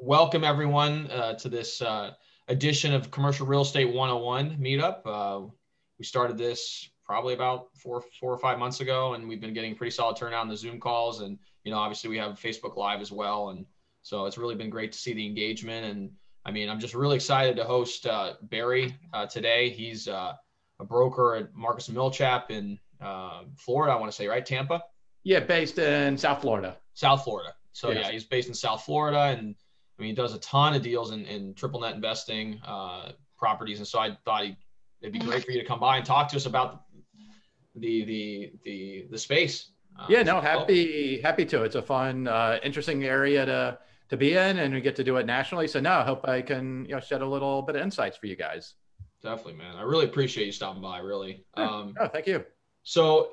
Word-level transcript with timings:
Welcome 0.00 0.42
everyone 0.42 1.10
uh, 1.10 1.34
to 1.34 1.50
this 1.50 1.82
uh, 1.82 2.12
edition 2.48 2.94
of 2.94 3.10
Commercial 3.10 3.46
Real 3.46 3.60
Estate 3.60 3.84
101 3.84 4.56
meetup. 4.56 5.00
Uh, 5.04 5.50
we 5.98 6.04
started 6.06 6.38
this 6.38 6.88
probably 7.04 7.34
about 7.34 7.68
four, 7.76 8.02
four 8.18 8.32
or 8.32 8.38
five 8.38 8.58
months 8.58 8.80
ago, 8.80 9.12
and 9.12 9.28
we've 9.28 9.40
been 9.40 9.52
getting 9.52 9.74
pretty 9.74 9.90
solid 9.90 10.16
turnout 10.16 10.44
in 10.44 10.48
the 10.48 10.56
Zoom 10.56 10.80
calls. 10.80 11.20
And 11.20 11.38
you 11.62 11.70
know, 11.70 11.76
obviously 11.76 12.08
we 12.08 12.16
have 12.16 12.40
Facebook 12.40 12.78
Live 12.78 13.02
as 13.02 13.12
well, 13.12 13.50
and 13.50 13.66
so 14.00 14.24
it's 14.24 14.38
really 14.38 14.54
been 14.54 14.70
great 14.70 14.92
to 14.92 14.98
see 14.98 15.12
the 15.12 15.26
engagement. 15.26 15.84
And 15.84 16.10
I 16.46 16.52
mean, 16.52 16.70
I'm 16.70 16.80
just 16.80 16.94
really 16.94 17.16
excited 17.16 17.54
to 17.56 17.64
host 17.64 18.06
uh, 18.06 18.34
Barry 18.44 18.96
uh, 19.12 19.26
today. 19.26 19.68
He's 19.68 20.08
uh, 20.08 20.32
a 20.80 20.84
broker 20.86 21.34
at 21.34 21.54
Marcus 21.54 21.88
and 21.88 21.96
Millichap 21.98 22.50
in 22.50 22.78
Florida. 23.58 23.92
I 23.92 24.00
want 24.00 24.10
to 24.10 24.16
say 24.16 24.26
right, 24.26 24.46
Tampa. 24.46 24.84
Yeah, 25.22 25.40
based 25.40 25.78
in 25.78 26.16
South 26.16 26.40
Florida. 26.40 26.78
South 26.94 27.24
Florida. 27.24 27.52
So 27.74 27.90
yes. 27.90 28.06
yeah, 28.06 28.12
he's 28.12 28.24
based 28.24 28.48
in 28.48 28.54
South 28.54 28.82
Florida, 28.84 29.36
and 29.38 29.54
I 29.98 30.02
mean 30.02 30.10
he 30.10 30.14
does 30.14 30.34
a 30.34 30.38
ton 30.38 30.74
of 30.74 30.82
deals 30.82 31.12
in, 31.12 31.24
in 31.24 31.54
triple 31.54 31.80
net 31.80 31.94
investing 31.94 32.60
uh, 32.66 33.12
properties, 33.38 33.78
and 33.78 33.86
so 33.86 33.98
I 33.98 34.16
thought 34.24 34.44
he, 34.44 34.56
it'd 35.00 35.12
be 35.12 35.18
great 35.18 35.44
for 35.44 35.52
you 35.52 35.60
to 35.60 35.66
come 35.66 35.80
by 35.80 35.96
and 35.96 36.04
talk 36.04 36.28
to 36.28 36.36
us 36.36 36.46
about 36.46 36.82
the 37.74 38.04
the 38.04 38.52
the 38.64 39.06
the 39.10 39.18
space. 39.18 39.70
Uh, 39.98 40.06
yeah, 40.08 40.22
no, 40.22 40.40
happy 40.40 41.20
happy 41.20 41.44
to. 41.46 41.62
It's 41.62 41.76
a 41.76 41.82
fun, 41.82 42.28
uh, 42.28 42.58
interesting 42.62 43.04
area 43.04 43.46
to 43.46 43.78
to 44.08 44.16
be 44.16 44.34
in, 44.34 44.58
and 44.58 44.74
we 44.74 44.80
get 44.80 44.96
to 44.96 45.04
do 45.04 45.16
it 45.16 45.26
nationally. 45.26 45.66
So 45.66 45.80
now 45.80 46.00
I 46.00 46.04
hope 46.04 46.28
I 46.28 46.42
can 46.42 46.84
you 46.84 46.94
know 46.94 47.00
shed 47.00 47.22
a 47.22 47.26
little 47.26 47.62
bit 47.62 47.76
of 47.76 47.82
insights 47.82 48.16
for 48.16 48.26
you 48.26 48.36
guys. 48.36 48.74
Definitely, 49.22 49.54
man. 49.54 49.76
I 49.76 49.82
really 49.82 50.04
appreciate 50.04 50.46
you 50.46 50.52
stopping 50.52 50.82
by. 50.82 50.98
Really. 50.98 51.44
Um, 51.54 51.94
oh, 51.98 52.08
thank 52.08 52.26
you. 52.26 52.44
So 52.82 53.30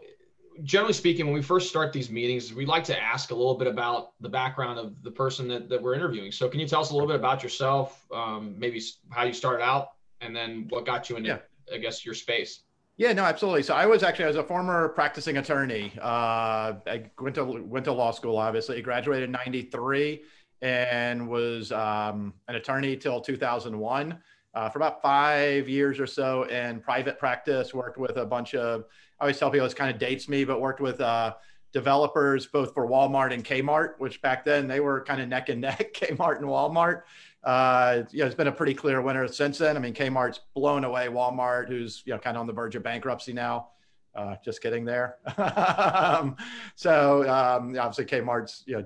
generally 0.63 0.93
speaking, 0.93 1.25
when 1.25 1.34
we 1.34 1.41
first 1.41 1.70
start 1.70 1.91
these 1.91 2.09
meetings, 2.09 2.53
we 2.53 2.66
like 2.66 2.84
to 2.85 3.02
ask 3.02 3.31
a 3.31 3.35
little 3.35 3.55
bit 3.55 3.67
about 3.67 4.13
the 4.21 4.30
background 4.30 4.80
of 4.80 5.02
the 5.03 5.11
person 5.11 5.48
that, 5.48 5.70
that 5.70 5.81
we're 5.81 5.95
interviewing. 5.95 6.31
So 6.31 6.48
can 6.48 6.59
you 6.59 6.67
tell 6.67 6.81
us 6.81 6.91
a 6.91 6.94
little 6.94 7.07
bit 7.07 7.16
about 7.16 7.44
yourself, 7.44 8.05
um, 8.13 8.55
maybe 8.58 8.81
how 9.09 9.23
you 9.23 9.34
started 9.34 9.63
out 9.63 9.89
and 10.21 10.35
then 10.35 10.67
what 10.69 10.86
got 10.86 11.09
you 11.09 11.17
into, 11.17 11.30
yeah. 11.30 11.73
I 11.73 11.77
guess, 11.77 12.05
your 12.05 12.14
space? 12.14 12.61
Yeah, 12.97 13.14
no, 13.14 13.23
absolutely. 13.23 13.64
So 13.64 13.73
I 13.73 13.86
was 13.88 14.03
actually, 14.03 14.25
I 14.25 14.27
was 14.27 14.38
a 14.38 14.44
former 14.44 14.89
practicing 14.89 15.38
attorney. 15.38 15.92
Uh, 16.00 16.75
I 16.86 17.09
went 17.20 17.36
to, 17.36 17.44
went 17.44 17.86
to 17.86 17.92
law 17.92 18.11
school, 18.11 18.38
obviously 18.38 18.81
graduated 18.81 19.25
in 19.25 19.31
93 19.31 20.22
and 20.61 21.27
was 21.27 21.72
um, 21.72 22.33
an 22.47 22.55
attorney 22.55 22.95
till 22.95 23.20
2001. 23.20 24.20
Uh, 24.53 24.69
for 24.69 24.77
about 24.77 25.01
five 25.01 25.67
years 25.67 25.99
or 25.99 26.05
so 26.05 26.43
in 26.43 26.79
private 26.79 27.17
practice, 27.17 27.73
worked 27.73 27.97
with 27.97 28.17
a 28.17 28.25
bunch 28.25 28.53
of 28.53 28.85
I 29.19 29.23
always 29.23 29.39
tell 29.39 29.49
people 29.49 29.65
this 29.65 29.73
kind 29.73 29.89
of 29.89 29.99
dates 29.99 30.27
me, 30.27 30.43
but 30.43 30.59
worked 30.59 30.81
with 30.81 30.99
uh, 31.01 31.33
developers 31.71 32.45
both 32.45 32.73
for 32.73 32.87
Walmart 32.87 33.33
and 33.33 33.43
Kmart, 33.43 33.93
which 33.97 34.21
back 34.21 34.45
then 34.45 34.67
they 34.67 34.79
were 34.79 35.03
kind 35.03 35.21
of 35.21 35.27
neck 35.27 35.49
and 35.49 35.61
neck, 35.61 35.93
Kmart 35.93 36.37
and 36.37 36.45
Walmart. 36.45 37.03
Uh, 37.43 38.03
you 38.11 38.19
know, 38.19 38.25
it's 38.25 38.35
been 38.35 38.47
a 38.47 38.51
pretty 38.51 38.73
clear 38.73 39.01
winner 39.01 39.27
since 39.27 39.57
then. 39.57 39.75
I 39.75 39.79
mean, 39.79 39.93
Kmart's 39.93 40.39
blown 40.53 40.83
away 40.83 41.07
Walmart, 41.07 41.67
who's 41.67 42.03
you 42.05 42.13
know 42.13 42.19
kind 42.19 42.37
of 42.37 42.41
on 42.41 42.47
the 42.47 42.53
verge 42.53 42.75
of 42.75 42.83
bankruptcy 42.83 43.33
now. 43.33 43.69
Uh, 44.15 44.35
just 44.45 44.61
getting 44.61 44.85
there. 44.85 45.17
um, 45.37 46.37
so 46.75 47.21
um, 47.23 47.75
obviously 47.77 48.05
Kmart's 48.05 48.63
you 48.65 48.77
know. 48.77 48.85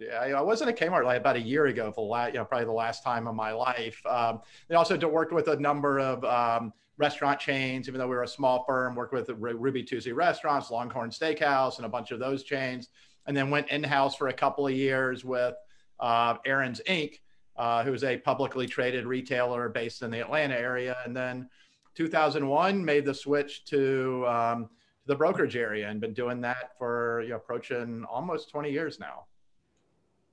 I 0.00 0.40
wasn't 0.42 0.70
at 0.70 0.78
Kmart 0.78 1.04
like 1.04 1.18
about 1.18 1.36
a 1.36 1.40
year 1.40 1.66
ago 1.66 1.92
for 1.92 2.06
last, 2.06 2.32
you 2.32 2.38
know, 2.38 2.44
probably 2.44 2.66
the 2.66 2.72
last 2.72 3.04
time 3.04 3.26
of 3.26 3.34
my 3.34 3.52
life. 3.52 4.00
Um, 4.06 4.40
they 4.68 4.74
also 4.74 4.96
worked 5.08 5.32
with 5.32 5.48
a 5.48 5.56
number 5.56 5.98
of 6.00 6.24
um, 6.24 6.72
restaurant 6.98 7.38
chains, 7.40 7.88
even 7.88 7.98
though 7.98 8.08
we 8.08 8.16
were 8.16 8.22
a 8.22 8.28
small 8.28 8.64
firm, 8.64 8.94
worked 8.94 9.12
with 9.12 9.28
Ruby 9.28 9.82
Tuesday 9.82 10.12
Restaurants, 10.12 10.70
Longhorn 10.70 11.10
Steakhouse, 11.10 11.76
and 11.76 11.86
a 11.86 11.88
bunch 11.88 12.10
of 12.10 12.18
those 12.18 12.42
chains. 12.42 12.88
And 13.26 13.36
then 13.36 13.50
went 13.50 13.68
in 13.68 13.84
house 13.84 14.16
for 14.16 14.28
a 14.28 14.32
couple 14.32 14.66
of 14.66 14.72
years 14.72 15.24
with 15.24 15.54
uh, 16.00 16.36
Aaron's 16.44 16.80
Inc., 16.88 17.20
uh, 17.56 17.84
who's 17.84 18.02
a 18.02 18.16
publicly 18.16 18.66
traded 18.66 19.06
retailer 19.06 19.68
based 19.68 20.02
in 20.02 20.10
the 20.10 20.20
Atlanta 20.20 20.56
area. 20.56 20.96
And 21.04 21.14
then 21.14 21.48
2001 21.94 22.84
made 22.84 23.04
the 23.04 23.14
switch 23.14 23.64
to 23.66 24.26
um, 24.26 24.70
the 25.06 25.14
brokerage 25.14 25.56
area 25.56 25.88
and 25.88 26.00
been 26.00 26.14
doing 26.14 26.40
that 26.40 26.76
for 26.78 27.20
you 27.22 27.30
know, 27.30 27.36
approaching 27.36 28.04
almost 28.10 28.50
20 28.50 28.70
years 28.70 28.98
now. 28.98 29.26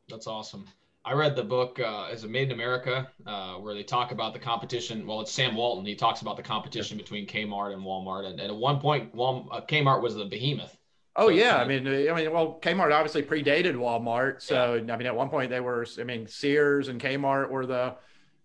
That's 0.10 0.28
awesome. 0.28 0.66
I 1.06 1.14
read 1.14 1.36
the 1.36 1.44
book 1.44 1.80
uh, 1.80 2.10
"Is 2.12 2.24
It 2.24 2.30
Made 2.30 2.50
in 2.50 2.52
America," 2.52 3.10
uh, 3.26 3.56
where 3.56 3.74
they 3.74 3.84
talk 3.84 4.12
about 4.12 4.34
the 4.34 4.40
competition. 4.40 5.08
Well, 5.08 5.22
it's 5.22 5.32
Sam 5.32 5.56
Walton. 5.56 5.86
He 5.86 5.96
talks 5.96 6.22
about 6.22 6.36
the 6.36 6.44
competition 6.44 6.98
between 6.98 7.26
Kmart 7.26 7.74
and 7.74 7.82
Walmart, 7.82 8.26
and, 8.26 8.40
and 8.40 8.52
at 8.52 8.56
one 8.56 8.80
point, 8.80 9.16
Walmart, 9.16 9.48
uh, 9.52 9.62
Kmart 9.62 10.02
was 10.02 10.16
the 10.16 10.26
behemoth. 10.26 10.78
Oh 11.16 11.28
so, 11.28 11.30
yeah, 11.30 11.58
I 11.58 11.66
mean, 11.66 11.88
I 11.88 12.14
mean, 12.14 12.32
well, 12.32 12.60
Kmart 12.62 12.94
obviously 12.94 13.24
predated 13.24 13.76
Walmart, 13.76 14.42
so 14.42 14.76
yeah. 14.76 14.94
I 14.94 14.98
mean, 14.98 15.08
at 15.08 15.16
one 15.16 15.30
point 15.30 15.50
they 15.50 15.60
were, 15.60 15.86
I 16.00 16.04
mean, 16.04 16.28
Sears 16.28 16.90
and 16.90 17.02
Kmart 17.02 17.50
were 17.50 17.66
the, 17.66 17.96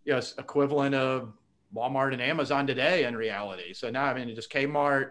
you 0.04 0.12
know, 0.12 0.20
equivalent 0.38 0.94
of 0.94 1.32
Walmart 1.74 2.12
and 2.12 2.22
Amazon 2.22 2.66
today 2.66 3.04
in 3.04 3.16
reality. 3.16 3.74
So 3.74 3.90
now, 3.90 4.04
I 4.04 4.14
mean, 4.14 4.34
just 4.34 4.50
Kmart 4.50 5.10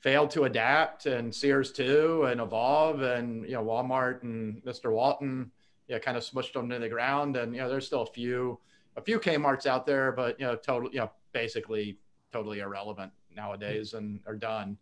failed 0.00 0.30
to 0.32 0.44
adapt, 0.44 1.06
and 1.06 1.34
Sears 1.34 1.72
too, 1.72 2.24
and 2.24 2.40
evolve, 2.40 3.02
and 3.02 3.44
you 3.44 3.52
know, 3.52 3.64
Walmart 3.64 4.22
and 4.22 4.62
Mr. 4.64 4.92
Walton 4.92 5.50
you 5.88 5.94
know, 5.94 6.00
kind 6.00 6.16
of 6.16 6.22
smushed 6.22 6.52
them 6.52 6.68
to 6.70 6.78
the 6.78 6.88
ground. 6.88 7.36
And, 7.36 7.54
you 7.54 7.60
know, 7.60 7.68
there's 7.68 7.86
still 7.86 8.02
a 8.02 8.12
few, 8.12 8.58
a 8.96 9.02
few 9.02 9.18
Kmart's 9.18 9.66
out 9.66 9.86
there, 9.86 10.12
but, 10.12 10.38
you 10.38 10.46
know, 10.46 10.56
totally, 10.56 10.94
you 10.94 11.00
know, 11.00 11.10
basically 11.32 11.98
totally 12.32 12.60
irrelevant 12.60 13.12
nowadays 13.34 13.94
and 13.94 14.20
are 14.26 14.36
done. 14.36 14.78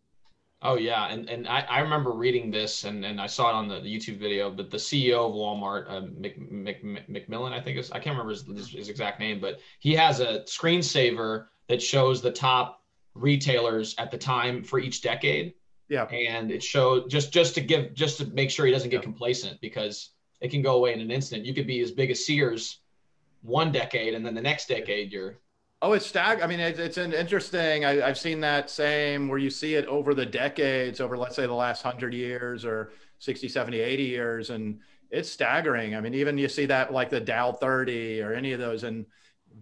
Oh 0.65 0.77
yeah, 0.77 1.09
and 1.09 1.29
and 1.29 1.49
I, 1.49 1.63
I 1.63 1.81
remember 1.81 2.13
reading 2.13 2.53
this, 2.53 2.85
and, 2.85 3.05
and 3.05 3.21
I 3.21 3.27
saw 3.27 3.51
it 3.51 3.55
on 3.55 3.67
the, 3.67 3.81
the 3.81 3.93
YouTube 3.93 4.19
video. 4.19 4.49
But 4.49 4.71
the 4.71 4.77
CEO 4.77 5.29
of 5.29 5.35
Walmart, 5.35 5.91
uh, 5.91 6.07
Mc, 6.17 6.39
Mc, 6.39 7.09
McMillon, 7.09 7.53
I 7.53 7.61
think 7.61 7.79
is 7.79 7.91
I 7.91 7.99
can't 7.99 8.17
remember 8.17 8.31
his, 8.31 8.47
his, 8.47 8.69
his, 8.69 8.89
exact 8.89 9.19
name, 9.19 9.41
but 9.41 9.59
he 9.81 9.93
has 9.95 10.21
a 10.21 10.43
screensaver 10.43 11.47
that 11.69 11.83
shows 11.83 12.23
the 12.23 12.31
top 12.31 12.85
retailers 13.15 13.97
at 13.99 14.13
the 14.13 14.19
time 14.19 14.63
for 14.63 14.79
each 14.79 15.03
decade. 15.03 15.55
Yeah, 15.89 16.05
and 16.05 16.53
it 16.53 16.63
showed 16.63 17.11
just 17.11 17.33
just 17.33 17.57
to 17.57 17.61
give 17.61 17.93
just 17.93 18.19
to 18.19 18.27
make 18.27 18.49
sure 18.49 18.65
he 18.65 18.73
doesn't 18.73 18.91
get 18.91 18.99
yeah. 18.99 19.03
complacent 19.03 19.61
because 19.61 20.11
it 20.43 20.51
can 20.51 20.61
go 20.61 20.77
away 20.77 20.93
in 20.93 21.01
an 21.01 21.11
instant. 21.11 21.47
You 21.47 21.55
could 21.55 21.69
be 21.69 21.81
as 21.81 21.93
big 21.93 22.11
as 22.11 22.27
Sears 22.27 22.81
one 23.43 23.73
decade, 23.73 24.15
and 24.15 24.27
then 24.27 24.35
the 24.35 24.43
next 24.43 24.69
decade 24.69 25.13
you're. 25.13 25.39
Oh, 25.81 25.95
it's 25.95 26.07
stag. 26.07 26.43
I 26.43 26.47
mean, 26.47 26.61
it's, 26.61 26.79
it's 26.79 26.97
an 26.97 27.13
interesting. 27.13 27.85
I, 27.85 27.95
have 28.07 28.19
seen 28.19 28.41
that 28.41 28.69
same 28.69 29.29
where 29.29 29.39
you 29.39 29.51
see 29.51 29.75
it 29.75 29.87
over 29.87 30.15
the 30.15 30.27
decades, 30.27 31.01
over 31.01 31.17
let's 31.17 31.37
say 31.37 31.47
the 31.47 31.55
last 31.55 31.83
hundred 31.83 32.13
years 32.13 32.65
or 32.65 32.93
60, 33.21 33.49
70, 33.49 33.81
80 33.81 34.03
years, 34.03 34.51
and 34.51 34.81
it's 35.11 35.31
staggering. 35.31 35.95
I 35.95 36.01
mean, 36.01 36.15
even 36.15 36.39
you 36.39 36.49
see 36.49 36.67
that 36.67 36.93
like 36.93 37.09
the 37.09 37.21
Dow 37.21 37.53
30 37.53 38.21
or 38.21 38.33
any 38.33 38.53
of 38.53 38.61
those, 38.61 38.83
and 38.83 39.07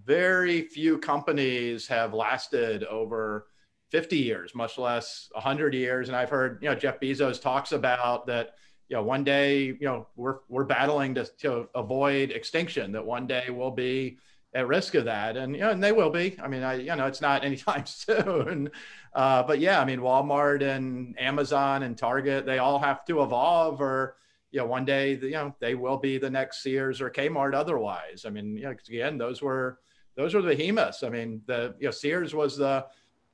very 0.04 0.62
few 0.62 0.98
companies 0.98 1.86
have 1.88 2.14
lasted 2.14 2.84
over 2.84 3.48
50 3.90 4.16
years, 4.16 4.54
much 4.54 4.78
less 4.78 5.28
100 5.32 5.74
years. 5.74 6.08
And 6.08 6.16
I've 6.16 6.30
heard, 6.30 6.62
you 6.62 6.68
know, 6.68 6.74
Jeff 6.74 7.00
Bezos 7.00 7.40
talks 7.40 7.72
about 7.72 8.26
that 8.26 8.54
you 8.90 8.96
know, 8.96 9.04
one 9.04 9.22
day, 9.22 9.66
you 9.66 9.76
know, 9.82 10.08
we're 10.16 10.38
we're 10.48 10.64
battling 10.64 11.14
to, 11.14 11.24
to 11.38 11.68
avoid 11.76 12.32
extinction. 12.32 12.90
That 12.92 13.06
one 13.06 13.28
day 13.28 13.48
we'll 13.48 13.70
be 13.70 14.18
at 14.52 14.66
risk 14.66 14.96
of 14.96 15.04
that, 15.04 15.36
and 15.36 15.54
you 15.54 15.60
know, 15.60 15.70
and 15.70 15.82
they 15.82 15.92
will 15.92 16.10
be. 16.10 16.36
I 16.42 16.48
mean, 16.48 16.64
I 16.64 16.74
you 16.74 16.96
know, 16.96 17.06
it's 17.06 17.20
not 17.20 17.44
anytime 17.44 17.86
soon, 17.86 18.68
uh, 19.14 19.44
but 19.44 19.60
yeah, 19.60 19.80
I 19.80 19.84
mean, 19.84 20.00
Walmart 20.00 20.62
and 20.62 21.14
Amazon 21.20 21.84
and 21.84 21.96
Target, 21.96 22.44
they 22.46 22.58
all 22.58 22.80
have 22.80 23.04
to 23.04 23.22
evolve, 23.22 23.80
or 23.80 24.16
you 24.50 24.58
know, 24.58 24.66
one 24.66 24.84
day, 24.84 25.14
you 25.14 25.30
know, 25.30 25.54
they 25.60 25.76
will 25.76 25.98
be 25.98 26.18
the 26.18 26.28
next 26.28 26.60
Sears 26.60 27.00
or 27.00 27.10
Kmart. 27.10 27.54
Otherwise, 27.54 28.24
I 28.26 28.30
mean, 28.30 28.56
you 28.56 28.64
know, 28.64 28.70
again, 28.70 29.18
those 29.18 29.40
were 29.40 29.78
those 30.16 30.34
were 30.34 30.42
the 30.42 30.56
behemoths. 30.56 31.04
I 31.04 31.10
mean, 31.10 31.42
the 31.46 31.76
you 31.78 31.86
know, 31.86 31.92
Sears 31.92 32.34
was 32.34 32.56
the 32.56 32.86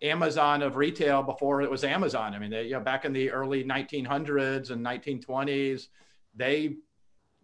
Amazon 0.02 0.62
of 0.62 0.76
retail 0.76 1.22
before 1.22 1.62
it 1.62 1.70
was 1.70 1.84
Amazon. 1.84 2.34
I 2.34 2.38
mean, 2.38 2.50
they, 2.50 2.64
you 2.64 2.72
know, 2.72 2.80
back 2.80 3.04
in 3.04 3.12
the 3.12 3.30
early 3.30 3.64
1900s 3.64 4.70
and 4.70 4.84
1920s, 4.84 5.88
they 6.34 6.76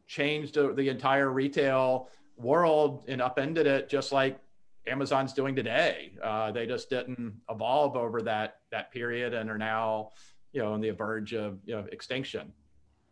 changed 0.07 0.55
the 0.55 0.89
entire 0.89 1.31
retail 1.31 2.09
world 2.37 3.05
and 3.09 3.23
upended 3.23 3.67
it 3.67 3.89
just 3.89 4.13
like 4.13 4.39
Amazon's 4.87 5.33
doing 5.33 5.55
today. 5.55 6.13
Uh, 6.23 6.53
they 6.53 6.67
just 6.67 6.91
didn't 6.91 7.35
evolve 7.49 7.97
over 7.97 8.21
that 8.23 8.57
that 8.71 8.91
period 8.91 9.33
and 9.33 9.49
are 9.49 9.59
now, 9.59 10.11
you 10.53 10.61
know, 10.61 10.73
on 10.73 10.81
the 10.81 10.91
verge 10.91 11.33
of 11.35 11.59
you 11.65 11.75
know 11.75 11.87
extinction. 11.93 12.53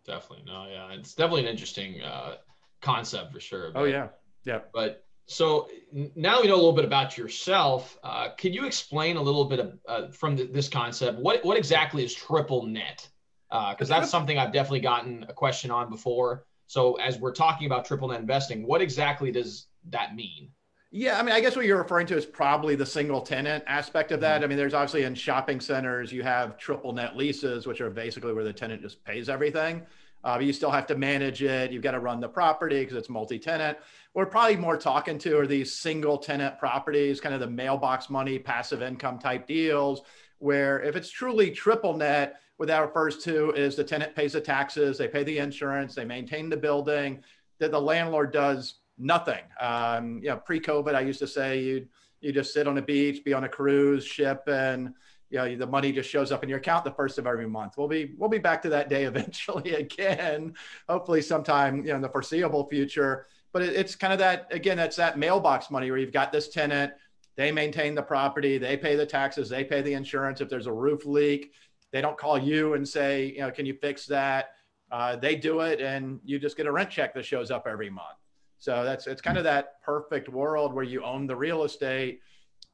Definitely, 0.05 0.45
no, 0.47 0.67
yeah, 0.69 0.93
it's 0.93 1.15
definitely 1.15 1.43
an 1.43 1.49
interesting 1.49 2.03
uh, 2.03 2.37
concept 2.81 3.33
for 3.33 3.41
sure. 3.41 3.69
Oh, 3.69 3.73
but, 3.73 3.81
oh 3.81 3.85
yeah, 3.85 4.09
yeah. 4.45 4.59
But 4.73 5.05
so 5.31 5.69
now 6.17 6.41
we 6.43 6.49
know 6.49 6.55
a 6.55 6.57
little 6.57 6.73
bit 6.73 6.85
about 6.85 7.17
yourself. 7.17 7.97
Uh, 8.03 8.31
can 8.37 8.53
you 8.53 8.67
explain 8.67 9.17
a 9.17 9.23
little 9.23 9.45
bit 9.45 9.61
of, 9.61 9.79
uh, 9.87 10.09
from 10.09 10.35
the, 10.35 10.47
this 10.47 10.69
concept? 10.69 11.21
What 11.21 11.45
what 11.45 11.57
exactly 11.57 12.05
is 12.05 12.13
triple 12.13 12.67
net? 12.67 13.09
Because 13.49 13.91
uh, 13.91 14.01
that's 14.01 14.11
something 14.11 14.39
I've 14.39 14.53
definitely 14.53 14.81
gotten 14.81 15.25
a 15.29 15.33
question 15.33 15.71
on 15.71 15.89
before. 15.89 16.47
So 16.67 16.95
as 16.95 17.19
we're 17.19 17.33
talking 17.33 17.67
about 17.67 17.85
triple 17.85 18.09
net 18.09 18.21
investing, 18.21 18.67
what 18.67 18.81
exactly 18.81 19.31
does 19.31 19.69
that 19.91 20.17
mean? 20.17 20.51
Yeah, 20.91 21.21
I 21.21 21.23
mean, 21.23 21.33
I 21.33 21.41
guess 21.41 21.55
what 21.55 21.65
you're 21.65 21.79
referring 21.79 22.09
to 22.09 22.17
is 22.17 22.27
probably 22.27 22.75
the 22.75 22.87
single 22.87 23.21
tenant 23.21 23.63
aspect 23.69 24.11
of 24.11 24.21
that. 24.23 24.37
Mm-hmm. 24.37 24.45
I 24.45 24.47
mean, 24.49 24.59
there's 24.59 24.75
obviously 24.75 25.05
in 25.05 25.15
shopping 25.15 25.61
centers 25.61 26.11
you 26.13 26.25
have 26.25 26.59
triple 26.59 26.93
net 26.93 27.17
leases, 27.17 27.69
which 27.69 27.81
are 27.81 27.91
basically 27.91 28.33
where 28.33 28.43
the 28.43 28.53
tenant 28.53 28.83
just 28.83 29.05
pays 29.05 29.29
everything. 29.29 29.87
Uh, 30.25 30.37
but 30.37 30.45
you 30.45 30.53
still 30.53 30.71
have 30.71 30.87
to 30.87 30.97
manage 30.97 31.43
it. 31.43 31.73
You've 31.73 31.83
got 31.83 31.93
to 31.93 32.01
run 32.01 32.21
the 32.21 32.29
property 32.29 32.81
because 32.81 32.97
it's 32.97 33.09
multi-tenant. 33.09 33.79
We're 34.15 34.27
probably 34.27 34.57
more 34.57 34.77
talking 34.77 35.19
to 35.19 35.39
are 35.39 35.47
these 35.47 35.73
single 35.73 36.19
tenant 36.19 36.59
properties, 36.59 37.21
kind 37.21 37.35
of 37.35 37.41
the 37.41 37.47
mailbox 37.47 38.11
money, 38.11 38.39
passive 38.39 38.83
income 38.83 39.19
type 39.19 39.47
deals, 39.47 40.03
where 40.39 40.81
if 40.83 40.97
it's 40.97 41.11
truly 41.11 41.51
triple 41.51 41.97
net, 41.97 42.41
what 42.57 42.67
that 42.67 42.81
refers 42.81 43.19
to 43.25 43.53
is 43.53 43.77
the 43.77 43.85
tenant 43.85 44.15
pays 44.15 44.35
the 44.35 44.41
taxes, 44.41 44.99
they 44.99 45.09
pay 45.09 45.25
the 45.25 45.39
insurance, 45.39 45.95
they 45.95 46.05
maintain 46.05 46.51
the 46.51 46.57
building, 46.57 47.23
that 47.59 47.71
the 47.71 47.81
landlord 47.81 48.33
does 48.33 48.75
nothing. 48.99 49.43
Um, 49.61 50.19
you 50.19 50.29
know, 50.29 50.37
pre-COVID, 50.37 50.95
I 50.95 51.01
used 51.01 51.21
to 51.21 51.27
say 51.27 51.61
you'd 51.61 51.89
you 52.21 52.33
just 52.33 52.53
sit 52.53 52.67
on 52.67 52.79
a 52.79 52.83
beach, 52.83 53.25
be 53.25 53.33
on 53.33 53.45
a 53.45 53.49
cruise 53.49 54.05
ship, 54.05 54.43
and 54.47 54.95
you 55.31 55.39
know 55.39 55.57
the 55.57 55.67
money 55.67 55.93
just 55.93 56.11
shows 56.11 56.33
up 56.33 56.43
in 56.43 56.49
your 56.49 56.59
account 56.59 56.85
the 56.85 56.91
first 56.91 57.19
of 57.19 57.27
every 57.27 57.49
month. 57.49 57.75
We'll 57.79 57.89
be 57.89 58.15
we'll 58.19 58.29
be 58.29 58.39
back 58.39 58.61
to 58.63 58.69
that 58.71 58.89
day 58.89 59.05
eventually 59.13 59.75
again, 59.75 60.55
hopefully 60.89 61.23
sometime 61.23 61.79
you 61.79 61.91
know 61.91 61.97
in 61.97 62.03
the 62.03 62.09
foreseeable 62.09 62.69
future. 62.69 63.27
But 63.53 63.63
it, 63.63 63.75
it's 63.75 63.97
kind 63.97 64.13
of 64.13 64.19
that 64.19 64.49
again, 64.51 64.77
that's 64.77 64.97
that 64.97 65.19
mailbox 65.19 65.71
money 65.71 65.91
where 65.91 65.99
you've 65.99 66.13
got 66.13 66.33
this 66.33 66.49
tenant, 66.49 66.93
they 67.37 67.53
maintain 67.53 67.95
the 67.95 68.03
property, 68.03 68.59
they 68.59 68.77
pay 68.77 68.97
the 68.97 69.07
taxes, 69.07 69.49
they 69.49 69.65
pay 69.65 69.81
the 69.81 69.95
insurance. 69.95 70.41
If 70.41 70.49
there's 70.49 70.67
a 70.67 70.73
roof 70.73 71.07
leak, 71.07 71.53
they 71.93 72.01
don't 72.01 72.19
call 72.19 72.39
you 72.39 72.75
and 72.75 72.87
say, 72.87 73.33
you 73.35 73.41
know, 73.41 73.51
can 73.51 73.67
you 73.67 73.75
fix 73.75 74.07
that? 74.07 74.51
Uh, 74.91 75.15
they 75.15 75.37
do 75.37 75.61
it, 75.61 75.81
and 75.81 76.19
you 76.25 76.41
just 76.41 76.57
get 76.57 76.67
a 76.67 76.73
rent 76.73 76.91
check 76.91 77.15
that 77.15 77.25
shows 77.25 77.53
up 77.53 77.69
every 77.69 77.91
month. 77.91 78.19
So 78.59 78.85
that's 78.85 79.07
it's 79.07 79.23
kind 79.23 79.39
of 79.39 79.45
that 79.45 79.81
perfect 79.83 80.29
world 80.29 80.75
where 80.75 80.85
you 80.85 81.05
own 81.05 81.27
the 81.27 81.37
real 81.37 81.63
estate, 81.63 82.21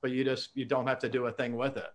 but 0.00 0.11
you 0.11 0.25
just 0.25 0.56
you 0.56 0.64
don't 0.64 0.87
have 0.87 0.99
to 1.00 1.08
do 1.08 1.26
a 1.26 1.32
thing 1.32 1.56
with 1.56 1.76
it. 1.76 1.91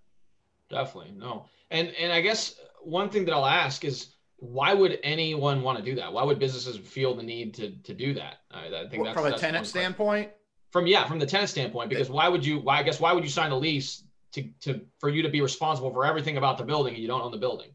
Definitely 0.72 1.14
no, 1.18 1.46
and 1.70 1.90
and 2.00 2.12
I 2.12 2.22
guess 2.22 2.56
one 2.82 3.10
thing 3.10 3.26
that 3.26 3.34
I'll 3.34 3.46
ask 3.46 3.86
is 3.86 4.14
why 4.38 4.74
would 4.74 4.98
anyone 5.04 5.62
want 5.62 5.78
to 5.78 5.84
do 5.84 5.96
that? 5.96 6.12
Why 6.12 6.24
would 6.24 6.40
businesses 6.40 6.78
feel 6.78 7.16
the 7.16 7.24
need 7.24 7.54
to 7.56 7.72
to 7.84 7.94
do 7.94 8.14
that? 8.16 8.38
I, 8.50 8.68
I 8.68 8.88
think 8.90 9.04
that's, 9.04 9.16
from 9.16 9.32
a 9.32 9.38
tenant 9.38 9.68
standpoint. 9.68 10.32
From 10.72 10.88
yeah, 10.88 11.06
from 11.06 11.20
the 11.20 11.26
tenant 11.26 11.50
standpoint, 11.50 11.90
because 11.90 12.10
why 12.10 12.28
would 12.28 12.46
you? 12.46 12.60
Why 12.60 12.80
I 12.80 12.84
guess 12.84 13.00
why 13.00 13.14
would 13.14 13.24
you 13.24 13.30
sign 13.30 13.52
a 13.52 13.58
lease 13.58 14.04
to 14.34 14.44
to 14.62 14.82
for 15.00 15.10
you 15.10 15.22
to 15.22 15.30
be 15.30 15.42
responsible 15.42 15.92
for 15.94 16.06
everything 16.06 16.38
about 16.38 16.58
the 16.58 16.64
building 16.64 16.94
and 16.94 17.02
you 17.02 17.08
don't 17.08 17.22
own 17.22 17.32
the 17.32 17.38
building? 17.38 17.70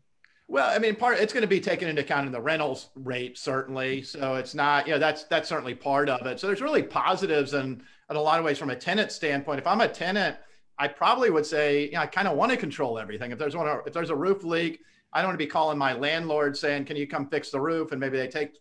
Well, 0.49 0.75
I 0.75 0.79
mean, 0.79 0.95
part 0.95 1.19
it's 1.19 1.33
going 1.33 1.43
to 1.43 1.49
be 1.49 1.61
taken 1.61 1.89
into 1.89 2.03
account 2.03 2.27
in 2.27 2.33
the 2.33 2.41
rentals 2.41 2.89
rate 2.95 3.37
certainly. 3.37 4.03
So 4.03 4.37
it's 4.37 4.55
not, 4.55 4.87
you 4.87 4.93
know, 4.93 4.99
that's 4.99 5.25
that's 5.25 5.49
certainly 5.49 5.75
part 5.75 6.09
of 6.09 6.27
it. 6.27 6.39
So 6.39 6.47
there's 6.47 6.63
really 6.63 6.83
positives 6.83 7.53
and 7.53 7.83
in 8.09 8.17
a 8.17 8.21
lot 8.21 8.39
of 8.39 8.45
ways 8.45 8.59
from 8.59 8.71
a 8.71 8.77
tenant 8.77 9.11
standpoint. 9.11 9.59
If 9.59 9.67
I'm 9.67 9.81
a 9.81 9.89
tenant, 9.89 10.37
I 10.78 10.88
probably 10.88 11.31
would 11.31 11.46
say, 11.46 11.87
you 11.87 11.93
know, 11.93 12.00
I 12.00 12.06
kind 12.06 12.28
of 12.28 12.37
want 12.37 12.50
to 12.52 12.56
control 12.56 12.99
everything. 12.99 13.32
If 13.32 13.38
there's 13.38 13.56
one, 13.56 13.67
if 13.87 13.93
there's 13.93 14.11
a 14.11 14.17
roof 14.17 14.44
leak, 14.44 14.81
I 15.12 15.20
don't 15.20 15.28
want 15.28 15.38
to 15.38 15.44
be 15.44 15.50
calling 15.50 15.78
my 15.78 15.93
landlord 15.94 16.56
saying, 16.56 16.84
"Can 16.84 16.96
you 16.96 17.06
come 17.06 17.28
fix 17.28 17.50
the 17.50 17.61
roof?" 17.61 17.93
And 17.93 18.00
maybe 18.00 18.19
they 18.19 18.28
take 18.28 18.52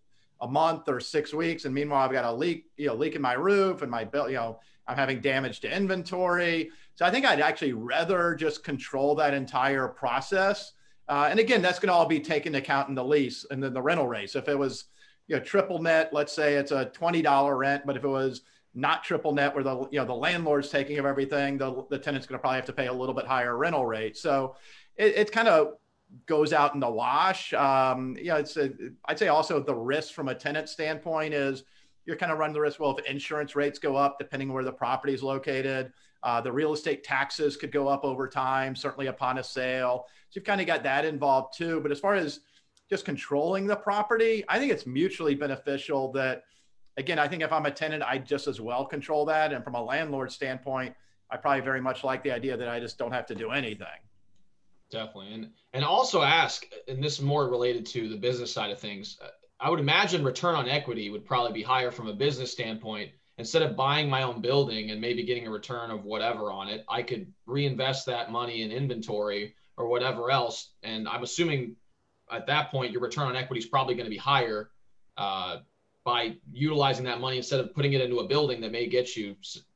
a 0.41 0.47
month 0.47 0.87
or 0.87 0.99
six 0.99 1.33
weeks, 1.33 1.65
and 1.65 1.73
meanwhile 1.73 2.05
I've 2.05 2.11
got 2.11 2.25
a 2.25 2.31
leak, 2.31 2.65
you 2.77 2.87
know, 2.87 2.95
leak 2.95 3.15
in 3.15 3.21
my 3.21 3.33
roof, 3.33 3.81
and 3.81 3.91
my 3.91 4.03
bill, 4.03 4.29
you 4.29 4.35
know, 4.35 4.59
I'm 4.87 4.97
having 4.97 5.21
damage 5.21 5.59
to 5.61 5.75
inventory. 5.75 6.71
So 6.95 7.05
I 7.05 7.11
think 7.11 7.25
I'd 7.25 7.41
actually 7.41 7.73
rather 7.73 8.35
just 8.35 8.63
control 8.63 9.15
that 9.15 9.33
entire 9.33 9.87
process 9.87 10.73
uh, 11.07 11.27
and 11.29 11.39
again, 11.39 11.61
that's 11.61 11.79
going 11.79 11.87
to 11.87 11.93
all 11.93 12.07
be 12.07 12.19
taken 12.19 12.55
into 12.55 12.59
account 12.59 12.89
in 12.89 12.95
the 12.95 13.03
lease 13.03 13.45
and 13.51 13.61
then 13.61 13.73
the 13.73 13.81
rental 13.81 14.07
rates. 14.07 14.35
If 14.35 14.47
it 14.47 14.57
was, 14.57 14.85
you 15.27 15.35
know, 15.35 15.41
triple 15.41 15.81
net, 15.81 16.09
let's 16.13 16.33
say 16.33 16.55
it's 16.55 16.71
a 16.71 16.85
twenty 16.85 17.21
dollar 17.21 17.57
rent, 17.57 17.83
but 17.85 17.95
if 17.95 18.03
it 18.03 18.07
was 18.07 18.41
not 18.75 19.03
triple 19.03 19.33
net, 19.33 19.55
where 19.55 19.63
the 19.63 19.87
you 19.91 19.99
know 19.99 20.05
the 20.05 20.13
landlord's 20.13 20.69
taking 20.69 20.99
of 20.99 21.05
everything, 21.05 21.57
the 21.57 21.85
the 21.89 21.97
tenant's 21.97 22.27
going 22.27 22.37
to 22.37 22.41
probably 22.41 22.57
have 22.57 22.65
to 22.65 22.73
pay 22.73 22.87
a 22.87 22.93
little 22.93 23.15
bit 23.15 23.25
higher 23.25 23.57
rental 23.57 23.85
rate. 23.85 24.17
So 24.17 24.55
it, 24.97 25.15
it 25.15 25.31
kind 25.31 25.47
of 25.47 25.75
goes 26.25 26.53
out 26.53 26.73
in 26.73 26.79
the 26.79 26.89
wash. 26.89 27.53
Um, 27.53 28.15
know, 28.25 28.35
it's 28.37 28.57
a, 28.57 28.71
I'd 29.05 29.17
say 29.17 29.29
also 29.29 29.59
the 29.59 29.75
risk 29.75 30.13
from 30.13 30.27
a 30.27 30.35
tenant 30.35 30.69
standpoint 30.69 31.33
is 31.33 31.63
you're 32.05 32.15
kind 32.15 32.31
of 32.31 32.37
running 32.37 32.53
the 32.53 32.61
risk. 32.61 32.79
Well, 32.79 32.95
if 32.97 33.05
insurance 33.05 33.55
rates 33.55 33.79
go 33.79 33.95
up, 33.95 34.19
depending 34.19 34.51
where 34.53 34.63
the 34.63 34.71
property 34.71 35.13
is 35.13 35.23
located, 35.23 35.91
uh, 36.23 36.41
the 36.41 36.51
real 36.51 36.73
estate 36.73 37.03
taxes 37.03 37.57
could 37.57 37.71
go 37.71 37.87
up 37.87 38.03
over 38.03 38.27
time, 38.27 38.75
certainly 38.75 39.07
upon 39.07 39.37
a 39.37 39.43
sale. 39.43 40.05
So 40.29 40.39
you've 40.39 40.45
kind 40.45 40.61
of 40.61 40.67
got 40.67 40.83
that 40.83 41.05
involved 41.05 41.57
too. 41.57 41.79
But 41.81 41.91
as 41.91 41.99
far 41.99 42.15
as 42.15 42.41
just 42.89 43.05
controlling 43.05 43.67
the 43.67 43.75
property, 43.75 44.43
I 44.47 44.59
think 44.59 44.71
it's 44.71 44.85
mutually 44.85 45.35
beneficial 45.35 46.11
that, 46.13 46.43
again, 46.97 47.19
I 47.19 47.27
think 47.27 47.43
if 47.43 47.51
I'm 47.51 47.65
a 47.65 47.71
tenant, 47.71 48.03
I 48.03 48.17
just 48.17 48.47
as 48.47 48.61
well 48.61 48.85
control 48.85 49.25
that. 49.25 49.53
And 49.53 49.63
from 49.63 49.75
a 49.75 49.83
landlord 49.83 50.31
standpoint, 50.31 50.95
I 51.29 51.37
probably 51.37 51.61
very 51.61 51.81
much 51.81 52.03
like 52.03 52.23
the 52.23 52.31
idea 52.31 52.55
that 52.57 52.67
I 52.67 52.79
just 52.79 52.97
don't 52.97 53.11
have 53.11 53.25
to 53.27 53.35
do 53.35 53.51
anything. 53.51 53.87
Definitely. 54.91 55.33
And, 55.33 55.49
and 55.73 55.83
also 55.83 56.21
ask, 56.21 56.65
and 56.87 57.03
this 57.03 57.13
is 57.13 57.21
more 57.21 57.49
related 57.49 57.85
to 57.87 58.07
the 58.07 58.15
business 58.15 58.53
side 58.53 58.71
of 58.71 58.79
things. 58.79 59.17
I 59.59 59.69
would 59.69 59.79
imagine 59.79 60.23
return 60.23 60.55
on 60.55 60.69
equity 60.69 61.09
would 61.09 61.25
probably 61.25 61.53
be 61.53 61.63
higher 61.63 61.91
from 61.91 62.07
a 62.07 62.13
business 62.13 62.51
standpoint 62.51 63.11
instead 63.37 63.61
of 63.61 63.75
buying 63.75 64.09
my 64.09 64.23
own 64.23 64.41
building 64.41 64.91
and 64.91 65.01
maybe 65.01 65.23
getting 65.23 65.47
a 65.47 65.51
return 65.51 65.91
of 65.91 66.05
whatever 66.05 66.51
on 66.51 66.69
it, 66.69 66.85
I 66.87 67.03
could 67.03 67.31
reinvest 67.45 68.05
that 68.05 68.31
money 68.31 68.61
in 68.61 68.71
inventory 68.71 69.55
or 69.77 69.87
whatever 69.87 70.31
else. 70.31 70.71
And 70.83 71.07
I'm 71.07 71.23
assuming 71.23 71.75
at 72.31 72.47
that 72.47 72.71
point, 72.71 72.91
your 72.91 73.01
return 73.01 73.27
on 73.27 73.35
equity 73.35 73.59
is 73.59 73.65
probably 73.65 73.95
going 73.95 74.05
to 74.05 74.11
be 74.11 74.17
higher 74.17 74.69
uh, 75.17 75.57
by 76.05 76.37
utilizing 76.53 77.03
that 77.03 77.19
money 77.19 77.37
instead 77.37 77.59
of 77.59 77.73
putting 77.73 77.93
it 77.93 77.99
into 77.99 78.19
a 78.19 78.27
building 78.27 78.61
that 78.61 78.71
may 78.71 78.87
get 78.87 79.15
you 79.17 79.35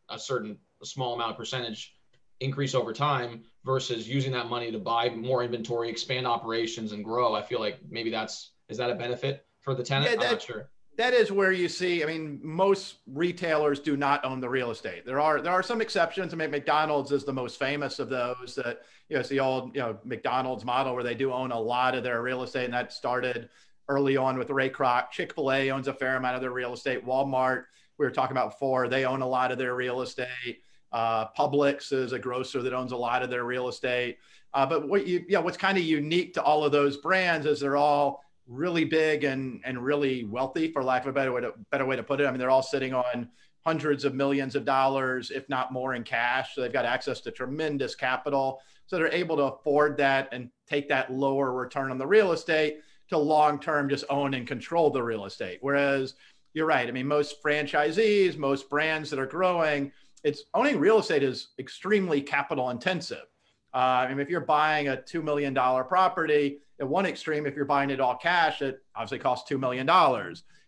a 0.10 0.18
certain 0.18 0.58
a 0.82 0.86
small 0.86 1.16
amount 1.16 1.32
of 1.32 1.38
percentage 1.38 1.96
increase 2.40 2.74
over 2.74 2.94
time 2.94 3.44
versus 3.66 4.08
using 4.08 4.32
that 4.32 4.48
money 4.48 4.72
to 4.72 4.80
buy 4.80 5.10
more 5.10 5.44
inventory, 5.44 5.90
expand 5.90 6.26
operations, 6.26 6.94
and 6.94 7.04
grow. 7.04 7.34
I 7.34 7.42
feel 7.42 7.60
like 7.60 7.80
maybe 7.90 8.10
that's 8.10 8.52
is 8.70 8.78
that 8.78 8.90
a 8.90 8.96
benefit 8.96 9.46
for 9.60 9.74
the 9.74 9.84
tenant? 9.84 10.12
Yeah, 10.12 10.18
that, 10.18 10.26
I'm 10.26 10.32
not 10.34 10.42
sure 10.42 10.70
that 11.00 11.14
is 11.14 11.32
where 11.32 11.54
you 11.54 11.70
see. 11.70 12.04
I 12.04 12.06
mean, 12.08 12.42
most 12.44 12.96
retailers 13.08 13.80
do 13.80 13.96
not 13.96 14.26
own 14.26 14.42
the 14.42 14.50
real 14.50 14.70
estate. 14.70 15.06
There 15.06 15.22
are 15.22 15.40
there 15.40 15.54
are 15.54 15.64
some 15.64 15.80
exceptions. 15.80 16.34
I 16.34 16.38
mean, 16.38 16.52
McDonald's 16.52 17.14
is 17.14 17.24
the 17.24 17.32
most 17.32 17.58
famous 17.58 18.00
of 18.00 18.10
those. 18.10 18.56
That 18.56 18.82
you 19.08 19.16
know, 19.16 19.22
it's 19.22 19.30
the 19.30 19.40
old 19.40 19.74
you 19.74 19.82
know 19.82 19.98
McDonald's 20.04 20.66
model 20.66 20.94
where 20.94 21.04
they 21.04 21.16
do 21.16 21.32
own 21.32 21.54
a 21.54 21.60
lot 21.60 21.96
of 21.96 22.04
their 22.04 22.22
real 22.22 22.44
estate, 22.44 22.66
and 22.66 22.74
that 22.74 22.92
started 22.92 23.48
early 23.90 24.16
on 24.16 24.38
with 24.38 24.50
Ray 24.52 24.70
Kroc. 24.70 25.12
Chick 25.12 25.34
Fil 25.34 25.52
A 25.52 25.72
owns 25.72 25.88
a 25.88 25.94
fair 25.94 26.16
amount 26.16 26.36
of 26.36 26.42
their 26.42 26.52
real 26.52 26.74
estate. 26.74 27.06
Walmart, 27.06 27.66
we 27.98 28.06
were 28.06 28.12
talking 28.12 28.38
about 28.38 28.52
before, 28.52 28.88
they 28.88 29.04
own 29.04 29.22
a 29.22 29.28
lot 29.28 29.52
of 29.52 29.58
their 29.58 29.76
real 29.76 30.02
estate. 30.02 30.62
Uh, 30.92 31.26
Publix 31.38 31.92
is 31.92 32.14
a 32.14 32.20
grocer 32.20 32.62
that 32.62 32.74
owns 32.74 32.94
a 32.94 32.98
lot 32.98 33.22
of 33.22 33.30
their 33.30 33.44
real 33.44 33.68
estate. 33.68 34.18
Uh, 34.54 34.66
but 34.66 34.88
what 34.88 35.06
you, 35.06 35.26
yeah, 35.28 35.40
what's 35.40 35.58
kind 35.58 35.78
of 35.78 35.84
unique 35.84 36.34
to 36.34 36.42
all 36.42 36.64
of 36.64 36.72
those 36.72 36.98
brands 36.98 37.46
is 37.46 37.60
they're 37.60 37.78
all 37.78 38.24
really 38.48 38.86
big 38.86 39.24
and 39.24 39.62
and 39.64 39.84
really 39.84 40.24
wealthy, 40.24 40.72
for 40.72 40.84
lack 40.84 41.04
of 41.04 41.10
a 41.10 41.14
better 41.14 41.32
way 41.32 41.42
to 41.42 41.54
better 41.72 41.86
way 41.86 41.96
to 41.96 42.04
put 42.04 42.20
it. 42.20 42.26
I 42.26 42.32
mean, 42.32 42.40
they're 42.40 42.50
all 42.50 42.64
sitting 42.64 42.94
on 42.94 43.30
hundreds 43.64 44.06
of 44.06 44.16
millions 44.16 44.56
of 44.56 44.66
dollars, 44.66 45.30
if 45.30 45.48
not 45.50 45.72
more, 45.72 45.94
in 45.94 46.04
cash. 46.04 46.56
So 46.56 46.62
they've 46.62 46.74
got 46.74 46.86
access 46.86 47.22
to 47.22 47.32
tremendous 47.32 47.94
capital. 47.94 48.60
So 48.88 48.96
they're 48.96 49.14
able 49.14 49.38
to 49.38 49.44
afford 49.44 49.98
that 49.98 50.30
and 50.32 50.50
take 50.68 50.90
that 50.90 51.12
lower 51.12 51.52
return 51.52 51.92
on 51.92 52.00
the 52.00 52.08
real 52.08 52.32
estate 52.32 52.80
to 53.10 53.18
long 53.18 53.60
term 53.60 53.90
just 53.90 54.06
own 54.10 54.34
and 54.34 54.48
control 54.48 54.90
the 54.90 55.02
real 55.02 55.26
estate. 55.26 55.60
Whereas 55.62 56.16
you're 56.54 56.66
right. 56.66 56.88
I 56.88 56.92
mean, 56.92 57.08
most 57.08 57.44
franchisees, 57.44 58.38
most 58.38 58.70
brands 58.70 59.10
that 59.10 59.20
are 59.20 59.26
growing, 59.26 59.92
it's 60.24 60.44
owning 60.54 60.80
real 60.80 61.00
estate 61.00 61.24
is 61.24 61.50
extremely 61.60 62.22
capital 62.22 62.70
intensive. 62.70 63.26
Uh, 63.74 63.78
I 63.78 64.10
mean, 64.10 64.20
if 64.20 64.30
you're 64.30 64.42
buying 64.42 64.88
a 64.88 64.98
$2 64.98 65.24
million 65.24 65.54
property, 65.54 66.60
at 66.80 66.88
one 66.88 67.06
extreme, 67.06 67.46
if 67.46 67.56
you're 67.56 67.66
buying 67.66 67.90
it 67.90 68.00
all 68.00 68.16
cash, 68.16 68.62
it 68.62 68.82
obviously 68.96 69.20
costs 69.20 69.52
$2 69.52 69.60
million. 69.60 69.88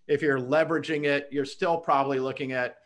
If 0.08 0.22
you're 0.22 0.40
leveraging 0.40 1.06
it, 1.06 1.28
you're 1.32 1.46
still 1.46 1.78
probably 1.78 2.20
looking 2.20 2.52
at 2.52 2.78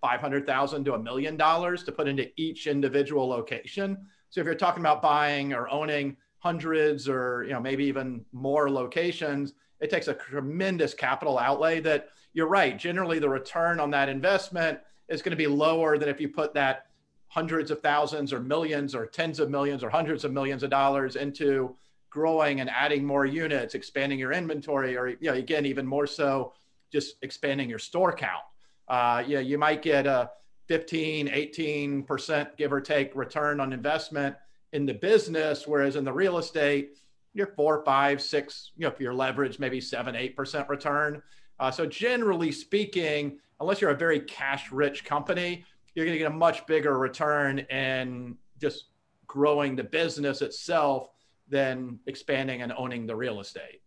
500,000 0.00 0.84
to 0.84 0.94
a 0.94 0.98
million 0.98 1.36
dollars 1.36 1.84
to 1.84 1.92
put 1.92 2.08
into 2.08 2.28
each 2.36 2.66
individual 2.66 3.28
location. 3.28 3.96
So 4.30 4.40
if 4.40 4.46
you're 4.46 4.56
talking 4.56 4.82
about 4.82 5.00
buying 5.00 5.52
or 5.52 5.70
owning 5.70 6.16
hundreds 6.42 7.08
or, 7.08 7.44
you 7.44 7.52
know, 7.52 7.60
maybe 7.60 7.84
even 7.84 8.24
more 8.32 8.68
locations, 8.68 9.54
it 9.80 9.90
takes 9.90 10.08
a 10.08 10.14
tremendous 10.14 10.92
capital 10.92 11.38
outlay 11.38 11.78
that 11.78 12.08
you're 12.32 12.48
right. 12.48 12.76
Generally, 12.76 13.20
the 13.20 13.28
return 13.28 13.78
on 13.78 13.92
that 13.92 14.08
investment 14.08 14.80
is 15.08 15.22
going 15.22 15.30
to 15.30 15.36
be 15.36 15.46
lower 15.46 15.98
than 15.98 16.08
if 16.08 16.20
you 16.20 16.28
put 16.28 16.52
that 16.54 16.86
hundreds 17.28 17.70
of 17.70 17.80
thousands 17.80 18.32
or 18.32 18.40
millions 18.40 18.92
or 18.92 19.06
tens 19.06 19.38
of 19.38 19.50
millions 19.50 19.84
or 19.84 19.88
hundreds 19.88 20.24
of 20.24 20.32
millions 20.32 20.64
of 20.64 20.70
dollars 20.70 21.14
into 21.14 21.76
growing 22.10 22.60
and 22.60 22.68
adding 22.68 23.04
more 23.04 23.24
units, 23.24 23.76
expanding 23.76 24.18
your 24.18 24.32
inventory, 24.32 24.96
or 24.96 25.10
you 25.10 25.16
know, 25.22 25.34
again, 25.34 25.64
even 25.64 25.86
more 25.86 26.08
so, 26.08 26.52
just 26.90 27.16
expanding 27.22 27.70
your 27.70 27.78
store 27.78 28.12
count. 28.12 28.42
Uh, 28.88 29.22
yeah, 29.24 29.38
you 29.38 29.58
might 29.58 29.80
get 29.80 30.08
a 30.08 30.28
15, 30.66 31.28
18% 31.28 32.56
give 32.56 32.72
or 32.72 32.80
take 32.80 33.14
return 33.14 33.60
on 33.60 33.72
investment 33.72 34.34
in 34.72 34.86
the 34.86 34.94
business, 34.94 35.66
whereas 35.66 35.96
in 35.96 36.04
the 36.04 36.12
real 36.12 36.38
estate, 36.38 36.98
you're 37.34 37.48
four, 37.48 37.84
five, 37.84 38.20
six, 38.20 38.72
you 38.76 38.82
know, 38.82 38.92
if 38.92 39.00
you're 39.00 39.14
leveraged, 39.14 39.58
maybe 39.58 39.80
seven, 39.80 40.14
8% 40.14 40.68
return. 40.68 41.22
Uh, 41.58 41.70
so 41.70 41.86
generally 41.86 42.52
speaking, 42.52 43.38
unless 43.60 43.80
you're 43.80 43.90
a 43.90 43.96
very 43.96 44.20
cash 44.20 44.72
rich 44.72 45.04
company, 45.04 45.64
you're 45.94 46.04
going 46.04 46.14
to 46.14 46.18
get 46.18 46.30
a 46.30 46.34
much 46.34 46.66
bigger 46.66 46.98
return 46.98 47.60
in 47.60 48.36
just 48.60 48.86
growing 49.26 49.76
the 49.76 49.84
business 49.84 50.42
itself 50.42 51.08
than 51.48 51.98
expanding 52.06 52.62
and 52.62 52.72
owning 52.76 53.06
the 53.06 53.14
real 53.14 53.40
estate. 53.40 53.80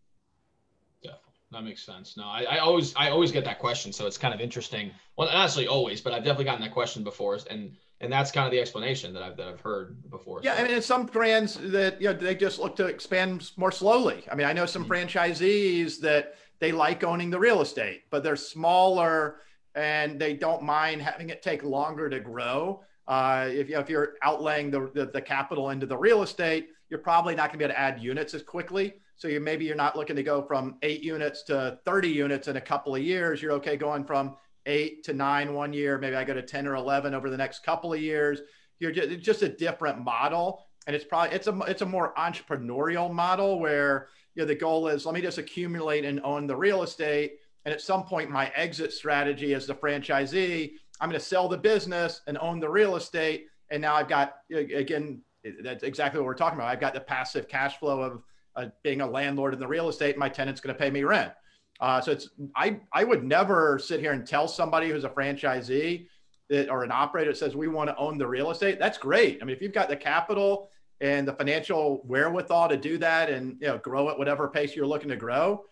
Definitely. 1.02 1.22
that 1.52 1.64
makes 1.64 1.84
sense. 1.86 2.18
No, 2.18 2.26
I, 2.26 2.44
I, 2.44 2.58
always 2.60 2.96
I 2.96 3.10
always 3.10 3.32
get 3.32 3.44
that 3.46 3.60
question, 3.60 3.92
so 3.92 4.08
it's 4.08 4.18
kind 4.18 4.34
of 4.34 4.40
interesting. 4.40 4.92
Well, 5.18 5.28
not 5.32 5.68
always, 5.68 6.02
but 6.02 6.14
I've 6.14 6.24
definitely 6.24 6.46
gotten 6.46 6.62
that 6.62 6.74
question 6.74 7.04
before, 7.04 7.40
and 7.50 7.76
and 8.02 8.12
that's 8.12 8.32
kind 8.32 8.46
of 8.46 8.52
the 8.52 8.60
explanation 8.60 9.14
that 9.14 9.24
I've 9.24 9.38
that 9.38 9.48
I've 9.48 9.62
heard 9.62 10.10
before. 10.10 10.42
Yeah, 10.44 10.58
so. 10.58 10.64
I 10.64 10.68
mean, 10.68 10.82
some 10.82 11.06
brands 11.06 11.56
that 11.56 12.02
you 12.02 12.08
know 12.08 12.14
they 12.14 12.36
just 12.36 12.60
look 12.60 12.76
to 12.78 12.86
expand 12.86 13.52
more 13.58 13.72
slowly. 13.72 14.24
I 14.32 14.36
mean, 14.36 14.48
I 14.48 14.54
know 14.54 14.66
some 14.66 14.86
mm-hmm. 14.86 14.92
franchisees 14.92 16.00
that 16.02 16.36
they 16.60 16.72
like 16.72 17.04
owning 17.04 17.30
the 17.30 17.40
real 17.40 17.62
estate, 17.62 18.04
but 18.10 18.24
they're 18.24 18.36
smaller 18.36 19.38
and 19.76 20.20
they 20.20 20.34
don't 20.34 20.64
mind 20.64 21.02
having 21.02 21.30
it 21.30 21.42
take 21.42 21.64
longer 21.64 22.10
to 22.10 22.20
grow. 22.20 22.82
Uh, 23.08 23.48
if, 23.50 23.68
you 23.68 23.76
know, 23.76 23.82
if 23.82 23.90
you're 23.90 24.14
outlaying 24.24 24.72
the, 24.72 24.90
the, 24.94 25.12
the 25.12 25.22
capital 25.22 25.70
into 25.70 25.86
the 25.86 25.98
real 25.98 26.24
estate, 26.24 26.70
you're 26.90 27.00
probably 27.00 27.36
not 27.36 27.50
going 27.50 27.54
to 27.54 27.58
be 27.60 27.66
able 27.66 27.74
to 27.74 27.80
add 27.80 28.02
units 28.02 28.34
as 28.34 28.42
quickly. 28.42 28.94
So 29.18 29.28
you 29.28 29.40
maybe 29.40 29.66
you're 29.66 29.76
not 29.76 29.96
looking 29.96 30.16
to 30.16 30.24
go 30.24 30.42
from 30.42 30.76
eight 30.82 31.02
units 31.02 31.44
to 31.44 31.80
30 31.86 32.10
units 32.10 32.48
in 32.48 32.58
a 32.58 32.62
couple 32.62 32.96
of 32.96 33.02
years. 33.02 33.42
You're 33.42 33.54
okay 33.54 33.78
going 33.78 34.06
from 34.06 34.36
eight 34.66 35.04
to 35.04 35.14
nine 35.14 35.54
one 35.54 35.74
year. 35.74 35.98
Maybe 35.98 36.16
I 36.16 36.24
go 36.24 36.34
to 36.34 36.42
10 36.42 36.68
or 36.68 36.76
11 36.76 37.14
over 37.14 37.30
the 37.30 37.38
next 37.38 37.64
couple 37.64 37.94
of 37.94 38.02
years. 38.02 38.42
You're 38.80 38.92
just, 38.92 39.20
just 39.20 39.42
a 39.42 39.50
different 39.50 40.04
model. 40.04 40.66
And 40.88 40.96
it's 40.96 41.06
probably, 41.06 41.36
it's 41.36 41.48
a, 41.48 41.58
it's 41.68 41.82
a 41.82 41.86
more 41.86 42.14
entrepreneurial 42.18 43.12
model 43.12 43.60
where, 43.60 44.10
you 44.36 44.44
know, 44.44 44.48
the 44.48 44.56
goal 44.56 44.88
is 44.88 45.06
let 45.06 45.16
me 45.16 45.22
just 45.22 45.38
accumulate 45.38 46.06
and 46.06 46.22
own 46.24 46.48
the 46.48 46.56
real 46.56 46.84
estate. 46.84 47.34
And 47.66 47.74
at 47.74 47.82
some 47.82 48.04
point, 48.04 48.30
my 48.30 48.52
exit 48.56 48.94
strategy 48.94 49.54
as 49.54 49.66
the 49.66 49.74
franchisee, 49.74 50.74
I'm 51.02 51.10
going 51.10 51.20
to 51.20 51.26
sell 51.26 51.48
the 51.48 51.58
business 51.58 52.22
and 52.28 52.38
own 52.38 52.60
the 52.60 52.70
real 52.70 52.96
estate. 52.96 53.48
And 53.72 53.82
now 53.82 53.96
I've 53.96 54.08
got, 54.08 54.36
again, 54.52 55.22
that's 55.64 55.84
exactly 55.84 56.20
what 56.20 56.28
we're 56.28 56.36
talking 56.36 56.60
about. 56.60 56.70
I've 56.70 56.80
got 56.80 56.94
the 56.94 57.00
passive 57.00 57.48
cash 57.48 57.80
flow 57.80 58.02
of 58.02 58.24
uh, 58.56 58.68
being 58.84 59.02
a 59.02 59.08
landlord 59.08 59.54
in 59.54 59.60
the 59.60 59.68
real 59.68 59.90
estate. 59.90 60.18
My 60.18 60.30
tenant's 60.30 60.62
going 60.62 60.76
to 60.76 60.80
pay 60.80 60.90
me 60.90 61.04
rent. 61.04 61.32
Uh, 61.80 62.00
so 62.02 62.12
it's 62.12 62.30
I 62.56 62.80
I 62.94 63.04
would 63.04 63.24
never 63.24 63.80
sit 63.80 64.00
here 64.00 64.14
and 64.14 64.26
tell 64.26 64.48
somebody 64.48 64.90
who's 64.90 65.04
a 65.04 65.10
franchisee 65.10 66.08
that, 66.50 66.70
or 66.70 66.84
an 66.84 66.92
operator 66.92 67.32
that 67.32 67.38
says 67.38 67.56
we 67.56 67.68
want 67.68 67.90
to 67.90 67.98
own 67.98 68.18
the 68.18 68.28
real 68.28 68.52
estate. 68.52 68.80
That's 68.80 68.98
great. 68.98 69.40
I 69.42 69.46
mean, 69.46 69.56
if 69.56 69.62
you've 69.62 69.74
got 69.74 69.90
the 69.90 69.98
capital 69.98 70.70
and 71.02 71.28
the 71.28 71.34
financial 71.34 72.02
wherewithal 72.06 72.70
to 72.70 72.78
do 72.78 72.98
that 73.00 73.30
and 73.30 73.58
you 73.60 73.68
know 73.68 73.78
grow 73.78 74.10
at 74.10 74.18
whatever 74.18 74.48
pace 74.48 74.76
you're 74.76 74.88
looking 74.88 75.10
to 75.10 75.18
grow, 75.18 75.66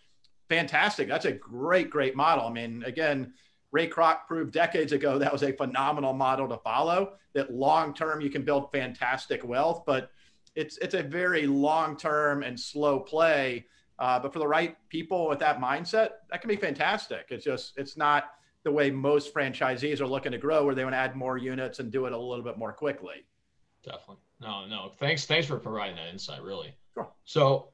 fantastic. 0.48 1.08
That's 1.08 1.24
a 1.24 1.32
great 1.32 1.90
great 1.90 2.14
model. 2.14 2.46
I 2.46 2.50
mean, 2.50 2.82
again. 2.84 3.32
Ray 3.72 3.88
Kroc 3.88 4.28
proved 4.28 4.52
decades 4.52 4.92
ago 4.92 5.18
that 5.18 5.32
was 5.32 5.42
a 5.42 5.50
phenomenal 5.50 6.12
model 6.12 6.46
to 6.48 6.58
follow. 6.58 7.14
That 7.32 7.52
long 7.52 7.92
term 7.92 8.20
you 8.20 8.30
can 8.30 8.44
build 8.44 8.70
fantastic 8.70 9.44
wealth, 9.44 9.82
but 9.84 10.12
it's 10.54 10.78
it's 10.78 10.94
a 10.94 11.02
very 11.02 11.48
long 11.48 11.96
term 11.96 12.44
and 12.44 12.58
slow 12.58 13.00
play 13.00 13.66
uh, 13.98 14.18
but 14.18 14.32
for 14.32 14.38
the 14.38 14.46
right 14.46 14.76
people 14.88 15.28
with 15.28 15.38
that 15.38 15.60
mindset, 15.60 16.08
that 16.30 16.40
can 16.40 16.48
be 16.48 16.56
fantastic. 16.56 17.26
It's 17.30 17.44
just, 17.44 17.74
it's 17.76 17.96
not 17.96 18.24
the 18.64 18.72
way 18.72 18.90
most 18.90 19.32
franchisees 19.34 20.00
are 20.00 20.06
looking 20.06 20.32
to 20.32 20.38
grow, 20.38 20.64
where 20.64 20.74
they 20.74 20.84
want 20.84 20.94
to 20.94 20.98
add 20.98 21.14
more 21.14 21.36
units 21.36 21.78
and 21.78 21.92
do 21.92 22.06
it 22.06 22.12
a 22.12 22.18
little 22.18 22.44
bit 22.44 22.58
more 22.58 22.72
quickly. 22.72 23.26
Definitely. 23.84 24.16
No, 24.40 24.66
no. 24.66 24.90
Thanks, 24.98 25.26
thanks 25.26 25.46
for 25.46 25.58
providing 25.58 25.96
that 25.96 26.08
insight. 26.08 26.42
Really. 26.42 26.74
Sure. 26.94 27.08
So, 27.24 27.68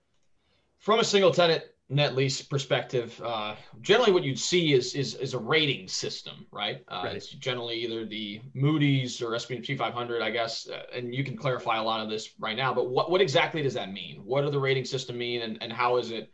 from 0.78 0.98
a 0.98 1.04
single 1.04 1.30
tenant 1.30 1.64
net 1.90 2.14
lease 2.14 2.40
perspective, 2.40 3.20
uh, 3.22 3.56
generally 3.80 4.12
what 4.12 4.22
you'd 4.22 4.38
see 4.38 4.72
is 4.72 4.94
is 4.94 5.14
is 5.16 5.34
a 5.34 5.38
rating 5.38 5.88
system, 5.88 6.46
right? 6.52 6.82
Uh, 6.88 7.02
right. 7.04 7.16
It's 7.16 7.28
generally 7.28 7.74
either 7.84 8.06
the 8.06 8.40
Moody's 8.54 9.20
or 9.20 9.34
S&P 9.34 9.76
500, 9.76 10.22
I 10.22 10.30
guess, 10.30 10.68
uh, 10.68 10.82
and 10.94 11.12
you 11.14 11.24
can 11.24 11.36
clarify 11.36 11.78
a 11.78 11.82
lot 11.82 12.00
of 12.00 12.08
this 12.08 12.30
right 12.38 12.56
now. 12.56 12.72
But 12.72 12.88
what 12.90 13.10
what 13.10 13.20
exactly 13.20 13.60
does 13.60 13.74
that 13.74 13.92
mean? 13.92 14.22
What 14.24 14.42
does 14.42 14.52
the 14.52 14.60
rating 14.60 14.84
system 14.84 15.18
mean, 15.18 15.42
and 15.42 15.58
and 15.60 15.72
how 15.72 15.96
is 15.96 16.12
it 16.12 16.30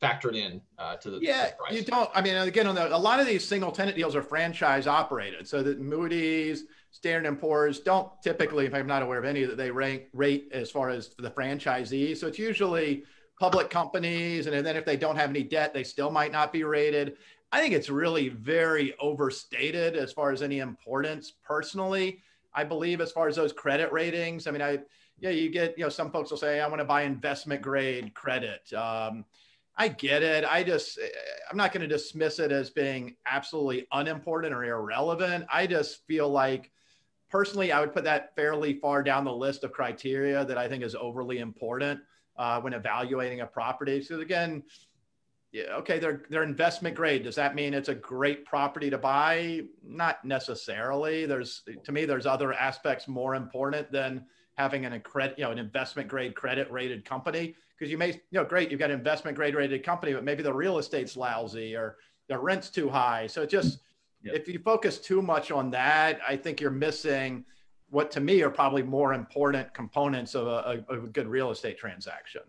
factored 0.00 0.36
in 0.36 0.60
uh, 0.78 0.96
to 0.96 1.10
the 1.10 1.18
yeah? 1.20 1.50
The 1.68 1.74
you 1.74 1.82
don't. 1.82 2.08
I 2.14 2.22
mean, 2.22 2.36
again, 2.36 2.68
on 2.68 2.76
the, 2.76 2.94
a 2.94 2.96
lot 2.96 3.18
of 3.18 3.26
these 3.26 3.44
single 3.44 3.72
tenant 3.72 3.96
deals 3.96 4.14
are 4.14 4.22
franchise 4.22 4.86
operated, 4.86 5.46
so 5.48 5.62
that 5.62 5.80
Moody's. 5.80 6.64
Standard 6.94 7.26
and 7.26 7.40
Poor's 7.40 7.80
don't 7.80 8.08
typically, 8.22 8.66
if 8.66 8.72
I'm 8.72 8.86
not 8.86 9.02
aware 9.02 9.18
of 9.18 9.24
any, 9.24 9.42
that 9.42 9.56
they 9.56 9.68
rank 9.68 10.04
rate 10.12 10.46
as 10.52 10.70
far 10.70 10.90
as 10.90 11.10
the 11.18 11.28
franchisee 11.28 12.16
So 12.16 12.28
it's 12.28 12.38
usually 12.38 13.02
public 13.38 13.70
companies. 13.70 14.46
And 14.46 14.66
then 14.66 14.76
if 14.76 14.84
they 14.84 14.96
don't 14.96 15.16
have 15.16 15.30
any 15.30 15.42
debt, 15.42 15.74
they 15.74 15.84
still 15.84 16.10
might 16.10 16.32
not 16.32 16.52
be 16.52 16.64
rated. 16.64 17.16
I 17.52 17.60
think 17.60 17.74
it's 17.74 17.90
really 17.90 18.28
very 18.28 18.94
overstated 18.98 19.96
as 19.96 20.12
far 20.12 20.32
as 20.32 20.42
any 20.42 20.58
importance 20.58 21.32
personally. 21.44 22.20
I 22.54 22.64
believe 22.64 23.00
as 23.00 23.12
far 23.12 23.28
as 23.28 23.36
those 23.36 23.52
credit 23.52 23.92
ratings, 23.92 24.46
I 24.46 24.50
mean, 24.50 24.62
I, 24.62 24.80
yeah, 25.20 25.30
you 25.30 25.50
get, 25.50 25.76
you 25.76 25.84
know, 25.84 25.88
some 25.88 26.10
folks 26.10 26.30
will 26.30 26.38
say, 26.38 26.60
I 26.60 26.66
want 26.68 26.80
to 26.80 26.84
buy 26.84 27.02
investment 27.02 27.62
grade 27.62 28.14
credit. 28.14 28.72
Um, 28.72 29.24
I 29.76 29.88
get 29.88 30.22
it. 30.22 30.44
I 30.44 30.62
just, 30.62 30.98
I'm 31.50 31.56
not 31.56 31.72
going 31.72 31.82
to 31.82 31.92
dismiss 31.92 32.38
it 32.38 32.52
as 32.52 32.70
being 32.70 33.16
absolutely 33.26 33.86
unimportant 33.92 34.54
or 34.54 34.64
irrelevant. 34.64 35.46
I 35.52 35.66
just 35.66 36.06
feel 36.06 36.28
like 36.28 36.70
personally, 37.28 37.72
I 37.72 37.80
would 37.80 37.92
put 37.92 38.04
that 38.04 38.36
fairly 38.36 38.74
far 38.74 39.02
down 39.02 39.24
the 39.24 39.32
list 39.32 39.64
of 39.64 39.72
criteria 39.72 40.44
that 40.44 40.58
I 40.58 40.68
think 40.68 40.84
is 40.84 40.94
overly 40.94 41.38
important 41.38 42.00
uh, 42.36 42.60
when 42.60 42.72
evaluating 42.72 43.40
a 43.40 43.46
property. 43.46 44.02
So 44.02 44.20
again, 44.20 44.62
yeah, 45.52 45.76
okay, 45.76 46.00
they're 46.00 46.24
they're 46.30 46.42
investment 46.42 46.96
grade. 46.96 47.22
Does 47.22 47.36
that 47.36 47.54
mean 47.54 47.74
it's 47.74 47.88
a 47.88 47.94
great 47.94 48.44
property 48.44 48.90
to 48.90 48.98
buy? 48.98 49.62
Not 49.84 50.24
necessarily. 50.24 51.26
There's 51.26 51.62
to 51.84 51.92
me, 51.92 52.04
there's 52.06 52.26
other 52.26 52.52
aspects 52.52 53.06
more 53.06 53.36
important 53.36 53.92
than 53.92 54.24
having 54.56 54.84
an 54.84 55.00
credit, 55.00 55.38
you 55.38 55.44
know, 55.44 55.52
an 55.52 55.58
investment 55.58 56.08
grade 56.08 56.34
credit 56.34 56.70
rated 56.72 57.04
company. 57.04 57.54
Because 57.78 57.90
you 57.90 57.98
may, 57.98 58.08
you 58.08 58.20
know, 58.32 58.44
great, 58.44 58.70
you've 58.70 58.80
got 58.80 58.90
an 58.90 58.98
investment 58.98 59.36
grade 59.36 59.54
rated 59.54 59.84
company, 59.84 60.12
but 60.12 60.24
maybe 60.24 60.42
the 60.42 60.52
real 60.52 60.78
estate's 60.78 61.16
lousy 61.16 61.74
or 61.74 61.96
the 62.28 62.38
rent's 62.38 62.70
too 62.70 62.88
high. 62.88 63.26
So 63.26 63.44
just 63.44 63.80
yep. 64.22 64.34
if 64.34 64.48
you 64.48 64.58
focus 64.58 64.98
too 64.98 65.22
much 65.22 65.50
on 65.50 65.70
that, 65.70 66.20
I 66.26 66.36
think 66.36 66.60
you're 66.60 66.70
missing 66.70 67.44
what 67.94 68.10
to 68.10 68.20
me 68.20 68.42
are 68.42 68.50
probably 68.50 68.82
more 68.82 69.14
important 69.14 69.72
components 69.72 70.34
of 70.34 70.48
a, 70.48 70.84
of 70.88 71.04
a 71.04 71.06
good 71.06 71.28
real 71.28 71.52
estate 71.52 71.78
transaction. 71.78 72.42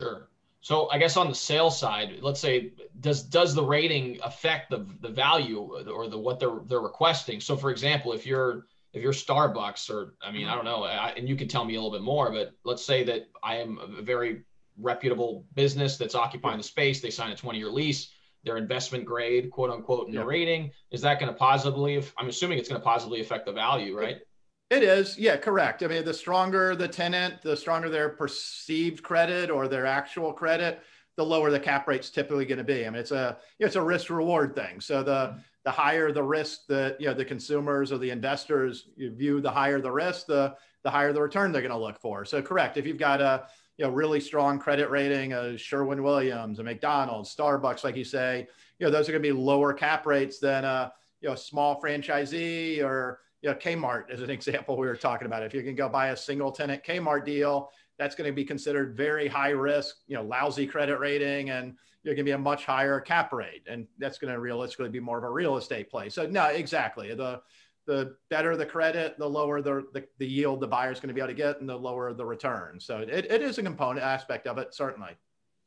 Sure. 0.00 0.28
So 0.60 0.90
I 0.90 0.98
guess 0.98 1.16
on 1.16 1.28
the 1.28 1.34
sales 1.34 1.78
side, 1.78 2.18
let's 2.22 2.40
say 2.40 2.72
does 3.00 3.22
does 3.22 3.54
the 3.54 3.62
rating 3.62 4.18
affect 4.24 4.70
the 4.70 4.86
the 5.00 5.10
value 5.10 5.60
or 5.60 6.08
the 6.08 6.18
what 6.18 6.40
they're 6.40 6.60
they're 6.66 6.80
requesting? 6.80 7.40
So 7.40 7.56
for 7.56 7.70
example, 7.70 8.12
if 8.14 8.26
you're 8.26 8.66
if 8.94 9.02
you're 9.02 9.12
Starbucks 9.12 9.90
or 9.90 10.14
I 10.22 10.32
mean 10.32 10.48
I 10.48 10.54
don't 10.54 10.64
know, 10.64 10.84
I, 10.84 11.10
and 11.16 11.28
you 11.28 11.36
can 11.36 11.46
tell 11.46 11.64
me 11.64 11.74
a 11.74 11.80
little 11.80 11.92
bit 11.92 12.02
more, 12.02 12.32
but 12.32 12.52
let's 12.64 12.84
say 12.84 13.04
that 13.04 13.28
I 13.44 13.56
am 13.56 13.78
a 13.78 14.02
very 14.02 14.42
reputable 14.78 15.44
business 15.54 15.98
that's 15.98 16.14
occupying 16.14 16.56
the 16.56 16.64
space. 16.64 17.00
They 17.00 17.10
sign 17.10 17.30
a 17.30 17.36
20 17.36 17.58
year 17.58 17.70
lease. 17.70 18.12
They're 18.44 18.56
investment 18.56 19.04
grade, 19.04 19.50
quote 19.50 19.70
unquote, 19.70 20.08
in 20.08 20.14
the 20.14 20.24
rating. 20.24 20.70
Is 20.90 21.02
that 21.02 21.20
going 21.20 21.30
to 21.32 21.38
positively? 21.38 22.02
I'm 22.16 22.28
assuming 22.28 22.58
it's 22.58 22.68
going 22.68 22.80
to 22.80 22.84
positively 22.84 23.20
affect 23.20 23.44
the 23.46 23.52
value, 23.52 23.96
right? 23.96 24.18
It 24.68 24.82
is, 24.82 25.16
yeah, 25.16 25.36
correct. 25.36 25.84
I 25.84 25.86
mean, 25.86 26.04
the 26.04 26.12
stronger 26.12 26.74
the 26.74 26.88
tenant, 26.88 27.40
the 27.42 27.56
stronger 27.56 27.88
their 27.88 28.08
perceived 28.08 29.02
credit 29.02 29.48
or 29.48 29.68
their 29.68 29.86
actual 29.86 30.32
credit, 30.32 30.82
the 31.16 31.24
lower 31.24 31.50
the 31.50 31.60
cap 31.60 31.86
rate's 31.86 32.10
typically 32.10 32.44
going 32.44 32.58
to 32.58 32.64
be. 32.64 32.84
I 32.84 32.90
mean, 32.90 32.98
it's 32.98 33.12
a 33.12 33.38
it's 33.60 33.76
a 33.76 33.82
risk 33.82 34.10
reward 34.10 34.54
thing. 34.54 34.80
So 34.80 35.02
the 35.04 35.28
mm-hmm. 35.28 35.38
the 35.64 35.70
higher 35.70 36.10
the 36.10 36.22
risk 36.22 36.66
that 36.68 37.00
you 37.00 37.06
know 37.06 37.14
the 37.14 37.24
consumers 37.24 37.92
or 37.92 37.98
the 37.98 38.10
investors 38.10 38.88
view, 38.96 39.40
the 39.40 39.50
higher 39.50 39.80
the 39.80 39.92
risk, 39.92 40.26
the 40.26 40.56
the 40.82 40.90
higher 40.90 41.12
the 41.12 41.22
return 41.22 41.52
they're 41.52 41.62
going 41.62 41.70
to 41.70 41.78
look 41.78 42.00
for. 42.00 42.24
So 42.24 42.42
correct. 42.42 42.76
If 42.76 42.86
you've 42.86 42.98
got 42.98 43.20
a 43.20 43.46
you 43.78 43.84
know 43.84 43.92
really 43.92 44.20
strong 44.20 44.58
credit 44.58 44.90
rating, 44.90 45.32
a 45.32 45.56
Sherwin 45.56 46.02
Williams, 46.02 46.58
a 46.58 46.64
McDonald's, 46.64 47.34
Starbucks, 47.34 47.84
like 47.84 47.96
you 47.96 48.04
say, 48.04 48.48
you 48.80 48.86
know 48.86 48.90
those 48.90 49.08
are 49.08 49.12
going 49.12 49.22
to 49.22 49.28
be 49.28 49.32
lower 49.32 49.72
cap 49.72 50.06
rates 50.06 50.40
than 50.40 50.64
a 50.64 50.92
you 51.20 51.28
know 51.28 51.36
small 51.36 51.80
franchisee 51.80 52.82
or 52.82 53.20
you 53.46 53.52
know, 53.52 53.58
Kmart 53.58 54.10
as 54.10 54.20
an 54.22 54.30
example 54.38 54.76
we 54.76 54.86
were 54.86 54.96
talking 54.96 55.26
about. 55.26 55.42
If 55.42 55.54
you 55.54 55.62
can 55.62 55.74
go 55.74 55.88
buy 55.88 56.08
a 56.08 56.16
single 56.16 56.50
tenant 56.50 56.82
Kmart 56.84 57.24
deal, 57.24 57.70
that's 57.98 58.14
going 58.14 58.28
to 58.28 58.34
be 58.34 58.44
considered 58.44 58.96
very 58.96 59.28
high 59.28 59.50
risk, 59.50 59.96
you 60.06 60.16
know, 60.16 60.22
lousy 60.22 60.66
credit 60.66 60.98
rating, 60.98 61.50
and 61.50 61.74
you're 62.02 62.14
going 62.14 62.24
to 62.24 62.28
be 62.28 62.32
a 62.32 62.38
much 62.38 62.64
higher 62.64 63.00
cap 63.00 63.32
rate, 63.32 63.62
and 63.68 63.86
that's 63.98 64.18
going 64.18 64.32
to 64.32 64.38
realistically 64.38 64.88
be 64.88 65.00
more 65.00 65.18
of 65.18 65.24
a 65.24 65.30
real 65.30 65.56
estate 65.56 65.90
play. 65.90 66.08
So 66.08 66.26
no, 66.26 66.46
exactly. 66.46 67.14
The 67.14 67.40
the 67.86 68.16
better 68.30 68.56
the 68.56 68.66
credit, 68.66 69.16
the 69.16 69.28
lower 69.28 69.62
the, 69.62 69.86
the, 69.92 70.04
the 70.18 70.26
yield 70.26 70.58
the 70.58 70.66
buyer's 70.66 70.98
going 70.98 71.08
to 71.08 71.14
be 71.14 71.20
able 71.20 71.28
to 71.28 71.34
get, 71.34 71.60
and 71.60 71.68
the 71.68 71.76
lower 71.76 72.12
the 72.12 72.26
return. 72.26 72.80
So 72.80 72.98
it, 72.98 73.30
it 73.30 73.42
is 73.42 73.58
a 73.58 73.62
component 73.62 74.04
aspect 74.04 74.48
of 74.48 74.58
it, 74.58 74.74
certainly. 74.74 75.12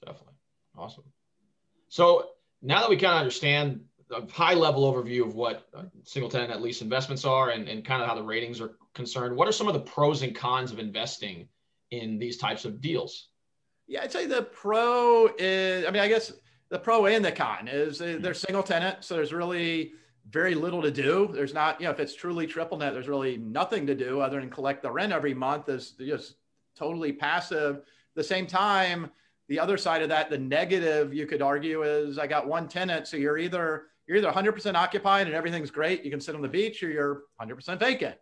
Definitely. 0.06 0.34
Awesome. 0.78 1.06
So 1.88 2.32
now 2.62 2.82
that 2.82 2.90
we 2.90 2.98
kind 2.98 3.14
of 3.14 3.20
understand 3.20 3.86
a 4.12 4.32
high 4.32 4.54
level 4.54 4.92
overview 4.92 5.24
of 5.26 5.36
what 5.36 5.68
uh, 5.76 5.84
single 6.04 6.30
tenant 6.30 6.50
net 6.50 6.62
lease 6.62 6.82
investments 6.82 7.26
are 7.26 7.50
and, 7.50 7.68
and 7.68 7.86
kind 7.86 8.02
of 8.02 8.08
how 8.08 8.16
the 8.16 8.24
ratings 8.24 8.60
are 8.60 8.76
concerned. 8.94 9.36
What 9.36 9.48
are 9.48 9.52
some 9.52 9.68
of 9.68 9.74
the 9.74 9.80
pros 9.80 10.22
and 10.24 10.36
cons 10.36 10.72
of 10.72 10.80
investing 10.80 11.48
in 11.92 12.18
these 12.18 12.38
types 12.38 12.66
of 12.66 12.82
deals? 12.82 13.30
Yeah, 13.88 14.04
I'd 14.04 14.12
say 14.12 14.26
the 14.26 14.44
pro 14.44 15.30
is, 15.38 15.86
I 15.86 15.92
mean, 15.92 16.02
I 16.02 16.08
guess 16.08 16.32
the 16.70 16.80
pro 16.80 17.08
and 17.08 17.24
the 17.24 17.32
con 17.32 17.68
is 17.68 18.02
uh, 18.02 18.18
they're 18.20 18.34
single 18.34 18.64
tenant. 18.64 19.04
So 19.04 19.16
there's 19.16 19.34
really 19.34 19.94
very 20.30 20.54
little 20.54 20.82
to 20.82 20.92
do. 20.92 21.30
There's 21.34 21.54
not, 21.54 21.80
you 21.82 21.86
know, 21.86 21.92
if 21.92 22.00
it's 22.00 22.16
truly 22.16 22.46
triple 22.46 22.78
net, 22.78 22.94
there's 22.94 23.08
really 23.08 23.38
nothing 23.38 23.88
to 23.88 23.96
do 23.96 24.22
other 24.22 24.40
than 24.40 24.50
collect 24.50 24.84
the 24.84 24.92
rent 24.92 25.12
every 25.12 25.34
month. 25.34 25.70
Is 25.70 25.92
just 25.92 26.36
totally 26.78 27.12
passive. 27.12 27.78
At 27.78 27.84
the 28.16 28.24
same 28.24 28.46
time, 28.46 29.12
the 29.48 29.60
other 29.60 29.78
side 29.78 30.04
of 30.04 30.10
that, 30.10 30.30
the 30.30 30.38
negative 30.38 31.14
you 31.14 31.26
could 31.26 31.42
argue 31.42 31.82
is 31.82 32.20
I 32.20 32.28
got 32.28 32.48
one 32.48 32.68
tenant, 32.68 33.08
so 33.08 33.18
you're 33.18 33.40
either 33.40 33.88
you're 34.10 34.18
either 34.18 34.32
100% 34.32 34.74
occupied 34.74 35.28
and 35.28 35.36
everything's 35.36 35.70
great, 35.70 36.04
you 36.04 36.10
can 36.10 36.20
sit 36.20 36.34
on 36.34 36.42
the 36.42 36.48
beach, 36.48 36.82
or 36.82 36.90
you're 36.90 37.22
100% 37.40 37.80
vacant. 37.80 38.16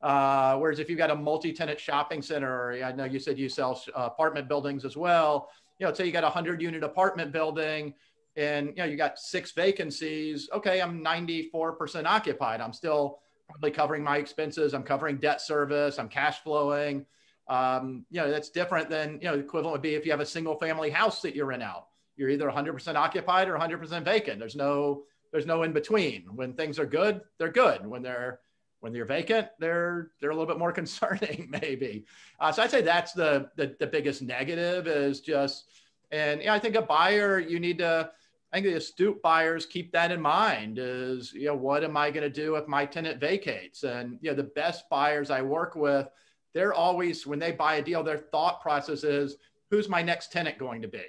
Uh, 0.00 0.56
whereas 0.56 0.78
if 0.78 0.88
you've 0.88 0.98
got 0.98 1.10
a 1.10 1.14
multi-tenant 1.14 1.78
shopping 1.78 2.22
center, 2.22 2.72
I 2.82 2.92
know 2.92 3.04
you 3.04 3.18
said 3.18 3.38
you 3.38 3.50
sell 3.50 3.78
uh, 3.94 4.04
apartment 4.06 4.48
buildings 4.48 4.86
as 4.86 4.96
well. 4.96 5.50
You 5.78 5.86
know, 5.86 5.92
say 5.92 6.06
you 6.06 6.12
got 6.12 6.24
a 6.24 6.28
100 6.28 6.62
unit 6.62 6.82
apartment 6.82 7.30
building 7.30 7.92
and 8.36 8.68
you 8.68 8.74
know 8.76 8.84
you 8.84 8.96
got 8.96 9.18
six 9.18 9.52
vacancies. 9.52 10.48
Okay, 10.52 10.80
I'm 10.80 11.04
94% 11.04 12.06
occupied. 12.06 12.60
I'm 12.60 12.72
still 12.72 13.20
probably 13.48 13.70
covering 13.70 14.02
my 14.02 14.16
expenses. 14.16 14.72
I'm 14.72 14.82
covering 14.82 15.18
debt 15.18 15.42
service. 15.42 15.98
I'm 15.98 16.08
cash 16.08 16.42
flowing. 16.42 17.04
Um, 17.48 18.06
you 18.10 18.20
know, 18.20 18.30
that's 18.30 18.48
different 18.48 18.88
than, 18.88 19.18
you 19.20 19.28
know, 19.28 19.36
the 19.36 19.42
equivalent 19.42 19.72
would 19.72 19.82
be 19.82 19.94
if 19.94 20.06
you 20.06 20.10
have 20.10 20.20
a 20.20 20.26
single 20.26 20.56
family 20.56 20.88
house 20.88 21.20
that 21.22 21.36
you 21.36 21.44
rent 21.44 21.62
out. 21.62 21.88
You're 22.16 22.30
either 22.30 22.48
100% 22.48 22.94
occupied 22.94 23.48
or 23.48 23.58
100% 23.58 24.04
vacant. 24.04 24.38
There's 24.38 24.56
no, 24.56 25.02
there's 25.34 25.46
no 25.46 25.64
in 25.64 25.72
between. 25.72 26.22
When 26.32 26.52
things 26.52 26.78
are 26.78 26.86
good, 26.86 27.20
they're 27.38 27.50
good. 27.50 27.84
When 27.84 28.02
they're, 28.02 28.38
when 28.78 28.92
they're 28.92 29.04
vacant, 29.04 29.48
they're, 29.58 30.12
they're 30.20 30.30
a 30.30 30.32
little 30.32 30.46
bit 30.46 30.60
more 30.60 30.70
concerning 30.80 31.48
maybe. 31.60 32.06
Uh, 32.38 32.52
so 32.52 32.62
I'd 32.62 32.70
say 32.70 32.82
that's 32.82 33.12
the, 33.14 33.50
the, 33.56 33.74
the 33.80 33.86
biggest 33.88 34.22
negative 34.22 34.86
is 34.86 35.20
just, 35.20 35.64
and 36.12 36.40
yeah, 36.40 36.54
I 36.54 36.60
think 36.60 36.76
a 36.76 36.82
buyer, 36.82 37.40
you 37.40 37.58
need 37.58 37.78
to, 37.78 38.08
I 38.52 38.56
think 38.56 38.66
the 38.66 38.76
astute 38.76 39.20
buyers 39.22 39.66
keep 39.66 39.90
that 39.90 40.12
in 40.12 40.20
mind 40.20 40.78
is, 40.78 41.32
you 41.32 41.46
know, 41.46 41.56
what 41.56 41.82
am 41.82 41.96
I 41.96 42.12
going 42.12 42.22
to 42.22 42.30
do 42.30 42.54
if 42.54 42.68
my 42.68 42.86
tenant 42.86 43.18
vacates? 43.18 43.82
And, 43.82 44.18
you 44.22 44.30
know, 44.30 44.36
the 44.36 44.44
best 44.44 44.88
buyers 44.88 45.32
I 45.32 45.42
work 45.42 45.74
with, 45.74 46.06
they're 46.52 46.74
always, 46.74 47.26
when 47.26 47.40
they 47.40 47.50
buy 47.50 47.74
a 47.74 47.82
deal, 47.82 48.04
their 48.04 48.18
thought 48.18 48.60
process 48.62 49.02
is, 49.02 49.34
who's 49.72 49.88
my 49.88 50.00
next 50.00 50.30
tenant 50.30 50.58
going 50.58 50.80
to 50.82 50.88
be? 50.88 51.02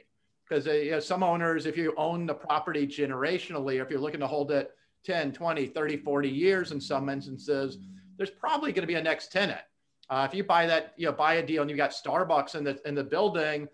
Because 0.47 0.67
uh, 0.67 0.73
you 0.73 0.91
know, 0.91 0.99
some 0.99 1.23
owners, 1.23 1.65
if 1.65 1.77
you 1.77 1.93
own 1.97 2.25
the 2.25 2.33
property 2.33 2.85
generationally, 2.85 3.79
or 3.79 3.83
if 3.83 3.89
you're 3.89 3.99
looking 3.99 4.19
to 4.19 4.27
hold 4.27 4.51
it 4.51 4.71
10, 5.05 5.31
20, 5.31 5.67
30, 5.67 5.97
40 5.97 6.29
years 6.29 6.71
in 6.71 6.79
some 6.79 7.09
instances, 7.09 7.77
there's 8.17 8.29
probably 8.29 8.71
going 8.71 8.83
to 8.83 8.87
be 8.87 8.95
a 8.95 9.03
next 9.03 9.31
tenant. 9.31 9.61
Uh, 10.09 10.27
if 10.29 10.35
you 10.35 10.43
buy 10.43 10.65
that, 10.67 10.93
you 10.97 11.07
know, 11.07 11.11
buy 11.11 11.35
a 11.35 11.45
deal 11.45 11.61
and 11.61 11.71
you 11.71 11.77
got 11.77 11.91
Starbucks 11.91 12.55
in 12.55 12.63
the 12.63 12.79
in 12.87 12.93
the 12.93 13.03
building, 13.03 13.67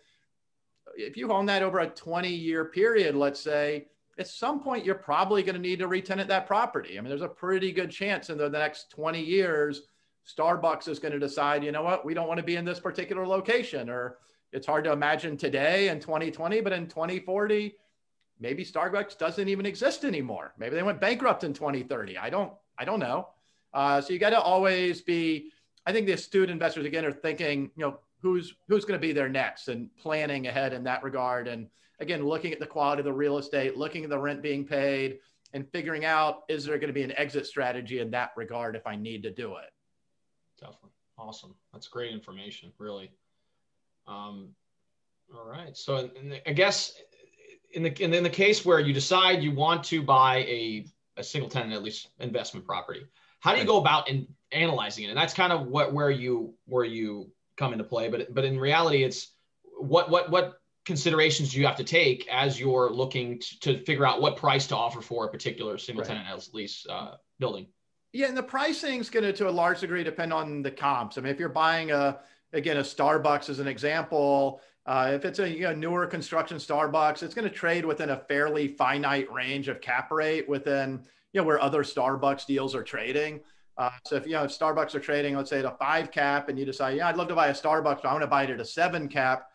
if 0.95 1.17
you 1.17 1.31
own 1.31 1.45
that 1.47 1.63
over 1.63 1.79
a 1.79 1.87
20 1.87 2.29
year 2.29 2.65
period, 2.65 3.15
let's 3.15 3.39
say, 3.39 3.87
at 4.17 4.27
some 4.27 4.61
point 4.61 4.85
you're 4.85 4.95
probably 4.95 5.43
going 5.43 5.55
to 5.55 5.61
need 5.61 5.79
to 5.79 5.87
retenant 5.87 6.29
that 6.29 6.47
property. 6.47 6.97
I 6.97 7.01
mean, 7.01 7.09
there's 7.09 7.21
a 7.21 7.27
pretty 7.27 7.71
good 7.71 7.91
chance 7.91 8.29
in 8.29 8.37
the, 8.37 8.49
the 8.49 8.59
next 8.59 8.91
20 8.91 9.21
years, 9.21 9.83
Starbucks 10.25 10.87
is 10.87 10.99
going 10.99 11.13
to 11.13 11.19
decide, 11.19 11.63
you 11.63 11.71
know 11.71 11.83
what, 11.83 12.05
we 12.05 12.13
don't 12.13 12.27
want 12.27 12.37
to 12.37 12.45
be 12.45 12.55
in 12.55 12.65
this 12.65 12.79
particular 12.79 13.25
location. 13.25 13.89
Or 13.89 14.17
it's 14.51 14.67
hard 14.67 14.83
to 14.85 14.91
imagine 14.91 15.37
today 15.37 15.89
in 15.89 15.99
2020, 15.99 16.61
but 16.61 16.73
in 16.73 16.87
2040, 16.87 17.75
maybe 18.39 18.65
Starbucks 18.65 19.17
doesn't 19.17 19.47
even 19.47 19.65
exist 19.65 20.03
anymore. 20.03 20.53
Maybe 20.57 20.75
they 20.75 20.83
went 20.83 20.99
bankrupt 20.99 21.43
in 21.43 21.53
2030. 21.53 22.17
I 22.17 22.29
don't, 22.29 22.53
I 22.77 22.85
don't 22.85 22.99
know. 22.99 23.29
Uh, 23.73 24.01
so 24.01 24.13
you 24.13 24.19
got 24.19 24.31
to 24.31 24.41
always 24.41 25.01
be. 25.01 25.51
I 25.85 25.91
think 25.91 26.05
the 26.05 26.13
astute 26.13 26.49
investors 26.49 26.85
again 26.85 27.05
are 27.05 27.11
thinking, 27.11 27.71
you 27.75 27.85
know, 27.85 27.99
who's 28.21 28.53
who's 28.67 28.85
going 28.85 28.99
to 28.99 29.07
be 29.07 29.13
there 29.13 29.29
next 29.29 29.67
and 29.67 29.89
planning 29.97 30.47
ahead 30.47 30.73
in 30.73 30.83
that 30.83 31.03
regard 31.03 31.47
and 31.47 31.67
again 31.99 32.23
looking 32.23 32.53
at 32.53 32.59
the 32.59 32.65
quality 32.65 32.99
of 32.99 33.05
the 33.05 33.13
real 33.13 33.37
estate 33.37 33.77
looking 33.77 34.03
at 34.03 34.09
the 34.09 34.17
rent 34.17 34.41
being 34.41 34.65
paid 34.65 35.19
and 35.53 35.67
figuring 35.71 36.05
out 36.05 36.43
is 36.47 36.65
there 36.65 36.77
going 36.77 36.87
to 36.87 36.93
be 36.93 37.03
an 37.03 37.17
exit 37.17 37.45
strategy 37.45 37.99
in 37.99 38.11
that 38.11 38.31
regard 38.35 38.75
if 38.75 38.85
i 38.85 38.95
need 38.95 39.23
to 39.23 39.31
do 39.31 39.55
it 39.55 39.71
definitely 40.59 40.91
awesome 41.17 41.55
that's 41.73 41.87
great 41.87 42.13
information 42.13 42.71
really 42.77 43.11
um, 44.07 44.49
all 45.35 45.45
right 45.45 45.77
so 45.77 46.09
the, 46.23 46.49
i 46.49 46.53
guess 46.53 46.93
in 47.73 47.83
the 47.83 48.03
in 48.03 48.23
the 48.23 48.29
case 48.29 48.65
where 48.65 48.79
you 48.79 48.93
decide 48.93 49.41
you 49.41 49.53
want 49.53 49.83
to 49.83 50.01
buy 50.01 50.37
a, 50.39 50.85
a 51.17 51.23
single 51.23 51.49
tenant 51.49 51.73
at 51.73 51.83
least 51.83 52.09
investment 52.19 52.65
property 52.65 53.01
how 53.39 53.53
do 53.53 53.59
you 53.59 53.65
go 53.65 53.77
about 53.77 54.09
in 54.09 54.27
analyzing 54.51 55.05
it 55.05 55.07
and 55.07 55.17
that's 55.17 55.33
kind 55.33 55.53
of 55.53 55.67
what 55.67 55.93
where 55.93 56.11
you 56.11 56.53
where 56.65 56.83
you 56.83 57.31
come 57.61 57.73
into 57.73 57.85
play. 57.85 58.09
But 58.09 58.33
but 58.33 58.43
in 58.43 58.59
reality, 58.59 59.03
it's 59.03 59.31
what 59.77 60.09
what 60.09 60.29
what 60.29 60.59
considerations 60.85 61.51
do 61.51 61.59
you 61.59 61.67
have 61.67 61.75
to 61.77 61.83
take 61.83 62.27
as 62.29 62.59
you're 62.59 62.89
looking 62.89 63.39
to, 63.39 63.59
to 63.59 63.85
figure 63.85 64.05
out 64.05 64.19
what 64.19 64.35
price 64.35 64.65
to 64.67 64.75
offer 64.75 64.99
for 64.99 65.25
a 65.25 65.29
particular 65.29 65.77
single 65.77 66.03
tenant 66.03 66.27
right. 66.27 66.49
lease 66.53 66.85
uh, 66.89 67.15
building? 67.39 67.67
Yeah, 68.13 68.27
and 68.27 68.35
the 68.35 68.43
pricing 68.43 68.99
is 68.99 69.09
going 69.09 69.23
to, 69.23 69.31
to 69.31 69.47
a 69.47 69.51
large 69.51 69.79
degree, 69.79 70.03
depend 70.03 70.33
on 70.33 70.63
the 70.63 70.71
comps. 70.71 71.17
I 71.17 71.21
mean, 71.21 71.31
if 71.31 71.39
you're 71.39 71.47
buying 71.47 71.91
a, 71.91 72.19
again, 72.53 72.77
a 72.77 72.81
Starbucks 72.81 73.49
as 73.49 73.59
an 73.59 73.67
example, 73.67 74.61
uh, 74.85 75.11
if 75.13 75.25
it's 75.25 75.39
a 75.39 75.49
you 75.49 75.61
know, 75.61 75.73
newer 75.73 76.07
construction 76.07 76.57
Starbucks, 76.57 77.23
it's 77.23 77.33
going 77.33 77.47
to 77.47 77.53
trade 77.53 77.85
within 77.85 78.09
a 78.09 78.17
fairly 78.17 78.69
finite 78.69 79.31
range 79.31 79.67
of 79.67 79.79
cap 79.79 80.11
rate 80.11 80.49
within, 80.49 81.03
you 81.33 81.41
know, 81.41 81.45
where 81.45 81.61
other 81.61 81.83
Starbucks 81.83 82.45
deals 82.45 82.73
are 82.73 82.83
trading. 82.83 83.41
Uh, 83.77 83.89
so 84.05 84.15
if 84.15 84.25
you 84.25 84.33
know 84.33 84.43
if 84.43 84.51
Starbucks 84.51 84.95
are 84.95 84.99
trading, 84.99 85.35
let's 85.35 85.49
say 85.49 85.59
at 85.59 85.65
a 85.65 85.71
five 85.71 86.11
cap, 86.11 86.49
and 86.49 86.59
you 86.59 86.65
decide, 86.65 86.97
yeah, 86.97 87.07
I'd 87.07 87.15
love 87.15 87.27
to 87.29 87.35
buy 87.35 87.47
a 87.47 87.53
Starbucks, 87.53 88.01
but 88.01 88.05
I 88.05 88.11
want 88.11 88.23
to 88.23 88.27
buy 88.27 88.43
it 88.43 88.49
at 88.49 88.59
a 88.59 88.65
seven 88.65 89.07
cap. 89.07 89.47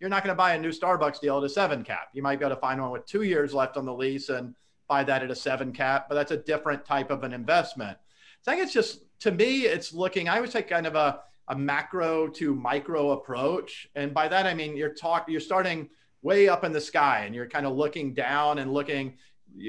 You're 0.00 0.10
not 0.10 0.24
going 0.24 0.32
to 0.32 0.38
buy 0.38 0.54
a 0.54 0.58
new 0.58 0.70
Starbucks 0.70 1.20
deal 1.20 1.38
at 1.38 1.44
a 1.44 1.48
seven 1.48 1.84
cap. 1.84 2.08
You 2.14 2.22
might 2.22 2.38
be 2.38 2.44
able 2.44 2.56
to 2.56 2.60
find 2.60 2.80
one 2.80 2.90
with 2.90 3.06
two 3.06 3.22
years 3.22 3.52
left 3.52 3.76
on 3.76 3.84
the 3.84 3.92
lease 3.92 4.28
and 4.30 4.54
buy 4.88 5.04
that 5.04 5.22
at 5.22 5.30
a 5.30 5.36
seven 5.36 5.72
cap, 5.72 6.06
but 6.08 6.14
that's 6.14 6.32
a 6.32 6.36
different 6.38 6.84
type 6.84 7.10
of 7.10 7.22
an 7.22 7.32
investment. 7.32 7.96
So 8.42 8.50
I 8.50 8.54
think 8.54 8.64
it's 8.64 8.72
just 8.72 9.02
to 9.20 9.30
me, 9.30 9.62
it's 9.62 9.92
looking. 9.92 10.28
I 10.28 10.40
would 10.40 10.50
say 10.50 10.62
kind 10.62 10.86
of 10.86 10.94
a 10.94 11.20
a 11.50 11.56
macro 11.56 12.28
to 12.28 12.54
micro 12.54 13.10
approach, 13.10 13.88
and 13.94 14.14
by 14.14 14.26
that 14.28 14.46
I 14.46 14.54
mean 14.54 14.76
you're 14.76 14.94
talking, 14.94 15.32
you're 15.32 15.40
starting 15.40 15.88
way 16.22 16.48
up 16.48 16.64
in 16.64 16.72
the 16.72 16.80
sky, 16.80 17.24
and 17.26 17.34
you're 17.34 17.48
kind 17.48 17.66
of 17.66 17.76
looking 17.76 18.14
down 18.14 18.58
and 18.58 18.72
looking 18.72 19.18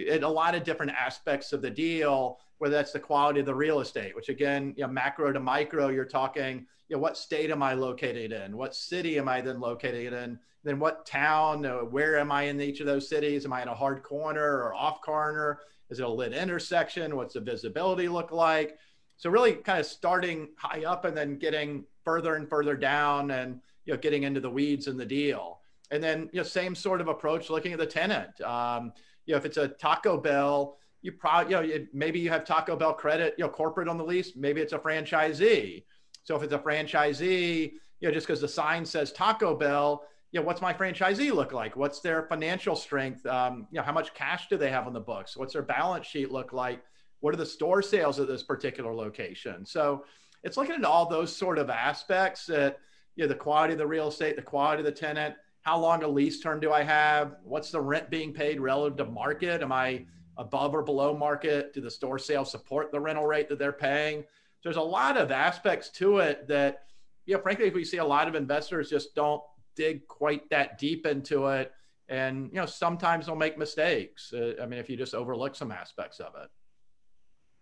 at 0.10 0.24
a 0.24 0.30
lot 0.30 0.56
of 0.56 0.63
different 0.63 0.94
aspects 0.94 1.54
of 1.54 1.62
the 1.62 1.70
deal 1.70 2.38
whether 2.62 2.76
that's 2.76 2.91
the 2.91 3.00
quality 3.00 3.39
of 3.39 3.48
the 3.48 3.56
real 3.56 3.80
estate, 3.80 4.15
which 4.15 4.30
again, 4.30 4.72
you 4.78 4.84
know, 4.84 4.88
macro 4.88 5.34
to 5.34 5.39
micro, 5.39 5.88
you're 5.88 6.06
talking, 6.06 6.63
you 6.89 6.96
know, 6.96 7.02
what 7.02 7.17
state 7.17 7.50
am 7.50 7.63
I 7.63 7.74
located 7.74 8.32
in? 8.32 8.56
What 8.56 8.76
city 8.76 9.17
am 9.17 9.28
I 9.28 9.41
then 9.41 9.60
located 9.60 10.13
in? 10.13 10.38
Then 10.63 10.78
what 10.78 11.08
town? 11.08 11.65
Uh, 11.65 11.78
where 11.80 12.20
am 12.20 12.32
I 12.32 12.44
in 12.44 12.62
each 12.62 12.80
of 12.80 12.86
those 12.86 13.10
cities? 13.10 13.46
Am 13.46 13.54
I 13.54 13.63
in 13.63 13.67
a 13.67 13.74
hard 13.74 14.04
corner 14.04 14.60
or 14.60 14.76
off 14.76 15.02
corner? 15.02 15.62
Is 15.89 16.00
it 16.00 16.06
a 16.06 16.08
lit 16.08 16.34
intersection? 16.34 17.15
What's 17.15 17.34
the 17.34 17.39
visibility 17.39 18.08
look 18.08 18.32
like? 18.32 18.78
So 19.21 19.29
really 19.29 19.53
kind 19.53 19.79
of 19.79 19.86
starting 19.86 20.49
high 20.57 20.84
up 20.84 21.05
and 21.05 21.15
then 21.15 21.38
getting 21.38 21.86
further 22.03 22.38
and 22.38 22.49
further 22.49 22.75
down 22.75 23.29
and 23.29 23.62
you 23.86 23.93
know 23.93 23.99
getting 23.99 24.23
into 24.23 24.39
the 24.39 24.49
weeds 24.49 24.88
in 24.88 24.97
the 24.97 25.05
deal. 25.05 25.60
And 25.91 26.03
then 26.03 26.27
you 26.34 26.39
know 26.39 26.43
same 26.43 26.73
sort 26.73 27.01
of 27.01 27.07
approach 27.07 27.51
looking 27.51 27.71
at 27.71 27.77
the 27.77 27.86
tenant. 27.86 28.41
Um, 28.41 28.91
you 29.27 29.34
know 29.34 29.38
if 29.38 29.45
it's 29.45 29.57
a 29.57 29.67
Taco 29.67 30.17
Bell, 30.17 30.75
you 31.03 31.12
probably, 31.12 31.53
you 31.53 31.62
know, 31.62 31.86
maybe 31.93 32.19
you 32.19 32.29
have 32.29 32.45
Taco 32.45 32.75
Bell 32.75 32.93
credit, 32.93 33.36
you 33.38 33.43
know, 33.43 33.49
corporate 33.51 33.88
on 33.88 33.99
the 33.99 34.03
lease. 34.03 34.31
Maybe 34.36 34.60
it's 34.60 34.73
a 34.73 34.79
franchisee. 34.79 35.84
So 36.23 36.36
if 36.36 36.41
it's 36.41 36.53
a 36.53 36.57
franchisee, 36.57 37.73
you 37.99 38.07
know, 38.07 38.12
just 38.12 38.25
because 38.25 38.41
the 38.41 38.47
sign 38.47 38.84
says 38.84 39.12
Taco 39.12 39.55
Bell, 39.55 40.03
you 40.31 40.39
know, 40.39 40.47
what's 40.47 40.62
my 40.62 40.73
franchisee 40.73 41.31
look 41.31 41.53
like? 41.53 41.75
What's 41.75 41.99
their 41.99 42.23
financial 42.23 42.75
strength? 42.75 43.23
Um, 43.27 43.67
you 43.69 43.77
know, 43.77 43.84
how 43.84 43.91
much 43.91 44.15
cash 44.15 44.47
do 44.49 44.57
they 44.57 44.71
have 44.71 44.88
on 44.88 44.93
the 44.93 44.99
books? 44.99 45.38
What's 45.38 45.53
their 45.53 45.62
balance 45.62 46.07
sheet 46.07 46.31
look 46.31 46.53
like? 46.53 46.81
What 47.21 47.34
are 47.34 47.38
the 47.38 47.45
store 47.45 47.81
sales 47.81 48.19
at 48.19 48.27
this 48.27 48.43
particular 48.43 48.93
location? 48.93 49.65
So 49.65 50.05
it's 50.43 50.57
looking 50.57 50.75
at 50.75 50.84
all 50.84 51.07
those 51.07 51.36
sort 51.36 51.57
of 51.57 51.69
aspects 51.69 52.45
that, 52.47 52.79
you 53.15 53.23
know, 53.23 53.27
the 53.27 53.36
quality 53.36 53.73
of 53.73 53.79
the 53.79 53.88
real 53.88 54.10
estate, 54.10 54.36
the 54.36 54.41
quality 54.41 54.81
of 54.81 54.86
the 54.86 54.91
tenant, 54.91 55.36
how 55.62 55.77
long 55.79 56.03
a 56.03 56.07
lease 56.07 56.39
term 56.39 56.60
do 56.60 56.71
I 56.71 56.81
have? 56.84 57.36
What's 57.43 57.71
the 57.71 57.79
rent 57.79 58.10
being 58.10 58.34
paid 58.34 58.60
relative 58.60 58.97
to 58.97 59.05
market? 59.05 59.62
Am 59.62 59.71
I 59.71 60.05
above 60.38 60.73
or 60.73 60.81
below 60.81 61.15
market? 61.15 61.73
Do 61.73 61.81
the 61.81 61.91
store 61.91 62.17
sales 62.17 62.49
support 62.49 62.91
the 62.91 62.99
rental 62.99 63.27
rate 63.27 63.47
that 63.49 63.60
they're 63.60 63.71
paying? 63.71 64.23
There's 64.63 64.77
a 64.77 64.81
lot 64.81 65.17
of 65.17 65.31
aspects 65.31 65.89
to 65.91 66.17
it 66.17 66.47
that, 66.47 66.84
you 67.25 67.36
know, 67.36 67.41
frankly, 67.41 67.67
if 67.67 67.75
we 67.75 67.86
see 67.86 67.97
a 67.97 68.05
lot 68.05 68.27
of 68.27 68.34
investors 68.34 68.89
just 68.89 69.13
don't 69.13 69.41
dig 69.75 70.07
quite 70.07 70.49
that 70.49 70.79
deep 70.79 71.05
into 71.05 71.47
it. 71.47 71.71
And, 72.10 72.49
you 72.51 72.60
know, 72.60 72.65
sometimes 72.65 73.27
they'll 73.27 73.36
make 73.36 73.57
mistakes. 73.57 74.34
Uh, 74.34 74.53
I 74.62 74.65
mean, 74.65 74.79
if 74.79 74.89
you 74.89 74.97
just 74.97 75.13
overlook 75.13 75.55
some 75.55 75.71
aspects 75.71 76.19
of 76.19 76.34
it. 76.41 76.49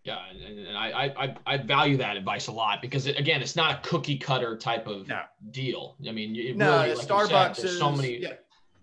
Yeah, 0.05 0.17
and, 0.29 0.59
and 0.59 0.77
I, 0.77 1.13
I 1.17 1.35
I 1.45 1.57
value 1.57 1.97
that 1.97 2.15
advice 2.15 2.47
a 2.47 2.51
lot 2.51 2.81
because 2.81 3.05
it, 3.05 3.19
again, 3.19 3.41
it's 3.41 3.55
not 3.55 3.79
a 3.79 3.89
cookie 3.89 4.17
cutter 4.17 4.57
type 4.57 4.87
of 4.87 5.07
no. 5.07 5.21
deal. 5.51 5.97
I 6.07 6.11
mean, 6.11 6.35
it 6.35 6.55
no, 6.55 6.83
really, 6.83 6.95
like 6.95 7.07
Starbucks 7.07 7.57
said, 7.57 7.65
is 7.65 7.77
so 7.77 7.91
many. 7.91 8.17
Yeah 8.17 8.33